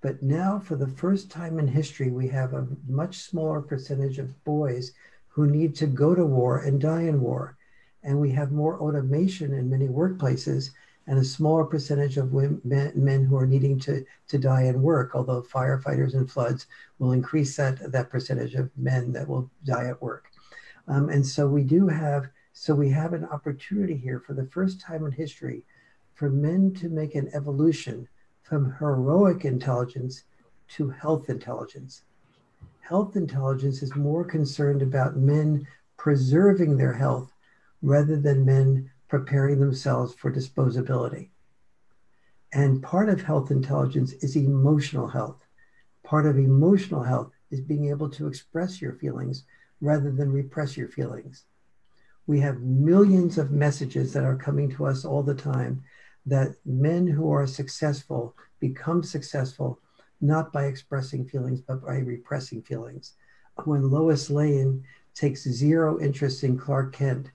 But 0.00 0.22
now, 0.22 0.58
for 0.58 0.76
the 0.76 0.88
first 0.88 1.30
time 1.30 1.58
in 1.58 1.66
history, 1.66 2.10
we 2.10 2.28
have 2.28 2.52
a 2.52 2.66
much 2.86 3.18
smaller 3.18 3.60
percentage 3.60 4.18
of 4.18 4.44
boys 4.44 4.92
who 5.36 5.46
need 5.46 5.76
to 5.76 5.86
go 5.86 6.14
to 6.14 6.24
war 6.24 6.60
and 6.60 6.80
die 6.80 7.02
in 7.02 7.20
war. 7.20 7.58
And 8.02 8.18
we 8.18 8.30
have 8.30 8.52
more 8.52 8.80
automation 8.80 9.52
in 9.52 9.68
many 9.68 9.86
workplaces 9.86 10.70
and 11.06 11.18
a 11.18 11.24
smaller 11.24 11.64
percentage 11.64 12.16
of 12.16 12.32
women, 12.32 12.62
men 12.64 13.26
who 13.26 13.36
are 13.36 13.46
needing 13.46 13.78
to, 13.80 14.02
to 14.28 14.38
die 14.38 14.62
in 14.62 14.80
work, 14.80 15.10
although 15.14 15.42
firefighters 15.42 16.14
and 16.14 16.30
floods 16.30 16.68
will 16.98 17.12
increase 17.12 17.54
that, 17.54 17.92
that 17.92 18.08
percentage 18.08 18.54
of 18.54 18.70
men 18.78 19.12
that 19.12 19.28
will 19.28 19.50
die 19.64 19.88
at 19.88 20.00
work. 20.00 20.30
Um, 20.88 21.10
and 21.10 21.24
so 21.24 21.46
we 21.46 21.64
do 21.64 21.86
have, 21.86 22.30
so 22.54 22.74
we 22.74 22.88
have 22.88 23.12
an 23.12 23.26
opportunity 23.26 23.94
here 23.94 24.20
for 24.20 24.32
the 24.32 24.46
first 24.46 24.80
time 24.80 25.04
in 25.04 25.12
history 25.12 25.64
for 26.14 26.30
men 26.30 26.72
to 26.76 26.88
make 26.88 27.14
an 27.14 27.30
evolution 27.34 28.08
from 28.42 28.74
heroic 28.78 29.44
intelligence 29.44 30.22
to 30.68 30.88
health 30.88 31.28
intelligence. 31.28 32.04
Health 32.88 33.16
intelligence 33.16 33.82
is 33.82 33.96
more 33.96 34.24
concerned 34.24 34.80
about 34.80 35.16
men 35.16 35.66
preserving 35.96 36.76
their 36.76 36.92
health 36.92 37.32
rather 37.82 38.16
than 38.16 38.44
men 38.44 38.92
preparing 39.08 39.58
themselves 39.58 40.14
for 40.14 40.30
disposability. 40.30 41.30
And 42.52 42.80
part 42.80 43.08
of 43.08 43.22
health 43.22 43.50
intelligence 43.50 44.12
is 44.12 44.36
emotional 44.36 45.08
health. 45.08 45.44
Part 46.04 46.26
of 46.26 46.38
emotional 46.38 47.02
health 47.02 47.32
is 47.50 47.60
being 47.60 47.90
able 47.90 48.08
to 48.10 48.28
express 48.28 48.80
your 48.80 48.92
feelings 48.92 49.42
rather 49.80 50.12
than 50.12 50.30
repress 50.30 50.76
your 50.76 50.88
feelings. 50.88 51.42
We 52.28 52.38
have 52.38 52.60
millions 52.60 53.36
of 53.36 53.50
messages 53.50 54.12
that 54.12 54.22
are 54.22 54.36
coming 54.36 54.70
to 54.76 54.86
us 54.86 55.04
all 55.04 55.24
the 55.24 55.34
time 55.34 55.82
that 56.24 56.54
men 56.64 57.08
who 57.08 57.32
are 57.32 57.48
successful 57.48 58.36
become 58.60 59.02
successful 59.02 59.80
not 60.20 60.52
by 60.52 60.64
expressing 60.66 61.26
feelings, 61.26 61.60
but 61.60 61.84
by 61.84 61.98
repressing 61.98 62.62
feelings. 62.62 63.14
When 63.64 63.90
Lois 63.90 64.30
Lane 64.30 64.84
takes 65.14 65.42
zero 65.42 66.00
interest 66.00 66.44
in 66.44 66.58
Clark 66.58 66.92
Kent, 66.92 67.30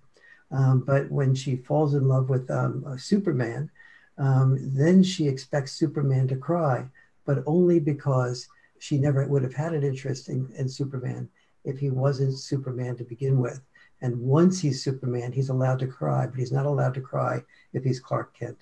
um, 0.51 0.81
but 0.81 1.09
when 1.09 1.33
she 1.33 1.55
falls 1.55 1.93
in 1.93 2.07
love 2.07 2.29
with 2.29 2.49
um, 2.51 2.97
Superman, 2.97 3.69
um, 4.17 4.57
then 4.75 5.01
she 5.01 5.27
expects 5.27 5.71
Superman 5.71 6.27
to 6.27 6.35
cry, 6.35 6.85
but 7.25 7.43
only 7.45 7.79
because 7.79 8.47
she 8.79 8.97
never 8.97 9.25
would 9.27 9.43
have 9.43 9.53
had 9.53 9.73
an 9.73 9.83
interest 9.83 10.29
in, 10.29 10.51
in 10.57 10.67
Superman 10.67 11.29
if 11.63 11.79
he 11.79 11.89
wasn't 11.89 12.37
Superman 12.37 12.97
to 12.97 13.03
begin 13.03 13.39
with. 13.39 13.61
And 14.01 14.19
once 14.19 14.59
he's 14.59 14.83
Superman, 14.83 15.31
he's 15.31 15.49
allowed 15.49 15.79
to 15.79 15.87
cry, 15.87 16.25
but 16.25 16.39
he's 16.39 16.51
not 16.51 16.65
allowed 16.65 16.95
to 16.95 17.01
cry 17.01 17.43
if 17.73 17.83
he's 17.83 17.99
Clark 17.99 18.35
Kent. 18.37 18.57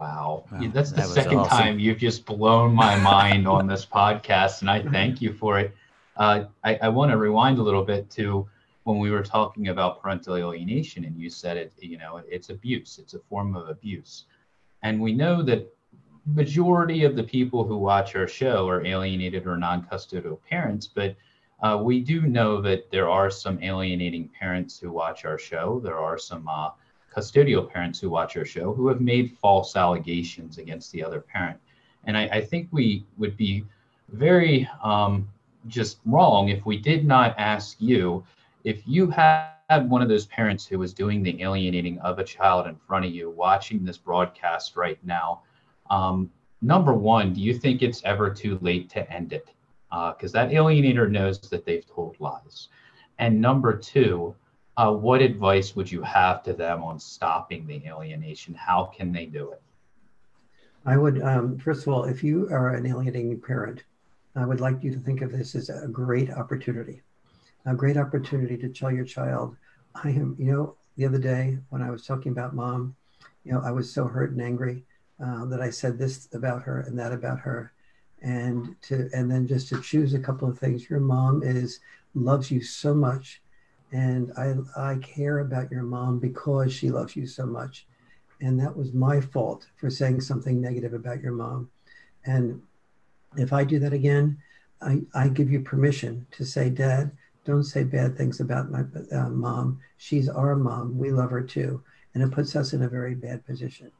Wow. 0.00 0.44
That's 0.50 0.90
the 0.92 1.02
that 1.02 1.08
second 1.08 1.38
awesome. 1.40 1.58
time 1.58 1.78
you've 1.78 1.98
just 1.98 2.24
blown 2.24 2.74
my 2.74 2.96
mind 2.96 3.46
on 3.46 3.66
this 3.66 3.84
podcast, 3.84 4.62
and 4.62 4.70
I 4.70 4.82
thank 4.82 5.20
you 5.20 5.34
for 5.34 5.58
it. 5.58 5.74
Uh, 6.16 6.44
I, 6.64 6.76
I 6.76 6.88
want 6.88 7.10
to 7.10 7.18
rewind 7.18 7.58
a 7.58 7.62
little 7.62 7.84
bit 7.84 8.08
to 8.12 8.48
when 8.84 8.98
we 8.98 9.10
were 9.10 9.22
talking 9.22 9.68
about 9.68 10.00
parental 10.00 10.36
alienation, 10.36 11.04
and 11.04 11.18
you 11.18 11.28
said 11.28 11.58
it, 11.58 11.74
you 11.78 11.98
know, 11.98 12.22
it's 12.26 12.48
abuse, 12.48 12.98
it's 12.98 13.12
a 13.12 13.18
form 13.18 13.54
of 13.54 13.68
abuse. 13.68 14.24
And 14.82 14.98
we 14.98 15.12
know 15.12 15.42
that 15.42 15.70
majority 16.24 17.04
of 17.04 17.14
the 17.14 17.22
people 17.22 17.62
who 17.64 17.76
watch 17.76 18.16
our 18.16 18.26
show 18.26 18.66
are 18.68 18.84
alienated 18.86 19.46
or 19.46 19.58
non-custodial 19.58 20.38
parents, 20.48 20.86
but 20.86 21.14
uh, 21.62 21.78
we 21.82 22.00
do 22.00 22.22
know 22.22 22.62
that 22.62 22.90
there 22.90 23.10
are 23.10 23.30
some 23.30 23.62
alienating 23.62 24.30
parents 24.30 24.78
who 24.78 24.90
watch 24.90 25.26
our 25.26 25.36
show. 25.36 25.78
There 25.84 25.98
are 25.98 26.16
some 26.16 26.48
uh, 26.48 26.70
custodial 27.14 27.68
parents 27.68 28.00
who 28.00 28.10
watch 28.10 28.36
our 28.36 28.44
show 28.44 28.72
who 28.72 28.88
have 28.88 29.00
made 29.00 29.36
false 29.38 29.76
allegations 29.76 30.58
against 30.58 30.92
the 30.92 31.02
other 31.02 31.20
parent. 31.20 31.58
And 32.04 32.16
I, 32.16 32.28
I 32.28 32.40
think 32.40 32.68
we 32.70 33.04
would 33.18 33.36
be 33.36 33.64
very 34.08 34.68
um, 34.82 35.28
just 35.66 35.98
wrong 36.06 36.48
if 36.48 36.64
we 36.64 36.76
did 36.78 37.04
not 37.06 37.34
ask 37.38 37.76
you 37.80 38.24
if 38.64 38.82
you 38.86 39.10
had 39.10 39.50
one 39.88 40.02
of 40.02 40.08
those 40.08 40.26
parents 40.26 40.66
who 40.66 40.78
was 40.78 40.92
doing 40.92 41.22
the 41.22 41.42
alienating 41.42 41.98
of 42.00 42.18
a 42.18 42.24
child 42.24 42.66
in 42.66 42.76
front 42.76 43.04
of 43.04 43.12
you 43.12 43.30
watching 43.30 43.84
this 43.84 43.98
broadcast 43.98 44.76
right 44.76 44.98
now. 45.04 45.42
Um, 45.90 46.30
number 46.62 46.92
one, 46.92 47.32
do 47.32 47.40
you 47.40 47.54
think 47.54 47.82
it's 47.82 48.02
ever 48.04 48.30
too 48.30 48.58
late 48.60 48.90
to 48.90 49.10
end 49.12 49.32
it? 49.32 49.48
Because 49.90 50.32
that 50.32 50.50
alienator 50.50 51.10
knows 51.10 51.40
that 51.40 51.64
they've 51.64 51.86
told 51.86 52.16
lies. 52.20 52.68
And 53.18 53.40
number 53.40 53.76
two, 53.76 54.34
uh, 54.80 54.90
what 54.90 55.20
advice 55.20 55.76
would 55.76 55.92
you 55.92 56.00
have 56.00 56.42
to 56.42 56.54
them 56.54 56.82
on 56.82 56.98
stopping 56.98 57.66
the 57.66 57.82
alienation? 57.86 58.54
How 58.54 58.84
can 58.84 59.12
they 59.12 59.26
do 59.26 59.52
it? 59.52 59.60
I 60.86 60.96
would, 60.96 61.20
um, 61.20 61.58
first 61.58 61.86
of 61.86 61.92
all, 61.92 62.04
if 62.04 62.24
you 62.24 62.48
are 62.48 62.70
an 62.70 62.86
alienating 62.86 63.38
parent, 63.38 63.84
I 64.34 64.46
would 64.46 64.60
like 64.60 64.82
you 64.82 64.90
to 64.92 64.98
think 64.98 65.20
of 65.20 65.32
this 65.32 65.54
as 65.54 65.68
a 65.68 65.86
great 65.86 66.30
opportunity, 66.30 67.02
a 67.66 67.74
great 67.74 67.98
opportunity 67.98 68.56
to 68.56 68.70
tell 68.70 68.90
your 68.90 69.04
child, 69.04 69.54
I 70.02 70.08
am, 70.08 70.34
you 70.38 70.50
know, 70.50 70.76
the 70.96 71.04
other 71.04 71.18
day 71.18 71.58
when 71.68 71.82
I 71.82 71.90
was 71.90 72.06
talking 72.06 72.32
about 72.32 72.54
mom, 72.54 72.96
you 73.44 73.52
know, 73.52 73.60
I 73.62 73.72
was 73.72 73.92
so 73.92 74.06
hurt 74.06 74.30
and 74.30 74.40
angry 74.40 74.82
uh, 75.22 75.44
that 75.46 75.60
I 75.60 75.68
said 75.68 75.98
this 75.98 76.28
about 76.32 76.62
her 76.62 76.80
and 76.80 76.98
that 76.98 77.12
about 77.12 77.40
her. 77.40 77.72
And 78.22 78.76
to, 78.82 79.10
and 79.12 79.30
then 79.30 79.46
just 79.46 79.68
to 79.70 79.80
choose 79.82 80.14
a 80.14 80.18
couple 80.18 80.48
of 80.48 80.58
things. 80.58 80.88
Your 80.88 81.00
mom 81.00 81.42
is, 81.42 81.80
loves 82.14 82.50
you 82.50 82.62
so 82.62 82.94
much. 82.94 83.42
And 83.92 84.32
I, 84.36 84.54
I 84.76 84.96
care 84.96 85.40
about 85.40 85.70
your 85.70 85.82
mom 85.82 86.18
because 86.18 86.72
she 86.72 86.90
loves 86.90 87.16
you 87.16 87.26
so 87.26 87.46
much. 87.46 87.86
And 88.40 88.58
that 88.60 88.76
was 88.76 88.92
my 88.92 89.20
fault 89.20 89.66
for 89.76 89.90
saying 89.90 90.20
something 90.20 90.60
negative 90.60 90.94
about 90.94 91.20
your 91.20 91.32
mom. 91.32 91.70
And 92.24 92.62
if 93.36 93.52
I 93.52 93.64
do 93.64 93.78
that 93.80 93.92
again, 93.92 94.38
I, 94.80 95.02
I 95.14 95.28
give 95.28 95.50
you 95.50 95.60
permission 95.60 96.26
to 96.32 96.44
say, 96.44 96.70
Dad, 96.70 97.10
don't 97.44 97.64
say 97.64 97.84
bad 97.84 98.16
things 98.16 98.40
about 98.40 98.70
my 98.70 98.84
uh, 99.12 99.28
mom. 99.28 99.80
She's 99.98 100.28
our 100.28 100.56
mom. 100.56 100.96
We 100.96 101.10
love 101.10 101.30
her 101.30 101.42
too. 101.42 101.82
And 102.14 102.22
it 102.22 102.32
puts 102.32 102.56
us 102.56 102.72
in 102.72 102.82
a 102.82 102.88
very 102.88 103.14
bad 103.14 103.44
position. 103.46 103.90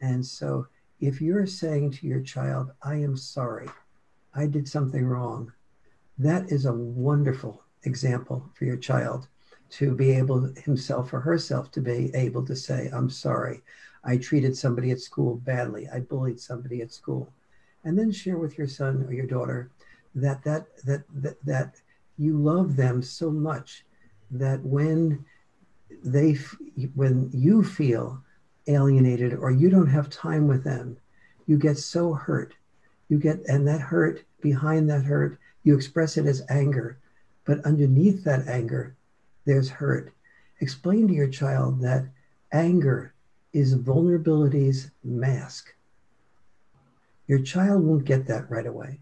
And 0.00 0.24
so 0.24 0.66
if 1.00 1.20
you're 1.20 1.46
saying 1.46 1.92
to 1.92 2.06
your 2.06 2.20
child, 2.20 2.70
I 2.82 2.94
am 2.96 3.16
sorry, 3.16 3.68
I 4.34 4.46
did 4.46 4.68
something 4.68 5.04
wrong, 5.04 5.52
that 6.18 6.50
is 6.50 6.66
a 6.66 6.72
wonderful 6.72 7.64
example 7.84 8.48
for 8.54 8.64
your 8.64 8.76
child 8.76 9.28
to 9.70 9.94
be 9.94 10.10
able 10.12 10.52
himself 10.64 11.12
or 11.12 11.20
herself 11.20 11.70
to 11.72 11.80
be 11.80 12.10
able 12.14 12.44
to 12.44 12.56
say, 12.56 12.90
I'm 12.92 13.08
sorry. 13.08 13.62
I 14.02 14.16
treated 14.16 14.56
somebody 14.56 14.90
at 14.90 15.00
school 15.00 15.36
badly. 15.36 15.88
I 15.88 16.00
bullied 16.00 16.40
somebody 16.40 16.82
at 16.82 16.92
school 16.92 17.32
and 17.84 17.98
then 17.98 18.10
share 18.10 18.38
with 18.38 18.58
your 18.58 18.66
son 18.66 19.04
or 19.06 19.12
your 19.12 19.26
daughter 19.26 19.70
that 20.14 20.42
that 20.44 20.66
that 20.84 21.02
that, 21.22 21.44
that 21.44 21.74
you 22.18 22.36
love 22.36 22.76
them 22.76 23.02
so 23.02 23.30
much 23.30 23.84
that 24.30 24.60
when 24.62 25.24
they 26.04 26.36
when 26.94 27.30
you 27.32 27.62
feel 27.62 28.22
alienated 28.66 29.34
or 29.34 29.50
you 29.50 29.70
don't 29.70 29.88
have 29.88 30.10
time 30.10 30.46
with 30.46 30.62
them 30.62 30.96
you 31.46 31.56
get 31.56 31.78
so 31.78 32.12
hurt 32.12 32.54
you 33.08 33.18
get 33.18 33.40
and 33.46 33.66
that 33.66 33.80
hurt 33.80 34.22
behind 34.40 34.88
that 34.88 35.02
hurt 35.02 35.38
you 35.64 35.74
express 35.74 36.16
it 36.16 36.26
as 36.26 36.42
anger 36.48 36.98
but 37.50 37.64
underneath 37.66 38.22
that 38.22 38.46
anger 38.46 38.96
there's 39.44 39.68
hurt 39.68 40.12
explain 40.60 41.08
to 41.08 41.14
your 41.14 41.28
child 41.28 41.80
that 41.80 42.04
anger 42.52 43.12
is 43.52 43.74
vulnerability's 43.74 44.90
mask 45.02 45.74
your 47.30 47.38
child 47.38 47.84
won't 47.84 48.04
get 48.04 48.26
that 48.26 48.50
right 48.50 48.66
away. 48.66 48.98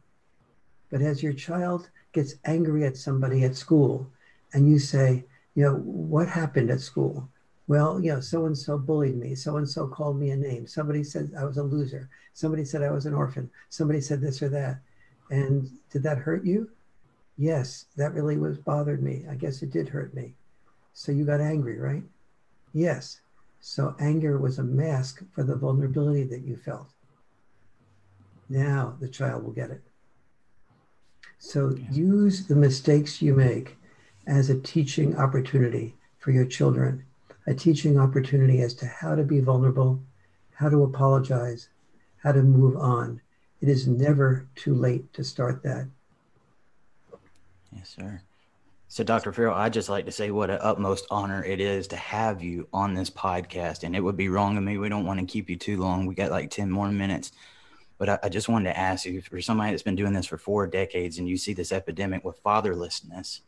But 0.91 1.01
as 1.01 1.23
your 1.23 1.33
child 1.33 1.89
gets 2.13 2.35
angry 2.45 2.85
at 2.85 2.99
somebody 2.99 3.43
at 3.45 3.57
school 3.57 4.07
and 4.53 4.71
you 4.71 4.79
say, 4.79 5.25
you 5.55 5.65
know, 5.65 5.77
what 5.77 6.29
happened 6.29 6.71
at 6.71 6.83
school? 6.83 7.27
Well, 7.69 7.99
you 7.99 8.13
know, 8.13 8.21
so 8.21 8.45
and 8.45 8.57
so 8.57 8.77
bullied 8.77 9.17
me. 9.17 9.35
So 9.35 9.57
and 9.57 9.67
so 9.67 9.89
called 9.89 10.21
me 10.21 10.29
a 10.33 10.37
name. 10.37 10.67
Somebody 10.67 11.05
said 11.05 11.33
I 11.39 11.45
was 11.45 11.57
a 11.57 11.63
loser. 11.63 12.11
Somebody 12.35 12.67
said 12.67 12.83
I 12.83 12.91
was 12.91 13.07
an 13.07 13.15
orphan. 13.15 13.49
Somebody 13.71 14.03
said 14.03 14.21
this 14.21 14.43
or 14.43 14.51
that. 14.51 14.81
And 15.31 15.71
did 15.91 16.03
that 16.03 16.19
hurt 16.19 16.45
you? 16.45 16.69
Yes, 17.39 17.87
that 17.97 18.15
really 18.15 18.37
was 18.37 18.59
bothered 18.59 19.01
me. 19.01 19.25
I 19.31 19.37
guess 19.37 19.63
it 19.63 19.71
did 19.71 19.89
hurt 19.89 20.13
me. 20.13 20.35
So 20.93 21.13
you 21.13 21.25
got 21.25 21.41
angry, 21.41 21.79
right? 21.79 22.03
Yes. 22.75 23.21
So 23.61 23.95
anger 24.01 24.39
was 24.39 24.59
a 24.59 24.65
mask 24.65 25.23
for 25.33 25.45
the 25.45 25.55
vulnerability 25.55 26.25
that 26.25 26.43
you 26.43 26.57
felt. 26.57 26.89
Now 28.49 28.97
the 29.01 29.09
child 29.09 29.45
will 29.45 29.53
get 29.53 29.71
it. 29.71 29.83
So 31.39 31.77
use 31.93 32.49
the 32.49 32.57
mistakes 32.57 33.23
you 33.23 33.35
make 33.35 33.77
as 34.27 34.51
a 34.51 34.59
teaching 34.59 35.17
opportunity 35.17 35.95
for 36.19 36.33
your 36.33 36.45
children, 36.45 37.05
a 37.47 37.55
teaching 37.55 37.99
opportunity 37.99 38.61
as 38.63 38.75
to 38.75 38.87
how 38.87 39.15
to 39.15 39.23
be 39.23 39.39
vulnerable, 39.39 40.03
how 40.55 40.69
to 40.69 40.83
apologize, 40.83 41.69
how 42.17 42.33
to 42.33 42.43
move 42.43 42.77
on. 42.77 43.21
It 43.61 43.69
is 43.69 43.87
never 43.87 44.49
too 44.57 44.75
late 44.75 45.13
to 45.15 45.23
start 45.23 45.63
that. 45.63 45.89
Yes, 47.79 47.95
sir. 47.97 48.21
So, 48.89 49.05
Dr. 49.05 49.33
Farrell, 49.33 49.55
I'd 49.55 49.73
just 49.73 49.89
like 49.89 50.07
to 50.07 50.13
say 50.13 50.31
what 50.31 50.51
an 50.51 50.59
utmost 50.61 51.07
honor 51.11 51.45
it 51.45 51.61
is 51.61 51.87
to 51.89 51.97
have 51.97 52.43
you 52.43 52.67
on 52.73 52.95
this 52.95 53.11
podcast. 53.11 53.85
And 53.85 53.95
it 53.95 54.01
would 54.01 54.17
be 54.17 54.29
wrong 54.29 54.57
of 54.57 54.65
me. 54.65 54.79
We 54.79 54.89
don't 54.89 55.05
want 55.05 55.21
to 55.21 55.27
keep 55.27 55.49
you 55.49 55.57
too 55.57 55.77
long. 55.77 56.07
We 56.07 56.15
got 56.15 56.31
like 56.31 56.51
10 56.51 56.71
more 56.71 56.91
minutes. 56.91 57.31
But 57.99 58.09
I, 58.09 58.19
I, 58.25 58.29
just 58.29 58.49
wanted 58.49 58.71
to 58.71 58.79
ask 58.79 59.05
you 59.05 59.21
for 59.21 59.41
somebody 59.41 59.71
that's 59.71 59.83
been 59.83 59.97
doing 59.97 60.13
this 60.13 60.27
for 60.27 60.39
four 60.39 60.67
decades 60.67 61.19
and 61.19 61.29
you 61.29 61.37
see 61.37 61.53
this 61.53 61.73
epidemic 61.73 62.25
with 62.25 62.43
fatherlessness, 62.43 63.41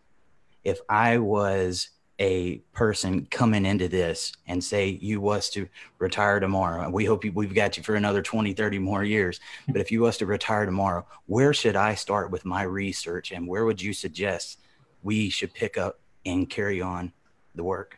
if 0.64 0.80
I 0.88 1.18
was 1.18 1.88
a 2.20 2.58
person 2.72 3.26
coming 3.30 3.64
into 3.64 3.88
this 3.88 4.32
and 4.46 4.62
say 4.62 4.98
you 5.00 5.20
was 5.20 5.48
to 5.50 5.66
retire 5.98 6.38
tomorrow. 6.38 6.84
And 6.84 6.92
we 6.92 7.06
hope 7.06 7.24
you, 7.24 7.32
we've 7.32 7.54
got 7.54 7.76
you 7.76 7.82
for 7.82 7.94
another 7.94 8.20
20 8.20 8.52
30 8.52 8.78
more 8.78 9.02
years. 9.02 9.40
But 9.66 9.80
if 9.80 9.90
you 9.90 10.02
was 10.02 10.18
to 10.18 10.26
retire 10.26 10.66
tomorrow 10.66 11.06
where 11.26 11.54
should 11.54 11.76
i 11.76 11.94
start 11.94 12.30
with 12.30 12.44
my 12.44 12.62
research? 12.62 13.32
And 13.32 13.48
where 13.48 13.64
would 13.64 13.80
you 13.80 13.92
suggest 13.92 14.60
we 15.02 15.30
should 15.30 15.54
pick 15.54 15.78
up 15.78 15.98
and 16.26 16.48
carry 16.48 16.82
on 16.82 17.12
the 17.54 17.64
work? 17.64 17.96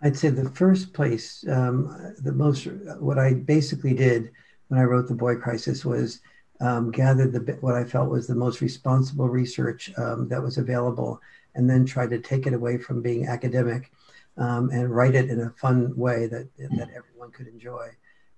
I'd 0.00 0.16
say 0.16 0.28
the 0.28 0.48
first 0.50 0.92
place 0.92 1.44
um, 1.48 2.14
the 2.22 2.32
most 2.32 2.68
what 3.00 3.18
i 3.18 3.34
basically 3.34 3.94
did 3.94 4.30
when 4.68 4.78
I 4.78 4.84
wrote 4.84 5.08
The 5.08 5.14
Boy 5.14 5.36
Crisis 5.36 5.84
was 5.84 6.20
um, 6.60 6.90
gathered 6.90 7.32
the 7.32 7.58
what 7.60 7.74
I 7.74 7.84
felt 7.84 8.10
was 8.10 8.26
the 8.26 8.34
most 8.34 8.60
responsible 8.60 9.28
research 9.28 9.92
um, 9.96 10.28
that 10.28 10.42
was 10.42 10.58
available, 10.58 11.20
and 11.58 11.68
then 11.68 11.84
tried 11.84 12.10
to 12.10 12.18
take 12.18 12.46
it 12.46 12.54
away 12.54 12.78
from 12.78 13.02
being 13.02 13.26
academic 13.26 13.92
um, 14.38 14.70
and 14.70 14.94
write 14.94 15.14
it 15.14 15.28
in 15.28 15.40
a 15.40 15.50
fun 15.50 15.94
way 15.94 16.26
that 16.26 16.48
that 16.56 16.88
everyone 16.96 17.30
could 17.32 17.48
enjoy. 17.48 17.88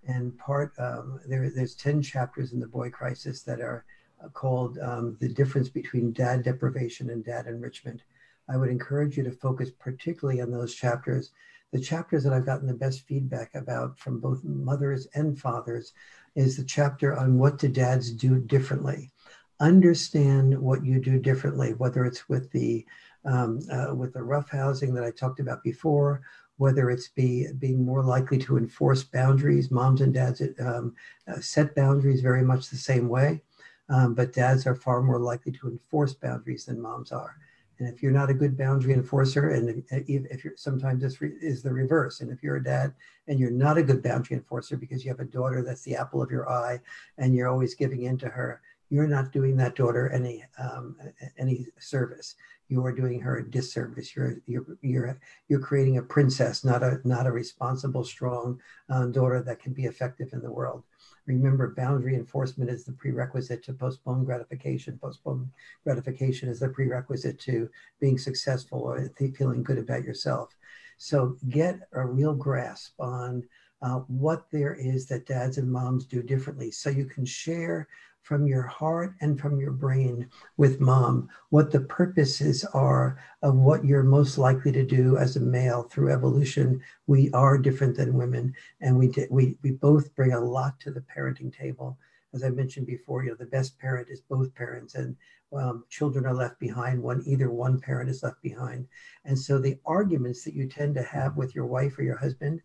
And 0.08 0.36
part 0.38 0.72
um, 0.78 1.20
there, 1.28 1.48
there's 1.50 1.76
ten 1.76 2.02
chapters 2.02 2.52
in 2.52 2.58
The 2.58 2.66
Boy 2.66 2.90
Crisis 2.90 3.42
that 3.42 3.60
are 3.60 3.84
uh, 4.24 4.28
called 4.28 4.78
um, 4.78 5.16
the 5.20 5.28
difference 5.28 5.68
between 5.68 6.12
dad 6.12 6.42
deprivation 6.42 7.10
and 7.10 7.24
dad 7.24 7.46
enrichment. 7.46 8.02
I 8.48 8.56
would 8.56 8.70
encourage 8.70 9.16
you 9.16 9.22
to 9.22 9.30
focus 9.30 9.70
particularly 9.78 10.40
on 10.40 10.50
those 10.50 10.74
chapters 10.74 11.30
the 11.72 11.80
chapters 11.80 12.24
that 12.24 12.32
I've 12.32 12.46
gotten 12.46 12.66
the 12.66 12.74
best 12.74 13.06
feedback 13.06 13.54
about 13.54 13.98
from 13.98 14.18
both 14.18 14.42
mothers 14.42 15.06
and 15.14 15.38
fathers 15.38 15.92
is 16.34 16.56
the 16.56 16.64
chapter 16.64 17.16
on 17.16 17.38
what 17.38 17.58
do 17.58 17.68
dads 17.68 18.10
do 18.10 18.40
differently. 18.40 19.12
Understand 19.60 20.58
what 20.58 20.84
you 20.84 21.00
do 21.00 21.18
differently, 21.18 21.74
whether 21.74 22.04
it's 22.04 22.28
with 22.28 22.50
the 22.50 22.84
um, 23.24 23.60
uh, 23.70 23.94
with 23.94 24.12
the 24.12 24.22
rough 24.22 24.50
housing 24.50 24.94
that 24.94 25.04
I 25.04 25.10
talked 25.10 25.40
about 25.40 25.62
before, 25.62 26.22
whether 26.56 26.90
it's 26.90 27.08
be 27.08 27.46
being 27.58 27.84
more 27.84 28.02
likely 28.02 28.38
to 28.38 28.58
enforce 28.58 29.02
boundaries. 29.02 29.70
Moms 29.70 30.00
and 30.00 30.12
dads 30.12 30.42
um, 30.60 30.94
uh, 31.28 31.40
set 31.40 31.74
boundaries 31.74 32.20
very 32.20 32.42
much 32.42 32.68
the 32.68 32.76
same 32.76 33.08
way, 33.08 33.40
um, 33.88 34.14
but 34.14 34.32
dads 34.32 34.66
are 34.66 34.74
far 34.74 35.02
more 35.02 35.18
likely 35.18 35.52
to 35.52 35.68
enforce 35.68 36.14
boundaries 36.14 36.66
than 36.66 36.80
moms 36.80 37.12
are. 37.12 37.36
And 37.78 37.88
if 37.88 38.02
you're 38.02 38.12
not 38.12 38.28
a 38.28 38.34
good 38.34 38.58
boundary 38.58 38.92
enforcer, 38.92 39.50
and 39.50 39.82
if, 39.90 40.04
if 40.06 40.44
you're 40.44 40.56
sometimes 40.56 41.00
this 41.00 41.22
re, 41.22 41.32
is 41.40 41.62
the 41.62 41.72
reverse, 41.72 42.20
and 42.20 42.30
if 42.30 42.42
you're 42.42 42.56
a 42.56 42.62
dad 42.62 42.92
and 43.26 43.40
you're 43.40 43.50
not 43.50 43.78
a 43.78 43.82
good 43.82 44.02
boundary 44.02 44.36
enforcer 44.36 44.76
because 44.76 45.02
you 45.02 45.10
have 45.10 45.20
a 45.20 45.24
daughter 45.24 45.62
that's 45.62 45.82
the 45.82 45.96
apple 45.96 46.20
of 46.20 46.30
your 46.30 46.46
eye, 46.50 46.78
and 47.16 47.34
you're 47.34 47.48
always 47.48 47.74
giving 47.74 48.02
in 48.02 48.18
to 48.18 48.28
her, 48.28 48.60
you're 48.90 49.06
not 49.06 49.32
doing 49.32 49.56
that 49.56 49.76
daughter 49.76 50.10
any 50.10 50.44
um, 50.58 50.94
any 51.38 51.66
service. 51.78 52.34
You 52.70 52.86
are 52.86 52.92
doing 52.92 53.20
her 53.20 53.38
a 53.38 53.50
disservice. 53.50 54.14
You're 54.14 54.36
you're 54.46 54.64
you're 54.80 55.18
you're 55.48 55.60
creating 55.60 55.98
a 55.98 56.02
princess, 56.02 56.64
not 56.64 56.82
a 56.84 57.00
not 57.04 57.26
a 57.26 57.32
responsible, 57.32 58.04
strong 58.04 58.60
um, 58.88 59.10
daughter 59.10 59.42
that 59.42 59.60
can 59.60 59.72
be 59.72 59.84
effective 59.84 60.32
in 60.32 60.40
the 60.40 60.52
world. 60.52 60.84
Remember, 61.26 61.74
boundary 61.74 62.14
enforcement 62.14 62.70
is 62.70 62.84
the 62.84 62.92
prerequisite 62.92 63.64
to 63.64 63.72
postpone 63.72 64.24
gratification. 64.24 64.98
Postpone 65.02 65.50
gratification 65.84 66.48
is 66.48 66.60
the 66.60 66.68
prerequisite 66.68 67.40
to 67.40 67.68
being 68.00 68.18
successful 68.18 68.80
or 68.80 69.10
feeling 69.36 69.64
good 69.64 69.78
about 69.78 70.04
yourself. 70.04 70.56
So 70.96 71.36
get 71.48 71.80
a 71.92 72.06
real 72.06 72.34
grasp 72.34 72.92
on 73.00 73.42
uh, 73.82 74.00
what 74.08 74.50
there 74.50 74.74
is 74.74 75.06
that 75.06 75.26
dads 75.26 75.58
and 75.58 75.70
moms 75.70 76.04
do 76.04 76.22
differently 76.22 76.70
so 76.70 76.90
you 76.90 77.06
can 77.06 77.24
share 77.24 77.88
from 78.22 78.46
your 78.46 78.62
heart 78.62 79.14
and 79.20 79.40
from 79.40 79.58
your 79.58 79.72
brain 79.72 80.28
with 80.56 80.80
mom 80.80 81.28
what 81.48 81.70
the 81.70 81.80
purposes 81.80 82.64
are 82.74 83.18
of 83.42 83.54
what 83.56 83.84
you're 83.84 84.02
most 84.02 84.38
likely 84.38 84.70
to 84.72 84.84
do 84.84 85.16
as 85.16 85.36
a 85.36 85.40
male 85.40 85.82
through 85.84 86.12
evolution 86.12 86.80
we 87.06 87.30
are 87.32 87.58
different 87.58 87.96
than 87.96 88.14
women 88.14 88.54
and 88.80 88.96
we 88.96 89.12
we, 89.30 89.56
we 89.62 89.72
both 89.72 90.14
bring 90.14 90.32
a 90.32 90.40
lot 90.40 90.78
to 90.80 90.90
the 90.90 91.04
parenting 91.16 91.54
table 91.56 91.98
as 92.32 92.44
I 92.44 92.50
mentioned 92.50 92.86
before, 92.86 93.24
you 93.24 93.30
know, 93.30 93.36
the 93.36 93.46
best 93.46 93.78
parent 93.78 94.08
is 94.08 94.20
both 94.20 94.54
parents, 94.54 94.94
and 94.94 95.16
um, 95.52 95.84
children 95.88 96.26
are 96.26 96.34
left 96.34 96.60
behind 96.60 97.02
when 97.02 97.22
either 97.26 97.50
one 97.50 97.80
parent 97.80 98.08
is 98.08 98.22
left 98.22 98.40
behind. 98.42 98.86
And 99.24 99.38
so 99.38 99.58
the 99.58 99.78
arguments 99.84 100.44
that 100.44 100.54
you 100.54 100.68
tend 100.68 100.94
to 100.94 101.02
have 101.02 101.36
with 101.36 101.54
your 101.54 101.66
wife 101.66 101.98
or 101.98 102.02
your 102.02 102.16
husband, 102.16 102.60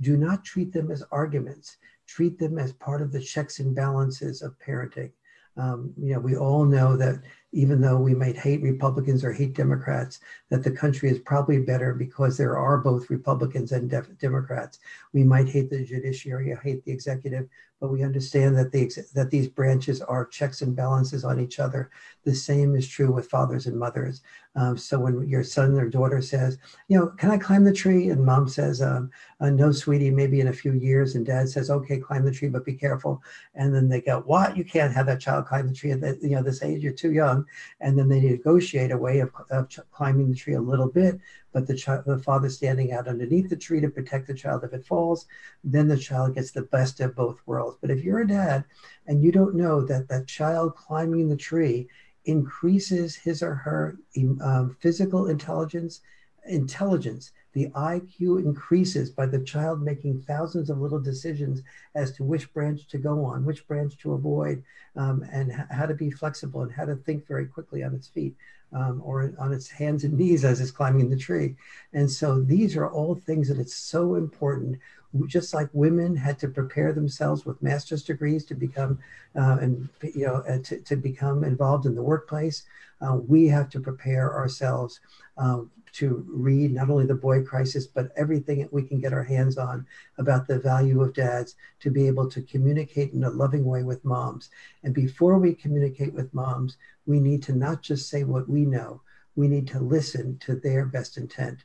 do 0.00 0.16
not 0.16 0.44
treat 0.44 0.72
them 0.72 0.90
as 0.90 1.02
arguments. 1.10 1.76
Treat 2.10 2.40
them 2.40 2.58
as 2.58 2.72
part 2.72 3.02
of 3.02 3.12
the 3.12 3.20
checks 3.20 3.60
and 3.60 3.72
balances 3.72 4.42
of 4.42 4.58
parenting. 4.58 5.12
Um, 5.56 5.94
you 5.96 6.12
know, 6.12 6.18
we 6.18 6.36
all 6.36 6.64
know 6.64 6.96
that 6.96 7.22
even 7.52 7.80
though 7.80 7.98
we 7.98 8.14
might 8.14 8.36
hate 8.36 8.62
Republicans 8.62 9.24
or 9.24 9.32
hate 9.32 9.54
Democrats, 9.54 10.20
that 10.50 10.62
the 10.62 10.70
country 10.70 11.10
is 11.10 11.18
probably 11.18 11.58
better 11.58 11.94
because 11.94 12.36
there 12.36 12.56
are 12.56 12.78
both 12.78 13.10
Republicans 13.10 13.72
and 13.72 13.92
Democrats. 14.18 14.78
We 15.12 15.24
might 15.24 15.48
hate 15.48 15.70
the 15.70 15.84
judiciary, 15.84 16.56
hate 16.62 16.84
the 16.84 16.92
executive, 16.92 17.48
but 17.80 17.88
we 17.90 18.04
understand 18.04 18.56
that 18.56 18.72
the 18.72 18.90
that 19.14 19.30
these 19.30 19.48
branches 19.48 20.02
are 20.02 20.26
checks 20.26 20.60
and 20.60 20.76
balances 20.76 21.24
on 21.24 21.40
each 21.40 21.58
other. 21.58 21.90
The 22.24 22.34
same 22.34 22.76
is 22.76 22.86
true 22.86 23.10
with 23.10 23.30
fathers 23.30 23.66
and 23.66 23.78
mothers. 23.78 24.20
Um, 24.54 24.76
so 24.76 24.98
when 24.98 25.26
your 25.28 25.44
son 25.44 25.78
or 25.78 25.88
daughter 25.88 26.20
says, 26.20 26.58
you 26.88 26.98
know, 26.98 27.06
can 27.06 27.30
I 27.30 27.38
climb 27.38 27.64
the 27.64 27.72
tree? 27.72 28.10
And 28.10 28.24
mom 28.24 28.48
says, 28.48 28.82
um, 28.82 29.10
uh, 29.40 29.48
no, 29.48 29.72
sweetie, 29.72 30.10
maybe 30.10 30.40
in 30.40 30.48
a 30.48 30.52
few 30.52 30.72
years. 30.72 31.14
And 31.14 31.24
dad 31.24 31.48
says, 31.48 31.70
okay, 31.70 31.98
climb 31.98 32.24
the 32.24 32.32
tree, 32.32 32.48
but 32.48 32.64
be 32.64 32.74
careful. 32.74 33.22
And 33.54 33.74
then 33.74 33.88
they 33.88 34.00
go, 34.00 34.20
what? 34.20 34.56
You 34.56 34.64
can't 34.64 34.92
have 34.92 35.06
that 35.06 35.20
child 35.20 35.46
climb 35.46 35.68
the 35.68 35.74
tree 35.74 35.92
at 35.92 36.00
that, 36.00 36.20
you 36.20 36.30
know, 36.30 36.42
this 36.42 36.62
age. 36.62 36.82
You're 36.82 36.92
too 36.92 37.12
young. 37.12 37.39
And 37.80 37.98
then 37.98 38.08
they 38.08 38.20
negotiate 38.20 38.90
a 38.90 38.98
way 38.98 39.20
of, 39.20 39.30
of 39.50 39.68
climbing 39.90 40.30
the 40.30 40.36
tree 40.36 40.54
a 40.54 40.60
little 40.60 40.88
bit 40.88 41.20
but 41.52 41.66
the 41.66 41.74
child, 41.74 42.04
the 42.06 42.18
father 42.18 42.48
standing 42.48 42.92
out 42.92 43.08
underneath 43.08 43.50
the 43.50 43.56
tree 43.56 43.80
to 43.80 43.88
protect 43.88 44.26
the 44.26 44.34
child 44.34 44.64
if 44.64 44.72
it 44.72 44.86
falls, 44.86 45.26
then 45.64 45.88
the 45.88 45.96
child 45.96 46.34
gets 46.34 46.50
the 46.50 46.62
best 46.62 47.00
of 47.00 47.16
both 47.16 47.40
worlds. 47.46 47.78
But 47.80 47.90
if 47.90 48.04
you're 48.04 48.20
a 48.20 48.26
dad 48.26 48.64
and 49.06 49.22
you 49.22 49.32
don't 49.32 49.56
know 49.56 49.84
that 49.84 50.08
that 50.08 50.26
child 50.26 50.76
climbing 50.76 51.28
the 51.28 51.36
tree 51.36 51.88
increases 52.24 53.16
his 53.16 53.42
or 53.42 53.54
her 53.54 53.98
um, 54.42 54.76
physical 54.80 55.26
intelligence, 55.26 56.00
intelligence, 56.46 57.32
the 57.52 57.68
IQ 57.70 58.44
increases 58.44 59.10
by 59.10 59.26
the 59.26 59.40
child 59.40 59.82
making 59.82 60.22
thousands 60.22 60.70
of 60.70 60.80
little 60.80 61.00
decisions 61.00 61.62
as 61.94 62.12
to 62.12 62.24
which 62.24 62.52
branch 62.52 62.86
to 62.88 62.98
go 62.98 63.24
on, 63.24 63.44
which 63.44 63.66
branch 63.66 63.96
to 63.98 64.12
avoid, 64.12 64.62
um, 64.96 65.24
and 65.32 65.52
how 65.70 65.86
to 65.86 65.94
be 65.94 66.10
flexible 66.10 66.62
and 66.62 66.72
how 66.72 66.84
to 66.84 66.96
think 66.96 67.26
very 67.26 67.46
quickly 67.46 67.82
on 67.82 67.94
its 67.94 68.08
feet 68.08 68.34
um, 68.72 69.00
or 69.04 69.32
on 69.38 69.52
its 69.52 69.68
hands 69.68 70.04
and 70.04 70.16
knees 70.16 70.44
as 70.44 70.60
it's 70.60 70.70
climbing 70.70 71.10
the 71.10 71.16
tree. 71.16 71.56
And 71.92 72.10
so 72.10 72.40
these 72.40 72.76
are 72.76 72.88
all 72.88 73.14
things 73.14 73.48
that 73.48 73.58
it's 73.58 73.74
so 73.74 74.14
important. 74.14 74.78
Just 75.26 75.52
like 75.52 75.68
women 75.72 76.14
had 76.14 76.38
to 76.38 76.48
prepare 76.48 76.92
themselves 76.92 77.44
with 77.44 77.62
master's 77.62 78.04
degrees 78.04 78.44
to 78.44 78.54
become 78.54 79.00
uh, 79.34 79.58
and 79.60 79.88
you 80.14 80.26
know 80.26 80.36
uh, 80.48 80.58
to, 80.58 80.80
to 80.80 80.96
become 80.96 81.42
involved 81.42 81.84
in 81.86 81.96
the 81.96 82.02
workplace, 82.02 82.62
uh, 83.00 83.14
we 83.14 83.48
have 83.48 83.68
to 83.70 83.80
prepare 83.80 84.32
ourselves 84.34 85.00
um, 85.36 85.70
to 85.92 86.24
read 86.28 86.72
not 86.72 86.90
only 86.90 87.06
the 87.06 87.14
boy 87.14 87.42
crisis, 87.42 87.86
but 87.86 88.10
everything 88.16 88.60
that 88.60 88.72
we 88.72 88.82
can 88.82 89.00
get 89.00 89.12
our 89.12 89.22
hands 89.22 89.58
on 89.58 89.86
about 90.18 90.46
the 90.46 90.58
value 90.58 91.02
of 91.02 91.14
dads 91.14 91.56
to 91.80 91.90
be 91.90 92.06
able 92.06 92.28
to 92.30 92.42
communicate 92.42 93.12
in 93.12 93.24
a 93.24 93.30
loving 93.30 93.64
way 93.64 93.82
with 93.82 94.04
moms. 94.04 94.50
And 94.82 94.94
before 94.94 95.38
we 95.38 95.54
communicate 95.54 96.12
with 96.12 96.32
moms, 96.34 96.76
we 97.06 97.20
need 97.20 97.42
to 97.44 97.52
not 97.52 97.82
just 97.82 98.08
say 98.08 98.24
what 98.24 98.48
we 98.48 98.64
know, 98.64 99.02
we 99.36 99.48
need 99.48 99.66
to 99.68 99.80
listen 99.80 100.38
to 100.38 100.56
their 100.56 100.86
best 100.86 101.16
intent. 101.16 101.64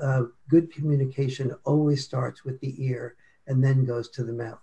Uh, 0.00 0.24
good 0.48 0.72
communication 0.72 1.54
always 1.64 2.04
starts 2.04 2.44
with 2.44 2.58
the 2.60 2.74
ear 2.84 3.16
and 3.46 3.62
then 3.62 3.84
goes 3.84 4.08
to 4.10 4.24
the 4.24 4.32
mouth. 4.32 4.60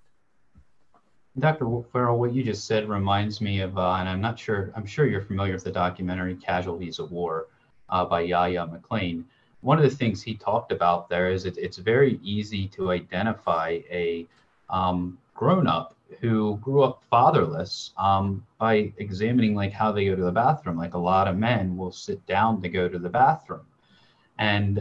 Dr. 1.40 1.66
Farrell, 1.92 2.20
what 2.20 2.34
you 2.34 2.44
just 2.44 2.68
said 2.68 2.88
reminds 2.88 3.42
me 3.42 3.62
of, 3.62 3.76
uh, 3.78 3.94
and 3.94 4.08
I'm 4.08 4.22
not 4.22 4.38
sure, 4.38 4.72
I'm 4.76 4.86
sure 4.86 5.08
you're 5.08 5.24
familiar 5.24 5.54
with 5.54 5.64
the 5.64 5.72
documentary 5.72 6.36
Casualties 6.36 7.00
of 7.00 7.12
War 7.12 7.48
uh, 7.94 8.04
by 8.04 8.22
Yahya 8.22 8.66
McLean. 8.66 9.24
One 9.62 9.78
of 9.78 9.84
the 9.90 9.96
things 9.96 10.22
he 10.22 10.34
talked 10.36 10.72
about 10.72 11.08
there 11.08 11.32
is 11.32 11.46
it, 11.46 11.58
it's 11.58 11.78
very 11.78 12.20
easy 12.24 12.68
to 12.70 12.92
identify 12.92 13.80
a 13.90 14.28
um, 14.70 15.18
grown 15.36 15.68
up 15.68 15.96
who 16.20 16.58
grew 16.58 16.84
up 16.84 17.04
fatherless 17.10 17.92
um, 17.98 18.46
by 18.58 18.92
examining 18.98 19.56
like 19.56 19.72
how 19.72 19.92
they 19.92 20.06
go 20.06 20.16
to 20.16 20.24
the 20.24 20.32
bathroom. 20.32 20.78
Like 20.78 20.96
a 20.96 20.98
lot 21.14 21.28
of 21.28 21.38
men 21.38 21.78
will 21.78 21.92
sit 21.92 22.26
down 22.26 22.62
to 22.64 22.70
go 22.70 22.90
to 22.90 23.00
the 23.00 23.10
bathroom. 23.10 23.66
And 24.40 24.80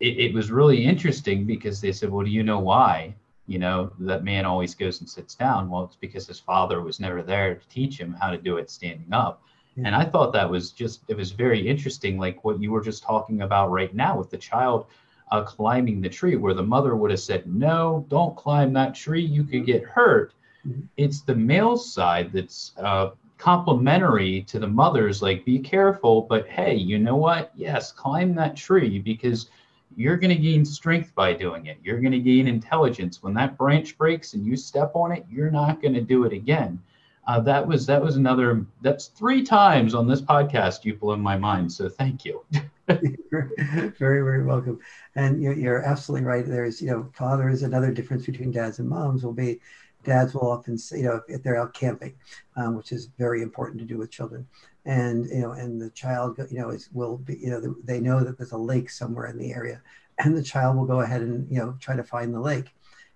it, 0.00 0.18
it 0.18 0.34
was 0.34 0.50
really 0.50 0.84
interesting 0.84 1.44
because 1.44 1.80
they 1.80 1.92
said, 1.92 2.10
well, 2.10 2.24
do 2.24 2.30
you 2.30 2.42
know 2.42 2.60
why? 2.60 3.14
You 3.46 3.58
know, 3.58 3.92
that 4.00 4.24
man 4.24 4.46
always 4.46 4.74
goes 4.74 5.00
and 5.00 5.08
sits 5.08 5.34
down. 5.34 5.68
Well, 5.68 5.84
it's 5.84 5.96
because 5.96 6.26
his 6.26 6.40
father 6.40 6.80
was 6.80 6.98
never 6.98 7.22
there 7.22 7.54
to 7.54 7.68
teach 7.68 7.98
him 7.98 8.16
how 8.20 8.30
to 8.30 8.38
do 8.38 8.56
it 8.56 8.70
standing 8.70 9.12
up. 9.12 9.42
Yeah. 9.76 9.86
And 9.86 9.94
I 9.94 10.04
thought 10.04 10.32
that 10.32 10.48
was 10.48 10.70
just, 10.70 11.02
it 11.08 11.16
was 11.16 11.32
very 11.32 11.66
interesting, 11.66 12.18
like 12.18 12.44
what 12.44 12.60
you 12.60 12.70
were 12.70 12.82
just 12.82 13.02
talking 13.02 13.42
about 13.42 13.70
right 13.70 13.94
now 13.94 14.16
with 14.16 14.30
the 14.30 14.38
child 14.38 14.86
uh, 15.32 15.42
climbing 15.42 16.00
the 16.00 16.08
tree, 16.08 16.36
where 16.36 16.54
the 16.54 16.62
mother 16.62 16.94
would 16.96 17.10
have 17.10 17.20
said, 17.20 17.46
No, 17.46 18.06
don't 18.08 18.36
climb 18.36 18.72
that 18.74 18.94
tree, 18.94 19.24
you 19.24 19.42
could 19.42 19.66
get 19.66 19.82
hurt. 19.82 20.32
Mm-hmm. 20.66 20.82
It's 20.96 21.22
the 21.22 21.34
male 21.34 21.76
side 21.76 22.32
that's 22.32 22.72
uh, 22.78 23.10
complementary 23.38 24.42
to 24.42 24.58
the 24.58 24.66
mothers, 24.66 25.22
like, 25.22 25.44
be 25.44 25.58
careful, 25.58 26.22
but 26.22 26.46
hey, 26.46 26.74
you 26.74 26.98
know 26.98 27.16
what? 27.16 27.52
Yes, 27.56 27.90
climb 27.90 28.34
that 28.36 28.56
tree 28.56 28.98
because 28.98 29.50
you're 29.96 30.16
going 30.16 30.34
to 30.34 30.42
gain 30.42 30.64
strength 30.64 31.14
by 31.14 31.32
doing 31.32 31.66
it. 31.66 31.78
You're 31.82 32.00
going 32.00 32.12
to 32.12 32.18
gain 32.18 32.48
intelligence. 32.48 33.22
When 33.22 33.34
that 33.34 33.56
branch 33.58 33.98
breaks 33.98 34.34
and 34.34 34.44
you 34.44 34.56
step 34.56 34.92
on 34.94 35.12
it, 35.12 35.24
you're 35.30 35.50
not 35.50 35.82
going 35.82 35.94
to 35.94 36.00
do 36.00 36.24
it 36.24 36.32
again 36.32 36.80
uh, 37.26 37.40
that 37.40 37.66
was 37.66 37.86
that 37.86 38.02
was 38.02 38.16
another 38.16 38.66
that's 38.82 39.06
three 39.06 39.42
times 39.42 39.94
on 39.94 40.06
this 40.06 40.20
podcast 40.20 40.84
you 40.84 40.94
blew 40.94 41.16
my 41.16 41.36
mind 41.36 41.72
so 41.72 41.88
thank 41.88 42.24
you. 42.24 42.44
Very 42.88 44.22
very 44.22 44.44
welcome. 44.44 44.78
And 45.16 45.42
you're, 45.42 45.54
you're 45.54 45.82
absolutely 45.82 46.26
right. 46.26 46.44
There's 46.46 46.82
you 46.82 46.90
know 46.90 47.10
father 47.14 47.48
is 47.48 47.62
another 47.62 47.90
difference 47.90 48.26
between 48.26 48.50
dads 48.50 48.78
and 48.78 48.88
moms 48.88 49.24
will 49.24 49.32
be 49.32 49.60
dads 50.04 50.34
will 50.34 50.50
often 50.50 50.76
say, 50.76 50.98
you 50.98 51.04
know 51.04 51.22
if 51.28 51.42
they're 51.42 51.60
out 51.60 51.72
camping 51.72 52.14
um, 52.56 52.76
which 52.76 52.92
is 52.92 53.08
very 53.18 53.40
important 53.42 53.78
to 53.78 53.86
do 53.86 53.96
with 53.96 54.10
children. 54.10 54.46
And 54.84 55.24
you 55.30 55.40
know 55.40 55.52
and 55.52 55.80
the 55.80 55.90
child 55.90 56.38
you 56.50 56.58
know 56.58 56.70
is 56.70 56.90
will 56.92 57.16
be 57.16 57.38
you 57.38 57.48
know 57.48 57.74
they 57.84 58.00
know 58.00 58.22
that 58.22 58.36
there's 58.36 58.52
a 58.52 58.58
lake 58.58 58.90
somewhere 58.90 59.26
in 59.26 59.38
the 59.38 59.52
area. 59.52 59.80
And 60.18 60.36
the 60.36 60.42
child 60.42 60.76
will 60.76 60.84
go 60.84 61.00
ahead 61.00 61.22
and 61.22 61.50
you 61.50 61.58
know 61.58 61.76
try 61.80 61.96
to 61.96 62.04
find 62.04 62.34
the 62.34 62.40
lake 62.40 62.74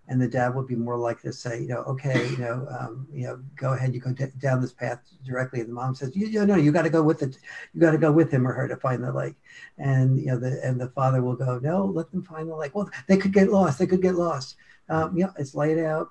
and 0.08 0.20
the 0.20 0.26
dad 0.28 0.54
would 0.54 0.66
be 0.66 0.74
more 0.74 0.96
likely 0.96 1.30
to 1.30 1.36
say, 1.36 1.60
you 1.60 1.68
know, 1.68 1.80
okay, 1.80 2.28
you 2.30 2.38
know, 2.38 2.66
um, 2.78 3.06
you 3.12 3.26
know, 3.26 3.40
go 3.56 3.74
ahead, 3.74 3.94
you 3.94 4.00
go 4.00 4.10
d- 4.10 4.24
down 4.38 4.60
this 4.60 4.72
path 4.72 5.00
directly. 5.24 5.60
And 5.60 5.68
the 5.68 5.74
mom 5.74 5.94
says, 5.94 6.16
you, 6.16 6.26
you 6.26 6.46
know, 6.46 6.56
you 6.56 6.72
got 6.72 6.82
to 6.82 6.90
go 6.90 7.02
with 7.02 7.22
it, 7.22 7.36
you 7.74 7.80
got 7.80 7.90
to 7.90 7.98
go 7.98 8.10
with 8.10 8.30
him 8.30 8.48
or 8.48 8.52
her 8.52 8.66
to 8.66 8.76
find 8.76 9.04
the 9.04 9.12
lake. 9.12 9.34
And 9.76 10.18
you 10.18 10.26
know, 10.26 10.38
the 10.38 10.60
and 10.64 10.80
the 10.80 10.88
father 10.88 11.22
will 11.22 11.36
go, 11.36 11.58
no, 11.58 11.84
let 11.84 12.10
them 12.10 12.22
find 12.22 12.48
the 12.48 12.56
lake. 12.56 12.74
Well, 12.74 12.90
they 13.06 13.18
could 13.18 13.32
get 13.32 13.50
lost. 13.50 13.78
They 13.78 13.86
could 13.86 14.02
get 14.02 14.14
lost. 14.14 14.56
Um, 14.88 15.16
yeah, 15.16 15.30
it's 15.38 15.54
laid 15.54 15.78
out. 15.78 16.10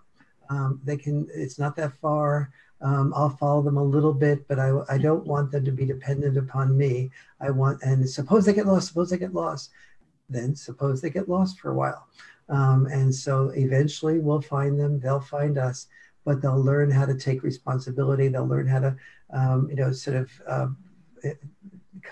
Um, 0.49 0.79
they 0.83 0.97
can. 0.97 1.27
It's 1.33 1.57
not 1.57 1.75
that 1.77 1.93
far. 1.99 2.51
Um, 2.79 3.11
I'll 3.15 3.35
follow 3.37 3.63
them 3.63 3.77
a 3.77 3.83
little 3.83 4.13
bit, 4.13 4.47
but 4.47 4.59
I, 4.59 4.71
I 4.87 4.99
don't 4.99 5.25
want 5.25 5.51
them 5.51 5.65
to 5.65 5.71
be 5.71 5.85
dependent 5.85 6.37
upon 6.37 6.77
me. 6.77 7.09
I 7.41 7.49
want, 7.49 7.81
and 7.81 8.07
suppose 8.07 8.45
they 8.45 8.53
get 8.53 8.67
lost, 8.67 8.89
suppose 8.89 9.09
they 9.09 9.17
get 9.17 9.33
lost, 9.33 9.71
then 10.29 10.55
suppose 10.55 11.01
they 11.01 11.09
get 11.09 11.27
lost 11.27 11.59
for 11.59 11.71
a 11.71 11.73
while. 11.73 12.07
Um, 12.49 12.87
and 12.87 13.13
so 13.13 13.49
eventually 13.49 14.19
we'll 14.19 14.41
find 14.41 14.79
them, 14.79 14.99
they'll 14.99 15.19
find 15.19 15.57
us, 15.57 15.87
but 16.25 16.41
they'll 16.41 16.61
learn 16.61 16.91
how 16.91 17.05
to 17.05 17.17
take 17.17 17.43
responsibility. 17.43 18.27
They'll 18.27 18.47
learn 18.47 18.67
how 18.67 18.79
to, 18.79 18.95
um, 19.31 19.67
you 19.69 19.75
know, 19.75 19.91
sort 19.91 20.17
of 20.17 20.41
uh, 20.47 20.67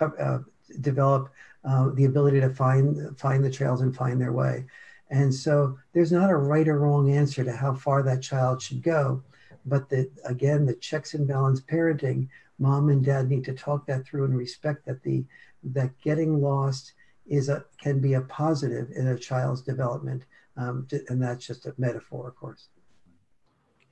uh, 0.01 0.39
develop 0.81 1.31
uh, 1.63 1.89
the 1.93 2.05
ability 2.05 2.39
to 2.41 2.49
find, 2.49 3.17
find 3.19 3.43
the 3.43 3.51
trails 3.51 3.81
and 3.81 3.95
find 3.95 4.19
their 4.19 4.33
way. 4.33 4.65
And 5.09 5.33
so 5.33 5.77
there's 5.93 6.11
not 6.11 6.29
a 6.29 6.35
right 6.35 6.67
or 6.67 6.79
wrong 6.79 7.11
answer 7.11 7.43
to 7.43 7.55
how 7.55 7.73
far 7.73 8.03
that 8.03 8.21
child 8.21 8.61
should 8.61 8.81
go. 8.81 9.23
But 9.65 9.89
the, 9.89 10.09
again, 10.25 10.65
the 10.65 10.75
checks 10.75 11.13
and 11.13 11.27
balance 11.27 11.61
parenting, 11.61 12.27
mom 12.59 12.89
and 12.89 13.03
dad 13.03 13.29
need 13.29 13.43
to 13.45 13.53
talk 13.53 13.85
that 13.87 14.05
through 14.05 14.25
and 14.25 14.37
respect 14.37 14.85
that 14.85 15.03
the 15.03 15.25
that 15.63 15.99
getting 16.01 16.41
lost 16.41 16.93
is 17.27 17.49
a 17.49 17.65
can 17.81 17.99
be 17.99 18.13
a 18.13 18.21
positive 18.21 18.91
in 18.95 19.07
a 19.07 19.17
child's 19.17 19.61
development, 19.61 20.23
um, 20.57 20.87
and 21.09 21.21
that's 21.21 21.45
just 21.45 21.65
a 21.65 21.73
metaphor, 21.77 22.27
of 22.27 22.35
course. 22.35 22.67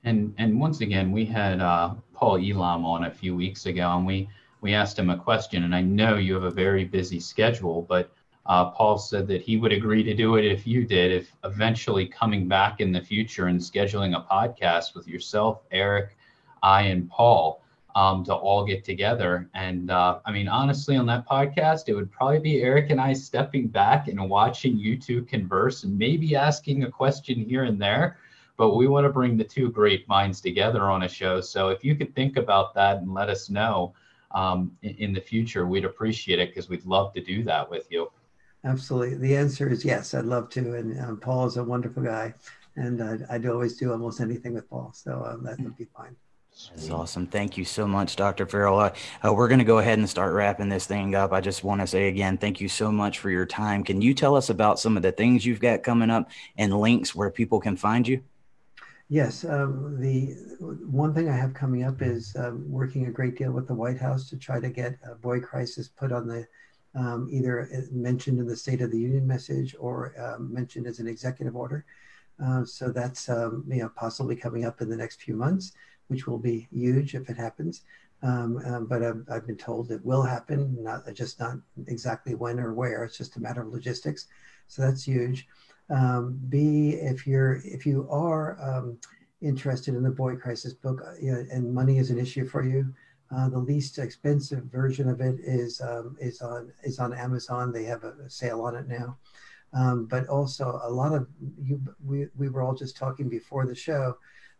And 0.04 0.34
and 0.38 0.60
once 0.60 0.80
again, 0.80 1.12
we 1.12 1.24
had 1.24 1.60
uh, 1.60 1.94
Paul 2.12 2.36
Elam 2.36 2.84
on 2.84 3.04
a 3.04 3.10
few 3.10 3.34
weeks 3.34 3.66
ago, 3.66 3.96
and 3.96 4.06
we 4.06 4.28
we 4.60 4.74
asked 4.74 4.98
him 4.98 5.10
a 5.10 5.16
question. 5.16 5.64
And 5.64 5.74
I 5.74 5.80
know 5.80 6.16
you 6.16 6.34
have 6.34 6.44
a 6.44 6.50
very 6.50 6.84
busy 6.84 7.20
schedule, 7.20 7.82
but 7.82 8.12
uh, 8.46 8.66
Paul 8.70 8.98
said 8.98 9.26
that 9.28 9.40
he 9.40 9.56
would 9.56 9.72
agree 9.72 10.02
to 10.02 10.14
do 10.14 10.36
it 10.36 10.44
if 10.44 10.66
you 10.66 10.84
did, 10.84 11.12
if 11.12 11.32
eventually 11.44 12.06
coming 12.06 12.46
back 12.46 12.80
in 12.80 12.92
the 12.92 13.00
future 13.00 13.46
and 13.46 13.58
scheduling 13.58 14.16
a 14.16 14.22
podcast 14.22 14.94
with 14.94 15.08
yourself, 15.08 15.62
Eric, 15.70 16.16
I, 16.62 16.82
and 16.82 17.08
Paul 17.08 17.63
um, 17.94 18.24
to 18.24 18.34
all 18.34 18.64
get 18.64 18.84
together. 18.84 19.48
And 19.54 19.90
uh, 19.90 20.18
I 20.26 20.32
mean, 20.32 20.48
honestly, 20.48 20.96
on 20.96 21.06
that 21.06 21.28
podcast, 21.28 21.88
it 21.88 21.94
would 21.94 22.10
probably 22.10 22.40
be 22.40 22.62
Eric 22.62 22.90
and 22.90 23.00
I 23.00 23.12
stepping 23.12 23.68
back 23.68 24.08
and 24.08 24.28
watching 24.28 24.76
you 24.76 24.98
two 24.98 25.22
converse 25.22 25.84
and 25.84 25.96
maybe 25.96 26.34
asking 26.34 26.82
a 26.82 26.90
question 26.90 27.44
here 27.44 27.64
and 27.64 27.80
there. 27.80 28.18
but 28.56 28.76
we 28.76 28.86
want 28.86 29.04
to 29.04 29.10
bring 29.10 29.36
the 29.36 29.44
two 29.44 29.70
great 29.70 30.08
minds 30.08 30.40
together 30.40 30.90
on 30.90 31.02
a 31.02 31.08
show. 31.08 31.40
So 31.40 31.68
if 31.68 31.84
you 31.84 31.94
could 31.96 32.14
think 32.14 32.36
about 32.36 32.74
that 32.74 32.98
and 32.98 33.12
let 33.12 33.28
us 33.28 33.50
know 33.50 33.94
um, 34.32 34.76
in, 34.82 34.94
in 34.96 35.12
the 35.12 35.20
future, 35.20 35.66
we'd 35.66 35.84
appreciate 35.84 36.38
it 36.38 36.50
because 36.50 36.68
we'd 36.68 36.84
love 36.86 37.12
to 37.14 37.20
do 37.20 37.42
that 37.44 37.68
with 37.68 37.86
you. 37.90 38.10
Absolutely. 38.64 39.16
The 39.16 39.36
answer 39.36 39.68
is 39.68 39.84
yes. 39.84 40.14
I'd 40.14 40.24
love 40.24 40.48
to. 40.50 40.74
And 40.74 40.98
um, 41.00 41.20
Paul 41.20 41.46
is 41.46 41.56
a 41.56 41.64
wonderful 41.64 42.02
guy, 42.02 42.32
and 42.76 43.02
I'd, 43.02 43.26
I'd 43.28 43.46
always 43.46 43.76
do 43.76 43.92
almost 43.92 44.20
anything 44.20 44.54
with 44.54 44.68
Paul. 44.70 44.92
So 44.94 45.24
um, 45.24 45.44
that 45.44 45.60
would 45.60 45.76
be 45.76 45.84
fine. 45.96 46.16
That's 46.54 46.90
awesome. 46.90 47.26
Thank 47.26 47.56
you 47.56 47.64
so 47.64 47.86
much, 47.86 48.14
Dr. 48.14 48.46
Farrell. 48.46 48.78
Uh, 48.78 48.92
uh, 49.24 49.32
we're 49.32 49.48
going 49.48 49.58
to 49.58 49.64
go 49.64 49.78
ahead 49.78 49.98
and 49.98 50.08
start 50.08 50.32
wrapping 50.34 50.68
this 50.68 50.86
thing 50.86 51.14
up. 51.16 51.32
I 51.32 51.40
just 51.40 51.64
want 51.64 51.80
to 51.80 51.86
say 51.86 52.06
again, 52.06 52.38
thank 52.38 52.60
you 52.60 52.68
so 52.68 52.92
much 52.92 53.18
for 53.18 53.28
your 53.28 53.44
time. 53.44 53.82
Can 53.82 54.00
you 54.00 54.14
tell 54.14 54.36
us 54.36 54.50
about 54.50 54.78
some 54.78 54.96
of 54.96 55.02
the 55.02 55.10
things 55.10 55.44
you've 55.44 55.60
got 55.60 55.82
coming 55.82 56.10
up 56.10 56.30
and 56.56 56.78
links 56.78 57.12
where 57.12 57.30
people 57.30 57.60
can 57.60 57.76
find 57.76 58.06
you? 58.06 58.22
Yes, 59.08 59.44
um, 59.44 60.00
the 60.00 60.34
one 60.86 61.12
thing 61.12 61.28
I 61.28 61.36
have 61.36 61.54
coming 61.54 61.82
up 61.82 62.00
is 62.00 62.34
um, 62.38 62.64
working 62.70 63.06
a 63.06 63.10
great 63.10 63.36
deal 63.36 63.52
with 63.52 63.66
the 63.66 63.74
White 63.74 63.98
House 63.98 64.30
to 64.30 64.36
try 64.36 64.60
to 64.60 64.70
get 64.70 64.96
a 65.10 65.14
boy 65.16 65.40
crisis 65.40 65.88
put 65.88 66.12
on 66.12 66.26
the 66.26 66.46
um, 66.94 67.28
either 67.30 67.68
mentioned 67.90 68.38
in 68.38 68.46
the 68.46 68.56
State 68.56 68.80
of 68.80 68.92
the 68.92 68.98
Union 68.98 69.26
message 69.26 69.74
or 69.78 70.14
um, 70.18 70.54
mentioned 70.54 70.86
as 70.86 71.00
an 71.00 71.08
executive 71.08 71.56
order. 71.56 71.84
Uh, 72.42 72.64
so 72.64 72.90
that's 72.90 73.28
um, 73.28 73.64
you 73.68 73.82
know 73.82 73.90
possibly 73.94 74.36
coming 74.36 74.64
up 74.64 74.80
in 74.80 74.88
the 74.88 74.96
next 74.96 75.20
few 75.20 75.36
months, 75.36 75.72
which 76.08 76.26
will 76.26 76.38
be 76.38 76.68
huge 76.70 77.14
if 77.14 77.28
it 77.28 77.36
happens. 77.36 77.82
Um, 78.22 78.58
um, 78.64 78.86
but 78.86 79.02
I've, 79.02 79.22
I've, 79.30 79.46
been 79.46 79.56
told 79.56 79.90
it 79.90 80.04
will 80.04 80.22
happen, 80.22 80.82
not 80.82 81.02
just 81.12 81.38
not 81.40 81.56
exactly 81.88 82.34
when 82.34 82.58
or 82.58 82.72
where. 82.72 83.04
It's 83.04 83.18
just 83.18 83.36
a 83.36 83.40
matter 83.40 83.60
of 83.60 83.68
logistics. 83.68 84.28
So 84.66 84.80
that's 84.80 85.04
huge. 85.04 85.46
Um, 85.90 86.40
B, 86.48 86.90
if 87.00 87.26
you're 87.26 87.60
if 87.64 87.84
you 87.84 88.08
are 88.10 88.56
interested 89.44 89.94
in 89.94 90.02
the 90.02 90.10
boy 90.10 90.36
crisis 90.36 90.72
book 90.72 91.02
uh, 91.06 91.12
you 91.20 91.32
know, 91.32 91.44
and 91.52 91.72
money 91.72 91.98
is 91.98 92.10
an 92.10 92.18
issue 92.18 92.46
for 92.46 92.64
you, 92.64 92.92
uh, 93.34 93.48
the 93.48 93.58
least 93.58 93.98
expensive 93.98 94.64
version 94.64 95.08
of 95.08 95.20
it 95.20 95.36
is 95.40 95.80
um, 95.80 96.16
is 96.20 96.40
on 96.40 96.72
is 96.82 96.98
on 96.98 97.12
Amazon. 97.12 97.72
They 97.72 97.84
have 97.84 98.04
a, 98.04 98.14
a 98.24 98.30
sale 98.30 98.62
on 98.62 98.76
it 98.76 98.88
now. 98.88 99.18
Um, 99.72 100.06
but 100.06 100.28
also 100.28 100.80
a 100.84 100.90
lot 100.90 101.12
of 101.12 101.26
you. 101.60 101.80
We, 102.04 102.28
we 102.36 102.48
were 102.48 102.62
all 102.62 102.74
just 102.74 102.96
talking 102.96 103.28
before 103.28 103.66
the 103.66 103.74
show 103.74 104.16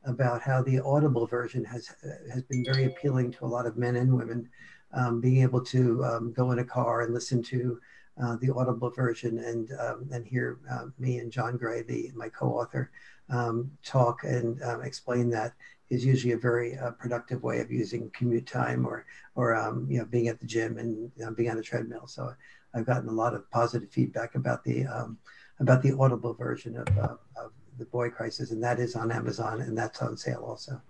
about 0.07 0.43
how 0.43 0.63
the 0.63 0.81
Audible 0.81 1.27
version 1.27 1.65
has 1.65 1.95
has 2.33 2.43
been 2.45 2.65
very 2.65 2.85
appealing 2.85 3.33
to 3.33 3.45
a 3.45 3.47
lot 3.47 3.67
of 3.67 3.77
men 3.77 3.97
and 3.97 4.15
women. 4.15 4.49
Um, 4.93 5.21
being 5.21 5.43
able 5.43 5.61
to 5.65 6.05
um, 6.05 6.33
go 6.33 6.53
in 6.53 6.61
a 6.61 6.65
car 6.65 7.01
and 7.01 7.13
listen 7.13 7.43
to 7.45 7.81
uh, 8.23 8.37
the 8.37 8.55
Audible 8.55 8.91
version 8.91 9.39
and 9.39 9.73
um, 9.81 10.09
and 10.13 10.25
hear 10.25 10.59
uh, 10.71 10.87
me 10.99 11.19
and 11.19 11.33
John 11.33 11.57
Gray, 11.57 11.83
the 11.83 12.13
my 12.15 12.29
co-author, 12.29 12.93
um, 13.29 13.71
talk 13.83 14.23
and 14.23 14.61
explain 14.85 15.31
that 15.31 15.55
is 15.91 16.05
usually 16.05 16.33
a 16.33 16.39
very 16.39 16.77
uh, 16.77 16.91
productive 16.93 17.43
way 17.43 17.61
of 17.61 17.71
using 17.71 18.11
commute 18.11 18.47
time 18.47 18.87
or 18.87 19.05
or 19.35 19.55
um, 19.55 19.87
you 19.91 19.99
know 19.99 20.05
being 20.05 20.29
at 20.29 20.41
the 20.41 20.47
gym 20.47 20.79
and 20.79 21.11
you 21.17 21.25
know, 21.25 21.33
being 21.33 21.51
on 21.51 21.57
the 21.57 21.63
treadmill. 21.63 22.07
So 22.07 22.33
I've 22.75 22.87
gotten 22.87 23.09
a 23.09 23.13
lot 23.13 23.35
of 23.35 23.51
positive 23.51 23.91
feedback 23.91 24.35
about 24.35 24.65
the 24.65 24.87
um, 24.87 25.19
about 25.61 25.83
the 25.83 25.97
Audible 25.97 26.35
version 26.35 26.77
of, 26.77 26.99
uh, 26.99 27.17
of 27.37 27.53
the 27.79 27.85
Boy 27.87 28.11
Crisis, 28.11 28.51
and 28.51 28.63
that 28.63 28.79
is 28.79 28.95
on 28.95 29.11
Amazon 29.11 29.61
and 29.61 29.77
that's 29.77 30.01
on 30.03 30.17
sale 30.17 30.45
also. 30.47 30.81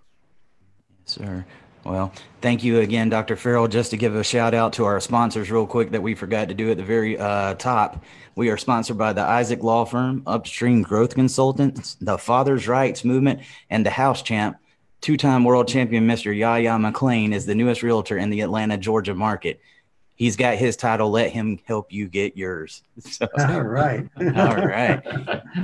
Yes, 1.03 1.15
sir. 1.15 1.45
Well, 1.83 2.11
thank 2.41 2.63
you 2.63 2.79
again, 2.79 3.09
Dr. 3.09 3.35
Farrell. 3.35 3.67
Just 3.67 3.91
to 3.91 3.97
give 3.97 4.15
a 4.15 4.23
shout 4.23 4.55
out 4.55 4.73
to 4.73 4.85
our 4.85 4.99
sponsors, 4.99 5.51
real 5.51 5.67
quick, 5.67 5.91
that 5.91 6.01
we 6.01 6.15
forgot 6.15 6.47
to 6.47 6.55
do 6.55 6.71
at 6.71 6.77
the 6.77 6.83
very 6.83 7.17
uh, 7.17 7.53
top. 7.55 8.03
We 8.35 8.49
are 8.49 8.57
sponsored 8.57 8.97
by 8.97 9.13
the 9.13 9.21
Isaac 9.21 9.61
Law 9.61 9.85
Firm, 9.85 10.23
Upstream 10.25 10.81
Growth 10.81 11.13
Consultants, 11.13 11.95
the 12.01 12.17
Father's 12.17 12.67
Rights 12.67 13.05
Movement, 13.05 13.41
and 13.69 13.85
the 13.85 13.91
House 13.91 14.23
Champ 14.23 14.57
two-time 15.05 15.43
world 15.43 15.67
champion 15.67 16.07
Mr. 16.07 16.35
Yaya 16.35 16.71
McClain 16.71 17.31
is 17.31 17.45
the 17.45 17.53
newest 17.53 17.83
realtor 17.83 18.17
in 18.17 18.31
the 18.31 18.41
Atlanta, 18.41 18.75
Georgia 18.75 19.13
market. 19.13 19.61
He's 20.15 20.37
got 20.37 20.55
his 20.55 20.77
title. 20.77 21.11
Let 21.11 21.31
him 21.31 21.59
help 21.65 21.91
you 21.91 22.07
get 22.07 22.37
yours. 22.37 22.81
So, 23.01 23.27
all 23.39 23.61
right. 23.61 24.09
all 24.17 24.55
right. 24.55 25.01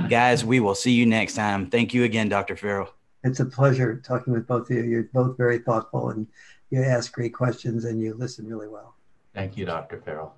Guys, 0.08 0.44
we 0.44 0.60
will 0.60 0.74
see 0.74 0.92
you 0.92 1.06
next 1.06 1.34
time. 1.34 1.68
Thank 1.68 1.92
you 1.94 2.04
again, 2.04 2.28
Dr. 2.28 2.56
Farrell. 2.56 2.92
It's 3.24 3.40
a 3.40 3.44
pleasure 3.44 3.96
talking 4.04 4.32
with 4.32 4.46
both 4.46 4.70
of 4.70 4.76
you. 4.76 4.82
You're 4.84 5.04
both 5.04 5.36
very 5.36 5.58
thoughtful 5.58 6.10
and 6.10 6.26
you 6.70 6.82
ask 6.82 7.12
great 7.12 7.34
questions 7.34 7.84
and 7.84 8.00
you 8.00 8.14
listen 8.14 8.46
really 8.46 8.68
well. 8.68 8.94
Thank 9.34 9.56
you, 9.56 9.64
Dr. 9.64 10.00
Farrell. 10.04 10.34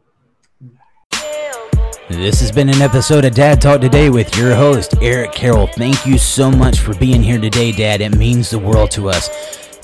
This 2.09 2.41
has 2.41 2.53
been 2.53 2.69
an 2.69 2.83
episode 2.83 3.25
of 3.25 3.35
Dad 3.35 3.63
Talk 3.63 3.81
Today 3.81 4.11
with 4.11 4.37
your 4.37 4.55
host, 4.55 4.95
Eric 5.01 5.33
Carroll. 5.33 5.67
Thank 5.69 6.05
you 6.05 6.19
so 6.19 6.51
much 6.51 6.81
for 6.81 6.95
being 6.95 7.23
here 7.23 7.41
today, 7.41 7.73
Dad. 7.73 8.03
It 8.03 8.17
means 8.17 8.51
the 8.51 8.59
world 8.59 8.91
to 8.93 9.09
us. 9.09 9.29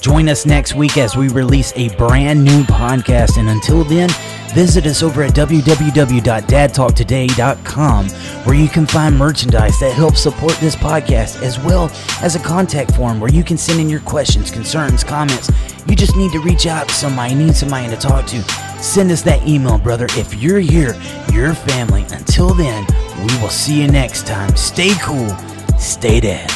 Join 0.00 0.28
us 0.28 0.46
next 0.46 0.74
week 0.74 0.96
as 0.96 1.16
we 1.16 1.28
release 1.28 1.72
a 1.76 1.94
brand 1.96 2.42
new 2.42 2.64
podcast. 2.64 3.38
And 3.38 3.48
until 3.48 3.84
then, 3.84 4.08
visit 4.54 4.86
us 4.86 5.02
over 5.02 5.22
at 5.22 5.34
www.dadtalktoday.com 5.34 8.08
where 8.08 8.56
you 8.56 8.68
can 8.68 8.86
find 8.86 9.18
merchandise 9.18 9.78
that 9.80 9.92
helps 9.92 10.20
support 10.20 10.54
this 10.54 10.74
podcast, 10.74 11.42
as 11.42 11.60
well 11.60 11.90
as 12.22 12.36
a 12.36 12.40
contact 12.40 12.96
form 12.96 13.20
where 13.20 13.30
you 13.30 13.44
can 13.44 13.58
send 13.58 13.80
in 13.80 13.90
your 13.90 14.00
questions, 14.00 14.50
concerns, 14.50 15.04
comments. 15.04 15.50
You 15.86 15.94
just 15.94 16.16
need 16.16 16.32
to 16.32 16.40
reach 16.40 16.66
out 16.66 16.88
to 16.88 16.94
somebody, 16.94 17.34
need 17.34 17.54
somebody 17.54 17.88
to 17.88 17.96
talk 17.96 18.24
to 18.26 18.42
Send 18.82 19.10
us 19.10 19.22
that 19.22 19.46
email, 19.46 19.78
brother. 19.78 20.06
If 20.10 20.34
you're 20.34 20.58
here, 20.58 20.94
your 21.32 21.54
family. 21.54 22.04
Until 22.10 22.54
then, 22.54 22.86
we 23.18 23.40
will 23.40 23.50
see 23.50 23.82
you 23.82 23.88
next 23.88 24.26
time. 24.26 24.56
Stay 24.56 24.94
cool, 25.02 25.28
stay 25.78 26.20
dead. 26.20 26.50